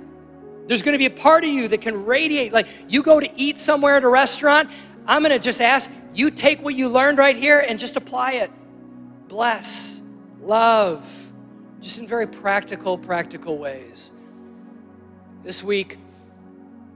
There's 0.67 0.83
gonna 0.83 0.99
be 0.99 1.07
a 1.07 1.11
part 1.11 1.45
of 1.45 1.51
you 1.51 1.69
that 1.69 1.81
can 1.81 2.05
radiate. 2.05 2.53
Like 2.53 2.67
you 2.89 3.03
go 3.03 3.21
to 3.21 3.31
eat 3.41 3.59
somewhere 3.59 3.97
at 3.97 4.05
a 4.05 4.09
restaurant, 4.09 4.71
I'm 5.07 5.23
gonna 5.23 5.39
just 5.39 5.61
ask 5.61 5.91
you 6.15 6.31
take 6.31 6.63
what 6.63 6.75
you 6.75 6.89
learned 6.89 7.19
right 7.19 7.37
here 7.37 7.61
and 7.61 7.79
just 7.79 7.97
apply 7.97 8.33
it. 8.33 8.51
Bless, 9.29 10.01
love, 10.41 11.31
just 11.81 11.99
in 11.99 12.07
very 12.07 12.27
practical, 12.27 12.99
practical 12.99 13.59
ways. 13.59 14.11
This 15.45 15.63
week, 15.63 15.99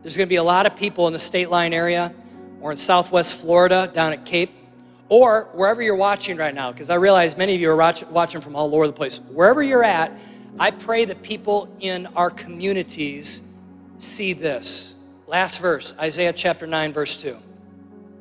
there's 0.02 0.16
gonna 0.16 0.26
be 0.26 0.37
a 0.37 0.42
lot 0.42 0.66
of 0.66 0.74
people 0.74 1.06
in 1.06 1.12
the 1.12 1.18
state 1.18 1.50
line 1.50 1.72
area 1.72 2.12
or 2.61 2.72
in 2.72 2.78
southwest 2.78 3.35
Florida 3.35 3.90
down 3.92 4.12
at 4.12 4.24
Cape 4.24 4.50
or 5.09 5.50
wherever 5.54 5.83
you're 5.83 5.96
watching 5.96 6.37
right 6.37 6.54
now, 6.54 6.72
because 6.72 6.88
I 6.88 6.94
realize 6.94 7.37
many 7.37 7.54
of 7.54 7.61
you 7.61 7.70
are 7.70 7.76
watching 7.76 8.40
from 8.40 8.56
all 8.56 8.74
over 8.74 8.87
the 8.87 8.92
place. 8.92 9.18
Wherever 9.18 9.62
you're 9.62 9.85
at, 9.85 10.16
I 10.59 10.70
pray 10.70 11.04
that 11.04 11.22
people 11.22 11.68
in 11.80 12.06
our 12.16 12.30
communities 12.30 13.42
see 14.02 14.32
this. 14.32 14.94
Last 15.26 15.60
verse, 15.60 15.94
Isaiah 15.98 16.32
chapter 16.32 16.66
9, 16.66 16.92
verse 16.92 17.20
2. 17.20 17.36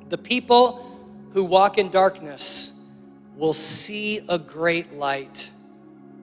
The 0.09 0.17
people 0.17 0.85
who 1.33 1.43
walk 1.43 1.77
in 1.77 1.89
darkness 1.89 2.71
will 3.35 3.53
see 3.53 4.21
a 4.27 4.37
great 4.37 4.93
light. 4.93 5.49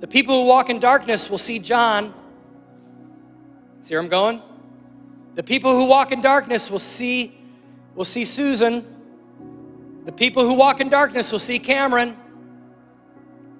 The 0.00 0.06
people 0.06 0.42
who 0.42 0.48
walk 0.48 0.68
in 0.68 0.78
darkness 0.80 1.30
will 1.30 1.38
see 1.38 1.58
John. 1.58 2.12
See 3.80 3.94
where 3.94 4.02
I'm 4.02 4.08
going? 4.08 4.42
The 5.34 5.42
people 5.42 5.74
who 5.74 5.86
walk 5.86 6.12
in 6.12 6.20
darkness 6.20 6.70
will 6.70 6.78
see 6.78 7.36
will 7.94 8.04
see 8.04 8.24
Susan. 8.24 8.84
The 10.04 10.12
people 10.12 10.44
who 10.44 10.52
walk 10.54 10.80
in 10.80 10.88
darkness 10.88 11.32
will 11.32 11.38
see 11.38 11.58
Cameron. 11.58 12.16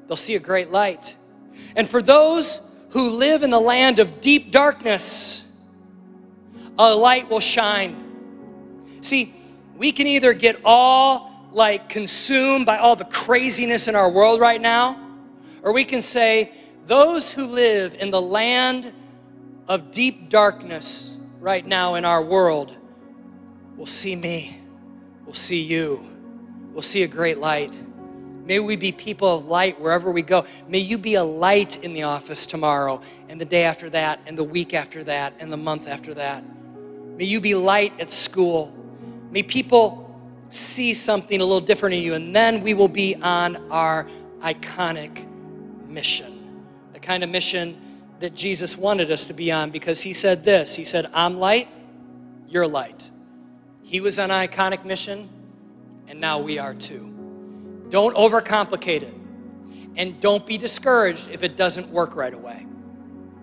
They'll 0.07 0.17
see 0.17 0.35
a 0.35 0.41
great 0.41 0.71
light. 0.71 1.17
And 1.75 1.89
for 1.89 2.03
those 2.03 2.61
who 2.91 3.11
live 3.11 3.43
in 3.43 3.51
the 3.51 3.61
land 3.61 3.99
of 3.99 4.21
deep 4.21 4.53
darkness, 4.53 5.43
a 6.79 6.95
light 6.95 7.29
will 7.29 7.41
shine. 7.41 8.99
See, 9.01 9.35
we 9.77 9.93
can 9.93 10.07
either 10.07 10.33
get 10.33 10.61
all 10.65 11.49
like 11.53 11.89
consumed 11.89 12.67
by 12.67 12.79
all 12.79 12.97
the 12.97 13.05
craziness 13.05 13.89
in 13.89 13.97
our 13.97 14.11
world 14.11 14.41
right 14.41 14.61
now, 14.61 15.01
or 15.63 15.73
we 15.73 15.85
can 15.85 16.03
say, 16.03 16.53
those 16.87 17.33
who 17.33 17.47
live 17.47 17.95
in 17.95 18.11
the 18.11 18.21
land 18.21 18.93
of 19.67 19.91
deep 19.91 20.29
darkness 20.29 21.17
right 21.41 21.67
now 21.67 21.95
in 21.95 22.05
our 22.05 22.23
world 22.23 22.77
will 23.77 23.87
see 23.87 24.15
me, 24.15 24.61
will 25.25 25.35
see 25.35 25.63
you, 25.63 26.07
will 26.73 26.83
see 26.83 27.03
a 27.03 27.09
great 27.09 27.39
light. 27.39 27.75
May 28.45 28.61
we 28.61 28.77
be 28.77 28.93
people 28.93 29.35
of 29.35 29.47
light 29.47 29.81
wherever 29.81 30.11
we 30.11 30.23
go. 30.23 30.45
May 30.69 30.79
you 30.79 30.99
be 30.99 31.15
a 31.15 31.25
light 31.25 31.83
in 31.83 31.95
the 31.95 32.05
office 32.05 32.47
tomorrow, 32.47 33.01
and 33.29 33.41
the 33.41 33.45
day 33.45 33.65
after 33.65 33.91
that, 33.91 34.21
and 34.27 34.39
the 34.39 34.45
week 34.45 34.73
after 34.73 35.03
that, 35.05 35.35
and 35.41 35.53
the 35.53 35.57
month 35.57 35.89
after 35.89 36.15
that. 36.15 36.45
May 37.17 37.25
you 37.25 37.41
be 37.41 37.55
light 37.55 37.99
at 37.99 38.13
school. 38.13 38.73
May 39.31 39.43
people 39.43 40.03
see 40.51 40.95
something 40.95 41.41
a 41.41 41.45
little 41.45 41.61
different 41.61 41.95
in 41.95 42.03
you, 42.03 42.15
and 42.15 42.35
then 42.35 42.63
we 42.63 42.75
will 42.75 42.89
be 42.89 43.17
on 43.17 43.71
our 43.71 44.07
iconic 44.41 45.27
mission. 45.89 46.63
The 46.93 47.01
kind 47.01 47.25
of 47.25 47.31
mission 47.31 47.81
that 48.21 48.35
Jesus 48.35 48.77
wanted 48.77 49.11
us 49.11 49.27
to 49.27 49.35
be 49.35 49.51
on 49.51 49.71
because 49.71 50.03
he 50.03 50.13
said 50.13 50.45
this 50.45 50.75
He 50.75 50.85
said, 50.85 51.07
I'm 51.13 51.39
light, 51.39 51.69
you're 52.49 52.67
light. 52.67 53.11
He 53.83 54.01
was 54.01 54.19
on 54.19 54.31
an 54.31 54.49
iconic 54.49 54.85
mission, 54.85 55.29
and 56.09 56.21
now 56.21 56.39
we 56.41 56.59
are 56.59 56.75
too. 56.75 57.13
Don't 57.89 58.17
overcomplicate 58.17 59.03
it. 59.03 59.15
And 59.97 60.21
don't 60.21 60.45
be 60.45 60.59
discouraged 60.59 61.29
if 61.31 61.43
it 61.43 61.57
doesn't 61.57 61.89
work 61.89 62.17
right 62.17 62.35
away. 62.35 62.67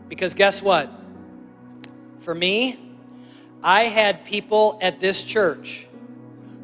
Because 0.07 0.33
guess 0.33 0.61
what? 0.61 0.91
For 2.19 2.35
me, 2.35 2.82
I 3.63 3.83
had 3.83 4.25
people 4.25 4.77
at 4.81 4.99
this 4.99 5.23
church 5.23 5.87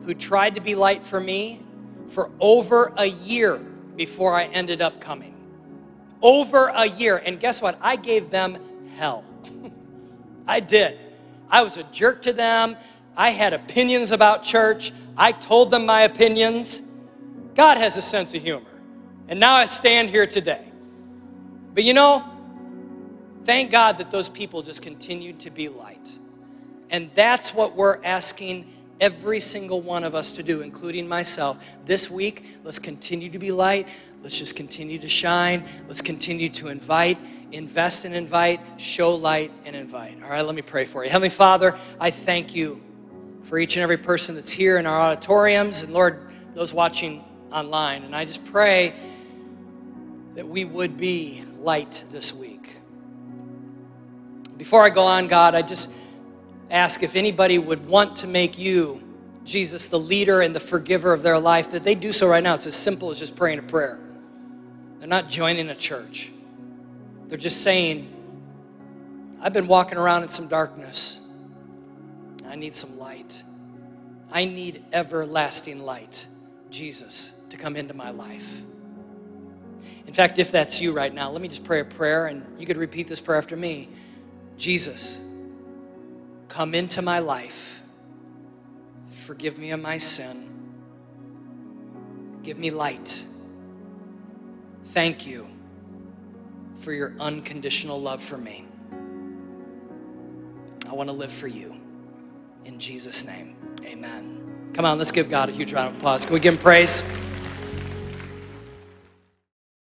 who 0.06 0.14
tried 0.14 0.56
to 0.56 0.62
be 0.62 0.76
light 0.76 1.04
for 1.04 1.20
me 1.20 1.62
for 2.10 2.30
over 2.40 2.94
a 2.98 3.06
year 3.06 3.58
before 3.96 4.36
I 4.36 4.46
ended 4.46 4.82
up 4.82 5.00
coming. 5.00 5.34
Over 6.22 6.68
a 6.68 6.86
year. 6.86 7.18
And 7.18 7.40
guess 7.40 7.62
what? 7.62 7.78
I 7.82 7.96
gave 7.96 8.32
them 8.32 8.58
hell. 8.98 9.24
I 10.48 10.60
did. 10.60 11.00
I 11.50 11.62
was 11.62 11.78
a 11.78 11.84
jerk 11.84 12.22
to 12.24 12.34
them. 12.34 12.76
I 13.16 13.30
had 13.30 13.54
opinions 13.54 14.12
about 14.12 14.44
church. 14.44 14.92
I 15.16 15.32
told 15.32 15.72
them 15.72 15.86
my 15.86 16.02
opinions. 16.02 16.82
God 17.56 17.78
has 17.78 17.98
a 17.98 18.02
sense 18.02 18.34
of 18.34 18.42
humor. 18.42 18.66
And 19.28 19.40
now 19.40 19.56
I 19.56 19.66
stand 19.66 20.10
here 20.10 20.28
today. 20.28 20.66
But 21.74 21.84
you 21.84 21.94
know, 21.94 22.26
thank 23.46 23.72
God 23.72 24.00
that 24.00 24.12
those 24.12 24.28
people 24.28 24.62
just 24.62 24.82
continued 24.82 25.40
to 25.42 25.50
be 25.50 25.70
light. 25.70 26.19
And 26.90 27.10
that's 27.14 27.54
what 27.54 27.76
we're 27.76 28.04
asking 28.04 28.72
every 29.00 29.40
single 29.40 29.82
one 29.82 30.04
of 30.04 30.16
us 30.16 30.34
to 30.34 30.44
do, 30.44 30.62
including 30.62 31.08
myself. 31.08 31.64
This 31.86 32.10
week, 32.10 32.46
let's 32.64 32.80
continue 32.80 33.30
to 33.30 33.40
be 33.40 33.52
light. 33.52 33.88
Let's 34.22 34.38
just 34.38 34.56
continue 34.56 35.00
to 35.00 35.08
shine. 35.08 35.66
Let's 35.88 36.02
continue 36.02 36.50
to 36.50 36.68
invite, 36.68 37.18
invest 37.52 38.06
and 38.06 38.14
invite, 38.14 38.60
show 38.78 39.16
light 39.16 39.52
and 39.66 39.76
invite. 39.76 40.22
All 40.22 40.30
right, 40.30 40.46
let 40.46 40.56
me 40.56 40.62
pray 40.62 40.86
for 40.86 41.04
you. 41.04 41.10
Heavenly 41.10 41.30
Father, 41.30 41.78
I 42.00 42.12
thank 42.12 42.54
you 42.54 42.82
for 43.44 43.58
each 43.58 43.78
and 43.78 43.84
every 43.84 43.98
person 43.98 44.36
that's 44.36 44.52
here 44.52 44.78
in 44.78 44.86
our 44.86 45.00
auditoriums 45.00 45.82
and 45.82 45.94
Lord, 45.94 46.30
those 46.54 46.74
watching 46.74 47.24
online. 47.52 48.04
And 48.04 48.16
I 48.16 48.26
just 48.26 48.44
pray 48.46 48.94
that 50.36 50.48
we 50.48 50.66
would 50.66 50.98
be 50.98 51.44
light 51.58 52.04
this 52.12 52.34
week. 52.34 52.76
Before 54.58 54.84
I 54.84 54.90
go 54.90 55.06
on, 55.06 55.28
God, 55.28 55.56
I 55.56 55.62
just 55.62 55.90
ask 56.70 57.04
if 57.04 57.16
anybody 57.16 57.58
would 57.58 57.88
want 57.88 58.18
to 58.18 58.28
make 58.28 58.58
you, 58.58 59.02
Jesus, 59.44 59.88
the 59.88 60.00
leader 60.00 60.42
and 60.42 60.56
the 60.56 60.60
forgiver 60.60 61.14
of 61.14 61.24
their 61.24 61.40
life, 61.40 61.72
that 61.72 61.84
they 61.84 61.96
do 61.96 62.12
so 62.12 62.28
right 62.28 62.44
now. 62.44 62.54
It's 62.54 62.68
as 62.68 62.76
simple 62.76 63.12
as 63.12 63.20
just 63.20 63.36
praying 63.36 63.60
a 63.60 63.64
prayer. 63.64 64.00
They're 65.00 65.08
not 65.08 65.30
joining 65.30 65.70
a 65.70 65.76
church. 65.76 66.32
They're 67.28 67.38
just 67.38 67.62
saying, 67.62 68.14
I've 69.42 69.54
been 69.54 69.68
walking 69.68 69.98
around 69.98 70.24
in 70.24 70.30
some 70.30 70.48
darkness. 70.48 71.18
I 72.46 72.56
need 72.56 72.76
some 72.76 72.98
light. 73.00 73.44
I 74.32 74.46
need 74.46 74.84
everlasting 74.92 75.84
light, 75.84 76.28
Jesus, 76.70 77.32
to 77.50 77.58
come 77.58 77.76
into 77.76 77.94
my 77.94 78.10
life. 78.12 78.64
In 80.06 80.14
fact, 80.14 80.40
if 80.40 80.52
that's 80.52 80.82
you 80.82 80.92
right 80.92 81.14
now, 81.14 81.30
let 81.32 81.42
me 81.42 81.48
just 81.48 81.64
pray 81.64 81.80
a 81.80 81.86
prayer 81.86 82.26
and 82.26 82.44
you 82.60 82.66
could 82.66 82.78
repeat 82.78 83.08
this 83.08 83.22
prayer 83.22 83.38
after 83.38 83.56
me. 83.56 83.90
Jesus, 84.58 85.20
come 86.50 86.76
into 86.76 87.02
my 87.02 87.20
life. 87.20 87.82
Forgive 89.10 89.58
me 89.58 89.72
of 89.72 89.80
my 89.80 89.98
sin. 89.98 90.50
Give 92.44 92.58
me 92.58 92.72
light. 92.72 93.24
Thank 94.86 95.26
you 95.26 95.48
for 96.82 96.92
your 96.92 97.14
unconditional 97.20 98.02
love 98.02 98.22
for 98.24 98.38
me. 98.38 98.66
I 100.90 100.94
want 100.94 101.10
to 101.10 101.14
live 101.14 101.32
for 101.32 101.48
you. 101.48 101.76
In 102.66 102.80
Jesus' 102.80 103.24
name, 103.24 103.56
amen. 103.84 104.72
Come 104.74 104.86
on, 104.86 104.98
let's 104.98 105.12
give 105.12 105.30
God 105.30 105.50
a 105.50 105.52
huge 105.52 105.74
round 105.74 105.90
of 105.90 105.98
applause. 105.98 106.26
Can 106.26 106.34
we 106.34 106.40
give 106.40 106.56
him 106.56 106.60
praise? 106.60 107.04